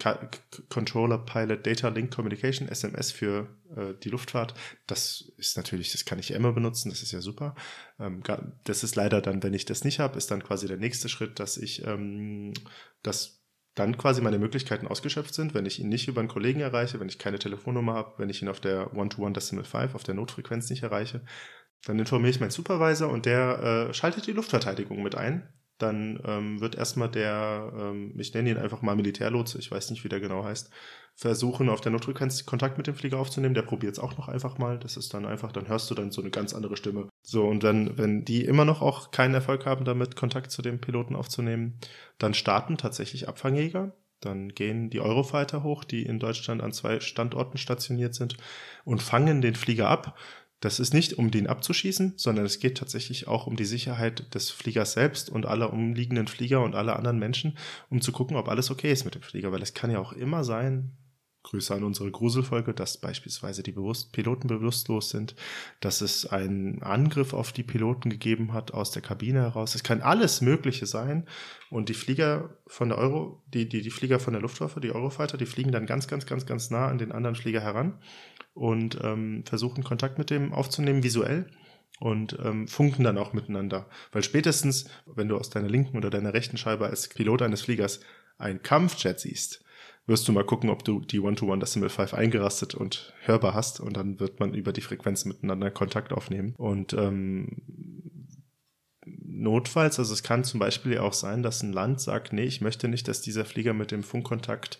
Controller 0.67 1.19
Pilot 1.19 1.65
Data 1.65 1.89
Link 1.89 2.13
Communication, 2.13 2.67
SMS 2.67 3.11
für 3.11 3.47
äh, 3.75 3.93
die 4.03 4.09
Luftfahrt. 4.09 4.55
Das 4.87 5.31
ist 5.37 5.57
natürlich, 5.57 5.91
das 5.91 6.03
kann 6.03 6.17
ich 6.17 6.31
immer 6.31 6.53
benutzen, 6.53 6.89
das 6.89 7.03
ist 7.03 7.11
ja 7.11 7.21
super. 7.21 7.55
Ähm, 7.99 8.23
das 8.63 8.83
ist 8.83 8.95
leider 8.95 9.21
dann, 9.21 9.43
wenn 9.43 9.53
ich 9.53 9.65
das 9.65 9.83
nicht 9.83 9.99
habe, 9.99 10.17
ist 10.17 10.31
dann 10.31 10.43
quasi 10.43 10.67
der 10.67 10.77
nächste 10.77 11.07
Schritt, 11.07 11.39
dass 11.39 11.55
ich 11.55 11.85
ähm, 11.85 12.53
das 13.03 13.43
dann 13.75 13.95
quasi 13.95 14.21
meine 14.21 14.39
Möglichkeiten 14.39 14.87
ausgeschöpft 14.87 15.35
sind, 15.35 15.53
wenn 15.53 15.67
ich 15.67 15.79
ihn 15.79 15.89
nicht 15.89 16.07
über 16.07 16.19
einen 16.19 16.29
Kollegen 16.29 16.61
erreiche, 16.61 16.99
wenn 16.99 17.09
ich 17.09 17.19
keine 17.19 17.37
Telefonnummer 17.37 17.93
habe, 17.93 18.13
wenn 18.17 18.29
ich 18.29 18.41
ihn 18.41 18.47
auf 18.47 18.59
der 18.59 18.95
One-to-One 18.95 19.33
Decimal 19.33 19.65
5, 19.65 19.93
auf 19.93 20.03
der 20.03 20.15
Notfrequenz 20.15 20.71
nicht 20.71 20.81
erreiche, 20.81 21.21
dann 21.85 21.99
informiere 21.99 22.31
ich 22.31 22.39
meinen 22.39 22.49
Supervisor 22.49 23.09
und 23.11 23.27
der 23.27 23.89
äh, 23.89 23.93
schaltet 23.93 24.25
die 24.25 24.31
Luftverteidigung 24.31 25.03
mit 25.03 25.13
ein 25.13 25.47
dann 25.77 26.19
ähm, 26.25 26.59
wird 26.59 26.75
erstmal 26.75 27.09
der, 27.09 27.71
ähm, 27.77 28.13
ich 28.17 28.33
nenne 28.33 28.49
ihn 28.49 28.57
einfach 28.57 28.81
mal 28.81 28.95
Militärlotse, 28.95 29.59
ich 29.59 29.71
weiß 29.71 29.91
nicht, 29.91 30.03
wie 30.03 30.09
der 30.09 30.19
genau 30.19 30.43
heißt, 30.43 30.71
versuchen, 31.17 31.69
auf 31.69 31.81
der 31.81 31.91
Notfrequenz 31.91 32.45
Kontakt 32.45 32.77
mit 32.77 32.85
dem 32.85 32.95
Flieger 32.95 33.17
aufzunehmen. 33.17 33.55
Der 33.55 33.63
probiert 33.63 33.93
es 33.93 33.99
auch 33.99 34.17
noch 34.17 34.27
einfach 34.27 34.59
mal. 34.59 34.77
Das 34.77 34.97
ist 34.97 35.13
dann 35.13 35.25
einfach, 35.25 35.51
dann 35.51 35.67
hörst 35.67 35.89
du 35.89 35.95
dann 35.95 36.11
so 36.11 36.21
eine 36.21 36.29
ganz 36.29 36.53
andere 36.53 36.77
Stimme. 36.77 37.09
So, 37.23 37.45
und 37.47 37.63
dann, 37.63 37.97
wenn 37.97 38.23
die 38.23 38.45
immer 38.45 38.65
noch 38.65 38.83
auch 38.83 39.09
keinen 39.09 39.33
Erfolg 39.33 39.65
haben, 39.65 39.83
damit 39.83 40.15
Kontakt 40.15 40.51
zu 40.51 40.61
dem 40.61 40.79
Piloten 40.79 41.15
aufzunehmen, 41.15 41.79
dann 42.19 42.35
starten 42.35 42.77
tatsächlich 42.77 43.27
Abfangjäger. 43.27 43.93
Dann 44.19 44.49
gehen 44.49 44.89
die 44.89 44.99
Eurofighter 44.99 45.63
hoch, 45.63 45.83
die 45.83 46.03
in 46.03 46.19
Deutschland 46.19 46.61
an 46.61 46.71
zwei 46.71 46.99
Standorten 46.99 47.57
stationiert 47.57 48.13
sind 48.15 48.37
und 48.83 49.01
fangen 49.01 49.41
den 49.41 49.55
Flieger 49.55 49.89
ab. 49.89 50.17
Das 50.59 50.79
ist 50.79 50.93
nicht, 50.93 51.19
um 51.19 51.29
den 51.29 51.45
abzuschießen, 51.45 52.13
sondern 52.15 52.45
es 52.45 52.59
geht 52.59 52.77
tatsächlich 52.77 53.27
auch 53.27 53.45
um 53.45 53.55
die 53.55 53.65
Sicherheit 53.65 54.33
des 54.33 54.49
Fliegers 54.49 54.93
selbst 54.93 55.29
und 55.29 55.45
aller 55.45 55.71
umliegenden 55.71 56.27
Flieger 56.27 56.63
und 56.63 56.73
aller 56.73 56.95
anderen 56.95 57.19
Menschen, 57.19 57.57
um 57.89 58.01
zu 58.01 58.11
gucken, 58.11 58.35
ob 58.37 58.47
alles 58.47 58.71
okay 58.71 58.91
ist 58.91 59.05
mit 59.05 59.13
dem 59.13 59.21
Flieger. 59.21 59.51
Weil 59.51 59.61
es 59.61 59.75
kann 59.75 59.91
ja 59.91 59.99
auch 59.99 60.13
immer 60.13 60.43
sein, 60.43 60.97
Grüße 61.47 61.73
an 61.73 61.85
unsere 61.85 62.11
Gruselfolge, 62.11 62.73
dass 62.73 62.97
beispielsweise 62.97 63.63
die 63.63 63.71
Bewusst 63.71 64.11
Piloten 64.11 64.47
bewusstlos 64.47 65.09
sind, 65.09 65.33
dass 65.79 66.01
es 66.01 66.25
einen 66.25 66.83
Angriff 66.83 67.33
auf 67.33 67.53
die 67.53 67.63
Piloten 67.63 68.09
gegeben 68.09 68.51
hat 68.51 68.73
aus 68.73 68.91
der 68.91 69.01
Kabine 69.01 69.41
heraus. 69.41 69.73
Es 69.73 69.83
kann 69.83 70.01
alles 70.01 70.41
Mögliche 70.41 70.85
sein. 70.85 71.25
Und 71.69 71.87
die 71.89 71.93
Flieger 71.93 72.57
von 72.67 72.89
der 72.89 72.97
Euro, 72.97 73.41
die, 73.53 73.67
die, 73.69 73.81
die 73.81 73.91
Flieger 73.91 74.19
von 74.19 74.33
der 74.33 74.41
Luftwaffe, 74.41 74.81
die 74.81 74.91
Eurofighter, 74.91 75.37
die 75.37 75.45
fliegen 75.45 75.71
dann 75.71 75.85
ganz, 75.85 76.07
ganz, 76.07 76.25
ganz, 76.25 76.45
ganz 76.45 76.69
nah 76.69 76.87
an 76.87 76.97
den 76.97 77.13
anderen 77.13 77.35
Flieger 77.35 77.61
heran 77.61 77.99
und 78.53 78.99
ähm, 79.01 79.43
versuchen 79.45 79.83
Kontakt 79.83 80.17
mit 80.17 80.29
dem 80.29 80.53
aufzunehmen, 80.53 81.03
visuell 81.03 81.49
und 81.99 82.37
ähm, 82.43 82.67
funken 82.67 83.03
dann 83.03 83.17
auch 83.17 83.31
miteinander. 83.31 83.87
Weil 84.11 84.23
spätestens, 84.23 84.89
wenn 85.05 85.29
du 85.29 85.37
aus 85.37 85.49
deiner 85.49 85.69
linken 85.69 85.97
oder 85.97 86.09
deiner 86.09 86.33
rechten 86.33 86.57
Scheibe 86.57 86.87
als 86.87 87.07
Pilot 87.07 87.41
eines 87.41 87.61
Fliegers 87.61 88.01
ein 88.37 88.61
Kampfjet 88.61 89.19
siehst, 89.19 89.63
wirst 90.07 90.27
du 90.27 90.31
mal 90.31 90.45
gucken, 90.45 90.69
ob 90.69 90.83
du 90.83 91.01
die 91.01 91.19
One-to-One 91.19 91.59
Decimal 91.59 91.89
5 91.89 92.13
eingerastet 92.13 92.73
und 92.73 93.13
hörbar 93.23 93.53
hast 93.53 93.79
und 93.79 93.95
dann 93.95 94.19
wird 94.19 94.39
man 94.39 94.53
über 94.53 94.71
die 94.71 94.81
Frequenz 94.81 95.25
miteinander 95.25 95.69
Kontakt 95.69 96.13
aufnehmen. 96.13 96.55
Und 96.57 96.93
ähm, 96.93 98.07
notfalls, 99.05 99.99
also 99.99 100.13
es 100.13 100.23
kann 100.23 100.43
zum 100.43 100.59
Beispiel 100.59 100.97
auch 100.97 101.13
sein, 101.13 101.43
dass 101.43 101.61
ein 101.61 101.73
Land 101.73 102.01
sagt, 102.01 102.33
nee, 102.33 102.43
ich 102.43 102.61
möchte 102.61 102.87
nicht, 102.87 103.07
dass 103.07 103.21
dieser 103.21 103.45
Flieger 103.45 103.73
mit 103.73 103.91
dem 103.91 104.03
Funkkontakt, 104.03 104.79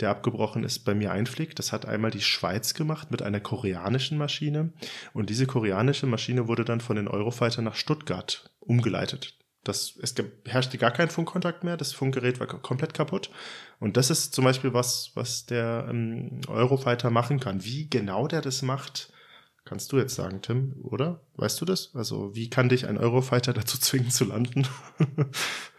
der 0.00 0.10
abgebrochen 0.10 0.64
ist, 0.64 0.80
bei 0.80 0.94
mir 0.94 1.12
einfliegt. 1.12 1.58
Das 1.58 1.72
hat 1.72 1.86
einmal 1.86 2.10
die 2.10 2.22
Schweiz 2.22 2.74
gemacht 2.74 3.10
mit 3.10 3.22
einer 3.22 3.40
koreanischen 3.40 4.18
Maschine. 4.18 4.72
Und 5.12 5.30
diese 5.30 5.46
koreanische 5.46 6.06
Maschine 6.06 6.48
wurde 6.48 6.64
dann 6.64 6.80
von 6.80 6.96
den 6.96 7.08
Eurofighter 7.08 7.62
nach 7.62 7.76
Stuttgart 7.76 8.50
umgeleitet. 8.60 9.38
Das, 9.64 9.96
es 10.02 10.14
herrschte 10.44 10.76
gar 10.76 10.90
kein 10.90 11.08
Funkkontakt 11.08 11.62
mehr, 11.62 11.76
das 11.76 11.92
Funkgerät 11.92 12.40
war 12.40 12.46
komplett 12.46 12.94
kaputt. 12.94 13.30
Und 13.78 13.96
das 13.96 14.10
ist 14.10 14.34
zum 14.34 14.44
Beispiel 14.44 14.74
was, 14.74 15.12
was 15.14 15.46
der 15.46 15.86
ähm, 15.88 16.40
Eurofighter 16.48 17.10
machen 17.10 17.38
kann. 17.38 17.64
Wie 17.64 17.88
genau 17.88 18.26
der 18.26 18.40
das 18.40 18.62
macht, 18.62 19.12
kannst 19.64 19.92
du 19.92 19.98
jetzt 19.98 20.14
sagen, 20.14 20.40
Tim, 20.42 20.74
oder? 20.82 21.20
Weißt 21.36 21.60
du 21.60 21.64
das? 21.64 21.94
Also, 21.94 22.34
wie 22.34 22.50
kann 22.50 22.68
dich 22.68 22.86
ein 22.86 22.98
Eurofighter 22.98 23.52
dazu 23.54 23.78
zwingen 23.78 24.10
zu 24.10 24.24
landen? 24.24 24.66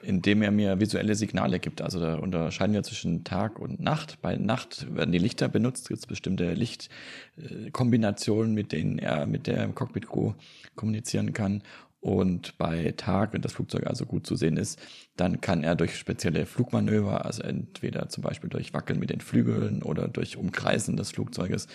Indem 0.02 0.42
er 0.42 0.52
mir 0.52 0.80
visuelle 0.80 1.16
Signale 1.16 1.60
gibt. 1.60 1.82
Also 1.82 2.00
da 2.00 2.16
unterscheiden 2.16 2.74
wir 2.74 2.84
zwischen 2.84 3.24
Tag 3.24 3.60
und 3.60 3.80
Nacht. 3.80 4.22
Bei 4.22 4.36
Nacht 4.36 4.94
werden 4.96 5.12
die 5.12 5.20
Lichter 5.20 5.48
benutzt, 5.48 5.90
gibt 5.90 6.00
es 6.00 6.08
bestimmte 6.08 6.54
Lichtkombinationen, 6.54 8.54
mit 8.54 8.72
denen 8.72 9.00
er 9.00 9.26
mit 9.26 9.48
der 9.48 9.68
Cockpit-Crew 9.70 10.34
kommunizieren 10.76 11.34
kann. 11.34 11.64
Und 12.04 12.58
bei 12.58 12.94
Tag, 12.98 13.32
wenn 13.32 13.42
das 13.42 13.54
Flugzeug 13.54 13.88
also 13.88 14.06
gut 14.06 14.28
zu 14.28 14.36
sehen 14.36 14.58
ist, 14.58 14.78
dann 15.16 15.40
kann 15.40 15.64
er 15.64 15.78
durch 15.78 15.98
spezielle 15.98 16.46
Flugmanöver, 16.46 17.24
also 17.24 17.44
entweder 17.44 18.10
zum 18.10 18.24
Beispiel 18.24 18.50
durch 18.50 18.74
Wackeln 18.74 19.00
mit 19.00 19.10
den 19.10 19.22
Flügeln 19.22 19.82
oder 19.82 20.10
durch 20.10 20.36
Umkreisen 20.36 20.98
des 20.98 21.12
Flugzeuges, 21.12 21.68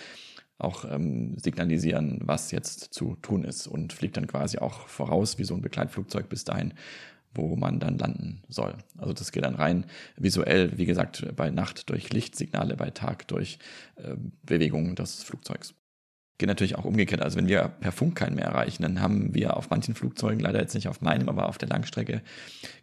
auch 0.59 0.85
ähm, 0.85 1.35
signalisieren, 1.39 2.19
was 2.21 2.51
jetzt 2.51 2.93
zu 2.93 3.15
tun 3.23 3.43
ist 3.43 3.65
und 3.65 3.91
fliegt 3.91 4.17
dann 4.17 4.27
quasi 4.27 4.59
auch 4.59 4.87
voraus 4.87 5.39
wie 5.39 5.45
so 5.45 5.55
ein 5.55 5.61
Begleitflugzeug 5.61 6.29
bis 6.29 6.43
dahin, 6.43 6.75
wo 7.33 7.55
man 7.55 7.79
dann 7.79 7.97
landen 7.97 8.43
soll. 8.49 8.75
Also 8.99 9.13
das 9.13 9.31
geht 9.31 9.45
dann 9.45 9.55
rein 9.55 9.87
visuell, 10.15 10.77
wie 10.77 10.85
gesagt, 10.85 11.25
bei 11.35 11.49
Nacht 11.49 11.89
durch 11.89 12.13
Lichtsignale, 12.13 12.75
bei 12.75 12.91
Tag 12.91 13.27
durch 13.29 13.57
äh, 13.95 14.15
Bewegungen 14.43 14.93
des 14.93 15.23
Flugzeugs 15.23 15.73
geht 16.39 16.47
natürlich 16.47 16.77
auch 16.77 16.85
umgekehrt. 16.85 17.21
Also 17.21 17.37
wenn 17.37 17.47
wir 17.47 17.67
per 17.67 17.91
Funk 17.91 18.15
keinen 18.15 18.35
mehr 18.35 18.45
erreichen, 18.45 18.81
dann 18.81 19.01
haben 19.01 19.35
wir 19.35 19.57
auf 19.57 19.69
manchen 19.69 19.93
Flugzeugen, 19.93 20.39
leider 20.39 20.59
jetzt 20.59 20.73
nicht 20.73 20.87
auf 20.87 21.01
meinem, 21.01 21.29
aber 21.29 21.47
auf 21.47 21.57
der 21.57 21.69
Langstrecke, 21.69 22.21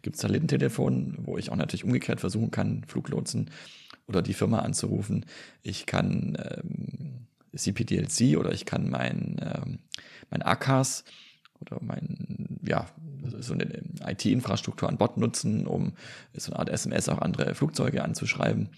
gibt 0.03 0.15
es 0.15 0.21
Satellitentelefon, 0.21 1.17
wo 1.23 1.37
ich 1.37 1.51
auch 1.51 1.55
natürlich 1.55 1.83
umgekehrt 1.83 2.19
versuchen 2.19 2.51
kann, 2.51 2.83
Fluglotsen 2.87 3.49
oder 4.07 4.21
die 4.21 4.35
Firma 4.35 4.59
anzurufen. 4.59 5.25
Ich 5.63 5.87
kann 5.87 6.37
ähm, 6.39 7.27
CPDLC 7.55 8.37
oder 8.37 8.53
ich 8.53 8.65
kann 8.65 8.89
mein, 8.89 9.37
ähm, 9.41 9.79
mein 10.29 10.43
ACAS 10.43 11.03
oder 11.59 11.79
mein, 11.81 12.59
ja, 12.61 12.87
so 13.39 13.53
eine 13.53 13.81
IT-Infrastruktur 14.05 14.87
an 14.87 14.99
Bord 14.99 15.17
nutzen, 15.17 15.65
um 15.65 15.93
so 16.33 16.51
eine 16.51 16.59
Art 16.59 16.69
SMS 16.69 17.09
auch 17.09 17.19
andere 17.19 17.55
Flugzeuge 17.55 18.03
anzuschreiben 18.03 18.69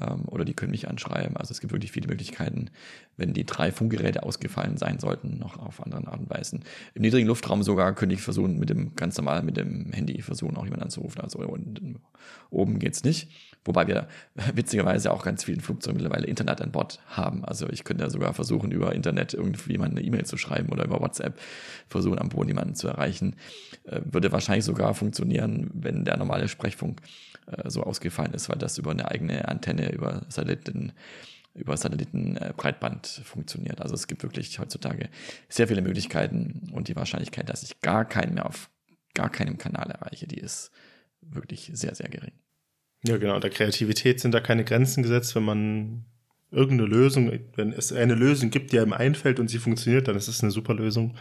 ähm, 0.00 0.22
oder 0.26 0.44
die 0.44 0.54
können 0.54 0.70
mich 0.70 0.88
anschreiben. 0.88 1.36
Also 1.36 1.52
es 1.52 1.60
gibt 1.60 1.72
wirklich 1.72 1.92
viele 1.92 2.08
Möglichkeiten, 2.08 2.70
wenn 3.16 3.32
die 3.32 3.44
drei 3.44 3.72
Funkgeräte 3.72 4.22
ausgefallen 4.22 4.76
sein 4.76 4.98
sollten, 4.98 5.38
noch 5.38 5.58
auf 5.58 5.82
anderen 5.82 6.08
Art 6.08 6.20
und 6.20 6.30
Weisen. 6.30 6.64
Im 6.94 7.02
niedrigen 7.02 7.28
Luftraum 7.28 7.62
sogar 7.62 7.94
könnte 7.94 8.14
ich 8.14 8.22
versuchen, 8.22 8.58
mit 8.58 8.70
dem 8.70 8.96
ganz 8.96 9.16
normal 9.16 9.42
mit 9.42 9.56
dem 9.56 9.92
Handy 9.92 10.22
versuchen, 10.22 10.56
auch 10.56 10.64
jemanden 10.64 10.84
anzurufen. 10.84 11.20
Also 11.20 11.38
unten, 11.40 12.00
oben 12.50 12.78
geht's 12.78 13.04
nicht. 13.04 13.30
Wobei 13.64 13.86
wir 13.86 14.08
witzigerweise 14.54 15.12
auch 15.12 15.24
ganz 15.24 15.44
vielen 15.44 15.60
Flugzeugen 15.60 16.00
mittlerweile 16.00 16.26
Internet 16.26 16.62
an 16.62 16.72
Bord 16.72 17.00
haben. 17.06 17.44
Also 17.44 17.68
ich 17.68 17.84
könnte 17.84 18.04
ja 18.04 18.10
sogar 18.10 18.32
versuchen, 18.32 18.72
über 18.72 18.94
Internet 18.94 19.34
irgendwie 19.34 19.72
jemand 19.72 19.92
eine 19.92 20.06
E-Mail 20.06 20.24
zu 20.24 20.36
schreiben 20.36 20.70
oder 20.70 20.84
über 20.84 21.00
WhatsApp 21.00 21.38
versuchen, 21.88 22.18
am 22.18 22.30
Boden 22.30 22.48
jemanden 22.48 22.74
zu 22.74 22.88
erreichen. 22.88 23.36
Äh, 23.84 24.00
würde 24.04 24.32
wahrscheinlich 24.32 24.64
sogar 24.64 24.94
funktionieren, 24.94 25.70
wenn 25.74 26.04
der 26.04 26.16
normale 26.16 26.48
Sprechfunk 26.48 27.02
äh, 27.46 27.68
so 27.70 27.82
ausgefallen 27.82 28.34
ist, 28.34 28.48
weil 28.48 28.58
das 28.58 28.78
über 28.78 28.90
eine 28.90 29.10
eigene 29.10 29.48
Antenne, 29.48 29.92
über 29.92 30.24
Satelliten, 30.28 30.92
über 31.54 31.76
Satellitenbreitband 31.76 33.18
äh, 33.20 33.24
funktioniert. 33.24 33.80
Also 33.80 33.94
es 33.94 34.06
gibt 34.06 34.22
wirklich 34.22 34.58
heutzutage 34.58 35.08
sehr 35.48 35.68
viele 35.68 35.82
Möglichkeiten 35.82 36.70
und 36.72 36.88
die 36.88 36.96
Wahrscheinlichkeit, 36.96 37.48
dass 37.48 37.62
ich 37.62 37.80
gar 37.80 38.04
keinen 38.04 38.34
mehr 38.34 38.46
auf 38.46 38.70
gar 39.14 39.30
keinem 39.30 39.58
Kanal 39.58 39.90
erreiche, 39.90 40.26
die 40.26 40.38
ist 40.38 40.70
wirklich 41.20 41.70
sehr, 41.74 41.94
sehr 41.94 42.08
gering. 42.08 42.32
Ja, 43.04 43.16
genau. 43.18 43.40
Der 43.40 43.50
Kreativität 43.50 44.20
sind 44.20 44.32
da 44.32 44.40
keine 44.40 44.64
Grenzen 44.64 45.02
gesetzt, 45.02 45.34
wenn 45.34 45.44
man 45.44 46.04
irgendeine 46.52 46.88
Lösung, 46.88 47.32
wenn 47.56 47.72
es 47.72 47.92
eine 47.92 48.14
Lösung 48.14 48.50
gibt, 48.50 48.72
die 48.72 48.78
einem 48.78 48.92
einfällt 48.92 49.40
und 49.40 49.48
sie 49.48 49.58
funktioniert, 49.58 50.06
dann 50.06 50.16
ist 50.16 50.28
es 50.28 50.42
eine 50.42 50.52
super 50.52 50.74
Lösung. 50.74 51.14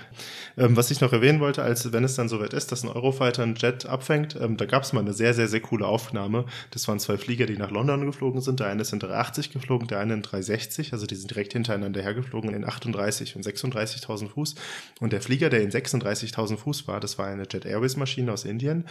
Ähm, 0.58 0.76
was 0.76 0.92
ich 0.92 1.00
noch 1.00 1.14
erwähnen 1.14 1.40
wollte, 1.40 1.64
als 1.64 1.92
wenn 1.94 2.04
es 2.04 2.16
dann 2.16 2.28
soweit 2.28 2.54
ist, 2.54 2.72
dass 2.72 2.84
ein 2.84 2.90
Eurofighter 2.90 3.44
einen 3.44 3.56
Jet 3.56 3.86
abfängt, 3.86 4.38
ähm, 4.40 4.58
da 4.58 4.66
gab 4.66 4.84
es 4.84 4.92
mal 4.92 5.00
eine 5.00 5.14
sehr, 5.14 5.34
sehr, 5.34 5.48
sehr 5.48 5.62
coole 5.62 5.88
Aufnahme. 5.88 6.46
Das 6.72 6.88
waren 6.90 7.00
zwei 7.00 7.18
Flieger, 7.18 7.46
die 7.46 7.58
nach 7.58 7.72
London 7.72 8.06
geflogen 8.06 8.42
sind. 8.42 8.60
Der 8.60 8.68
eine 8.68 8.82
ist 8.82 8.92
in 8.92 9.00
380 9.00 9.52
geflogen, 9.52 9.88
der 9.88 10.00
eine 10.00 10.16
in 10.16 10.22
360, 10.22 10.92
also 10.92 11.06
die 11.06 11.16
sind 11.16 11.32
direkt 11.32 11.54
hintereinander 11.54 12.02
hergeflogen 12.02 12.54
in 12.54 12.66
38 12.66 13.38
und 13.38 13.46
36.000 13.46 14.30
Fuß. 14.30 14.56
Und 15.00 15.14
der 15.14 15.22
Flieger, 15.22 15.50
der 15.50 15.62
in 15.62 15.72
36.000 15.72 16.58
Fuß 16.58 16.88
war, 16.88 17.00
das 17.00 17.18
war 17.18 17.28
eine 17.28 17.44
Jet 17.50 17.66
Airways 17.66 17.96
Maschine 17.96 18.34
aus 18.34 18.44
Indien. 18.44 18.86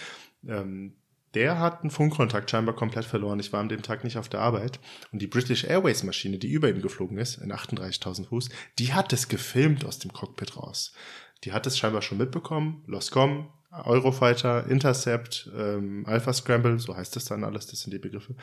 Ähm, 0.49 0.95
der 1.35 1.59
hat 1.59 1.81
einen 1.81 1.91
Funkkontakt 1.91 2.51
scheinbar 2.51 2.75
komplett 2.75 3.05
verloren. 3.05 3.41
Ich 3.41 3.53
war 3.53 3.61
an 3.61 3.69
dem 3.69 3.83
Tag 3.83 4.05
nicht 4.05 4.19
auf 4.19 4.29
der 4.29 4.41
Arbeit. 4.41 4.81
Und 5.13 5.23
die 5.23 5.27
British 5.27 5.65
Airways 5.65 6.03
Maschine, 6.03 6.39
die 6.39 6.51
über 6.51 6.69
ihm 6.69 6.83
geflogen 6.83 7.19
ist, 7.19 7.39
in 7.39 7.53
38.000 7.53 8.27
Fuß, 8.27 8.49
die 8.79 8.93
hat 8.93 9.13
es 9.13 9.29
gefilmt 9.29 9.85
aus 9.85 9.99
dem 9.99 10.13
Cockpit 10.13 10.57
raus. 10.57 10.93
Die 11.45 11.53
hat 11.53 11.67
es 11.67 11.79
scheinbar 11.79 12.03
schon 12.03 12.19
mitbekommen. 12.19 12.83
Loscom, 12.87 13.49
Eurofighter, 13.71 14.67
Intercept, 14.67 15.51
ähm, 15.57 16.05
Alpha 16.07 16.33
Scramble, 16.33 16.79
so 16.79 16.97
heißt 16.97 17.17
es 17.17 17.27
dann 17.27 17.45
alles, 17.45 17.67
das 17.67 17.81
sind 17.81 17.93
die 17.93 17.99
Begriffe. 17.99 18.35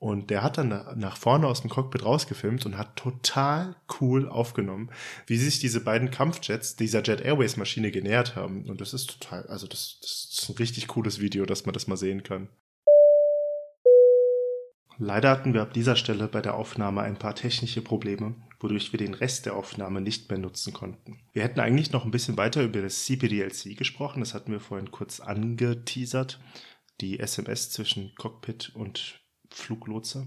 Und 0.00 0.30
der 0.30 0.44
hat 0.44 0.58
dann 0.58 0.68
nach 0.96 1.16
vorne 1.16 1.48
aus 1.48 1.62
dem 1.62 1.70
Cockpit 1.70 2.04
rausgefilmt 2.04 2.64
und 2.66 2.78
hat 2.78 2.94
total 2.94 3.74
cool 4.00 4.28
aufgenommen, 4.28 4.90
wie 5.26 5.36
sich 5.36 5.58
diese 5.58 5.80
beiden 5.80 6.12
Kampfjets 6.12 6.76
dieser 6.76 7.02
Jet 7.02 7.20
Airways 7.20 7.56
Maschine 7.56 7.90
genähert 7.90 8.36
haben. 8.36 8.68
Und 8.68 8.80
das 8.80 8.94
ist 8.94 9.18
total, 9.18 9.46
also 9.48 9.66
das, 9.66 9.98
das 10.00 10.28
ist 10.30 10.48
ein 10.48 10.56
richtig 10.56 10.86
cooles 10.86 11.18
Video, 11.18 11.46
dass 11.46 11.66
man 11.66 11.72
das 11.72 11.88
mal 11.88 11.96
sehen 11.96 12.22
kann. 12.22 12.48
Leider 15.00 15.30
hatten 15.30 15.54
wir 15.54 15.62
ab 15.62 15.72
dieser 15.72 15.94
Stelle 15.94 16.26
bei 16.26 16.42
der 16.42 16.54
Aufnahme 16.54 17.02
ein 17.02 17.18
paar 17.18 17.34
technische 17.34 17.82
Probleme, 17.82 18.34
wodurch 18.58 18.92
wir 18.92 18.98
den 18.98 19.14
Rest 19.14 19.46
der 19.46 19.54
Aufnahme 19.54 20.00
nicht 20.00 20.28
mehr 20.28 20.40
nutzen 20.40 20.72
konnten. 20.72 21.20
Wir 21.32 21.44
hätten 21.44 21.60
eigentlich 21.60 21.92
noch 21.92 22.04
ein 22.04 22.10
bisschen 22.10 22.36
weiter 22.36 22.62
über 22.64 22.82
das 22.82 23.04
CPDLC 23.04 23.76
gesprochen, 23.76 24.20
das 24.20 24.34
hatten 24.34 24.50
wir 24.50 24.58
vorhin 24.58 24.90
kurz 24.90 25.20
angeteasert, 25.20 26.40
die 27.00 27.20
SMS 27.20 27.70
zwischen 27.70 28.12
Cockpit 28.16 28.72
und 28.74 29.20
Fluglotse. 29.50 30.26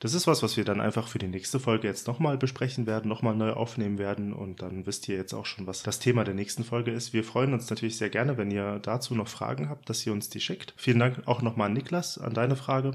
Das 0.00 0.12
ist 0.12 0.26
was, 0.26 0.42
was 0.42 0.56
wir 0.56 0.64
dann 0.64 0.80
einfach 0.80 1.08
für 1.08 1.18
die 1.18 1.28
nächste 1.28 1.58
Folge 1.58 1.88
jetzt 1.88 2.06
nochmal 2.06 2.36
besprechen 2.36 2.86
werden, 2.86 3.08
nochmal 3.08 3.34
neu 3.34 3.52
aufnehmen 3.52 3.98
werden 3.98 4.32
und 4.32 4.60
dann 4.60 4.86
wisst 4.86 5.08
ihr 5.08 5.16
jetzt 5.16 5.32
auch 5.32 5.46
schon, 5.46 5.66
was 5.66 5.82
das 5.82 5.98
Thema 5.98 6.24
der 6.24 6.34
nächsten 6.34 6.64
Folge 6.64 6.90
ist. 6.90 7.12
Wir 7.12 7.24
freuen 7.24 7.54
uns 7.54 7.70
natürlich 7.70 7.96
sehr 7.96 8.10
gerne, 8.10 8.36
wenn 8.36 8.50
ihr 8.50 8.80
dazu 8.80 9.14
noch 9.14 9.28
Fragen 9.28 9.68
habt, 9.68 9.88
dass 9.88 10.04
ihr 10.06 10.12
uns 10.12 10.28
die 10.28 10.40
schickt. 10.40 10.74
Vielen 10.76 10.98
Dank 10.98 11.26
auch 11.26 11.40
nochmal 11.40 11.68
an 11.68 11.72
Niklas 11.72 12.18
an 12.18 12.34
deine 12.34 12.56
Frage. 12.56 12.92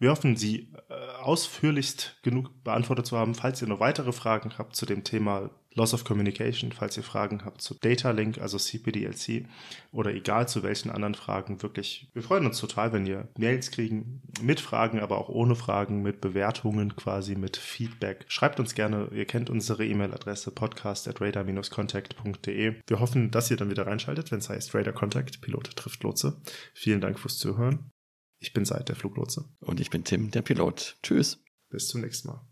Wir 0.00 0.10
hoffen, 0.10 0.36
sie 0.36 0.72
ausführlichst 1.18 2.18
genug 2.22 2.50
beantwortet 2.64 3.06
zu 3.06 3.16
haben. 3.16 3.34
Falls 3.34 3.60
ihr 3.62 3.68
noch 3.68 3.80
weitere 3.80 4.12
Fragen 4.12 4.52
habt 4.58 4.76
zu 4.76 4.86
dem 4.86 5.04
Thema 5.04 5.50
Loss 5.74 5.94
of 5.94 6.04
Communication, 6.04 6.72
falls 6.72 6.96
ihr 6.96 7.02
Fragen 7.02 7.44
habt 7.44 7.62
zu 7.62 7.74
Data 7.74 8.10
Link, 8.10 8.38
also 8.38 8.58
CPDLC 8.58 9.46
oder 9.92 10.12
egal 10.12 10.48
zu 10.48 10.62
welchen 10.62 10.90
anderen 10.90 11.14
Fragen, 11.14 11.62
wirklich, 11.62 12.10
wir 12.14 12.22
freuen 12.22 12.46
uns 12.46 12.58
total, 12.58 12.92
wenn 12.92 13.06
ihr 13.06 13.28
Mails 13.38 13.70
kriegen 13.70 14.22
mit 14.42 14.60
Fragen, 14.60 14.98
aber 14.98 15.18
auch 15.18 15.28
ohne 15.28 15.54
Fragen, 15.54 16.02
mit 16.02 16.20
Bewertungen 16.20 16.96
quasi, 16.96 17.36
mit 17.36 17.56
Feedback. 17.56 18.24
Schreibt 18.28 18.58
uns 18.58 18.74
gerne, 18.74 19.08
ihr 19.12 19.24
kennt 19.24 19.50
unsere 19.50 19.86
E-Mail-Adresse 19.86 20.50
podcast 20.50 21.06
at 21.06 21.20
radar-contact.de. 21.20 22.74
Wir 22.86 23.00
hoffen, 23.00 23.30
dass 23.30 23.50
ihr 23.50 23.56
dann 23.56 23.70
wieder 23.70 23.86
reinschaltet, 23.86 24.32
wenn 24.32 24.38
es 24.38 24.48
heißt 24.48 24.74
Radar 24.74 24.94
Contact, 24.94 25.40
Pilot 25.40 25.76
trifft 25.76 26.02
Lotse. 26.02 26.40
Vielen 26.74 27.00
Dank 27.00 27.18
fürs 27.20 27.38
Zuhören. 27.38 27.90
Ich 28.38 28.52
bin 28.52 28.64
Seid, 28.64 28.88
der 28.88 28.96
Fluglotse. 28.96 29.48
Und 29.60 29.80
ich 29.80 29.90
bin 29.90 30.04
Tim, 30.04 30.30
der 30.30 30.42
Pilot. 30.42 30.96
Tschüss. 31.02 31.42
Bis 31.70 31.88
zum 31.88 32.00
nächsten 32.00 32.28
Mal. 32.28 32.47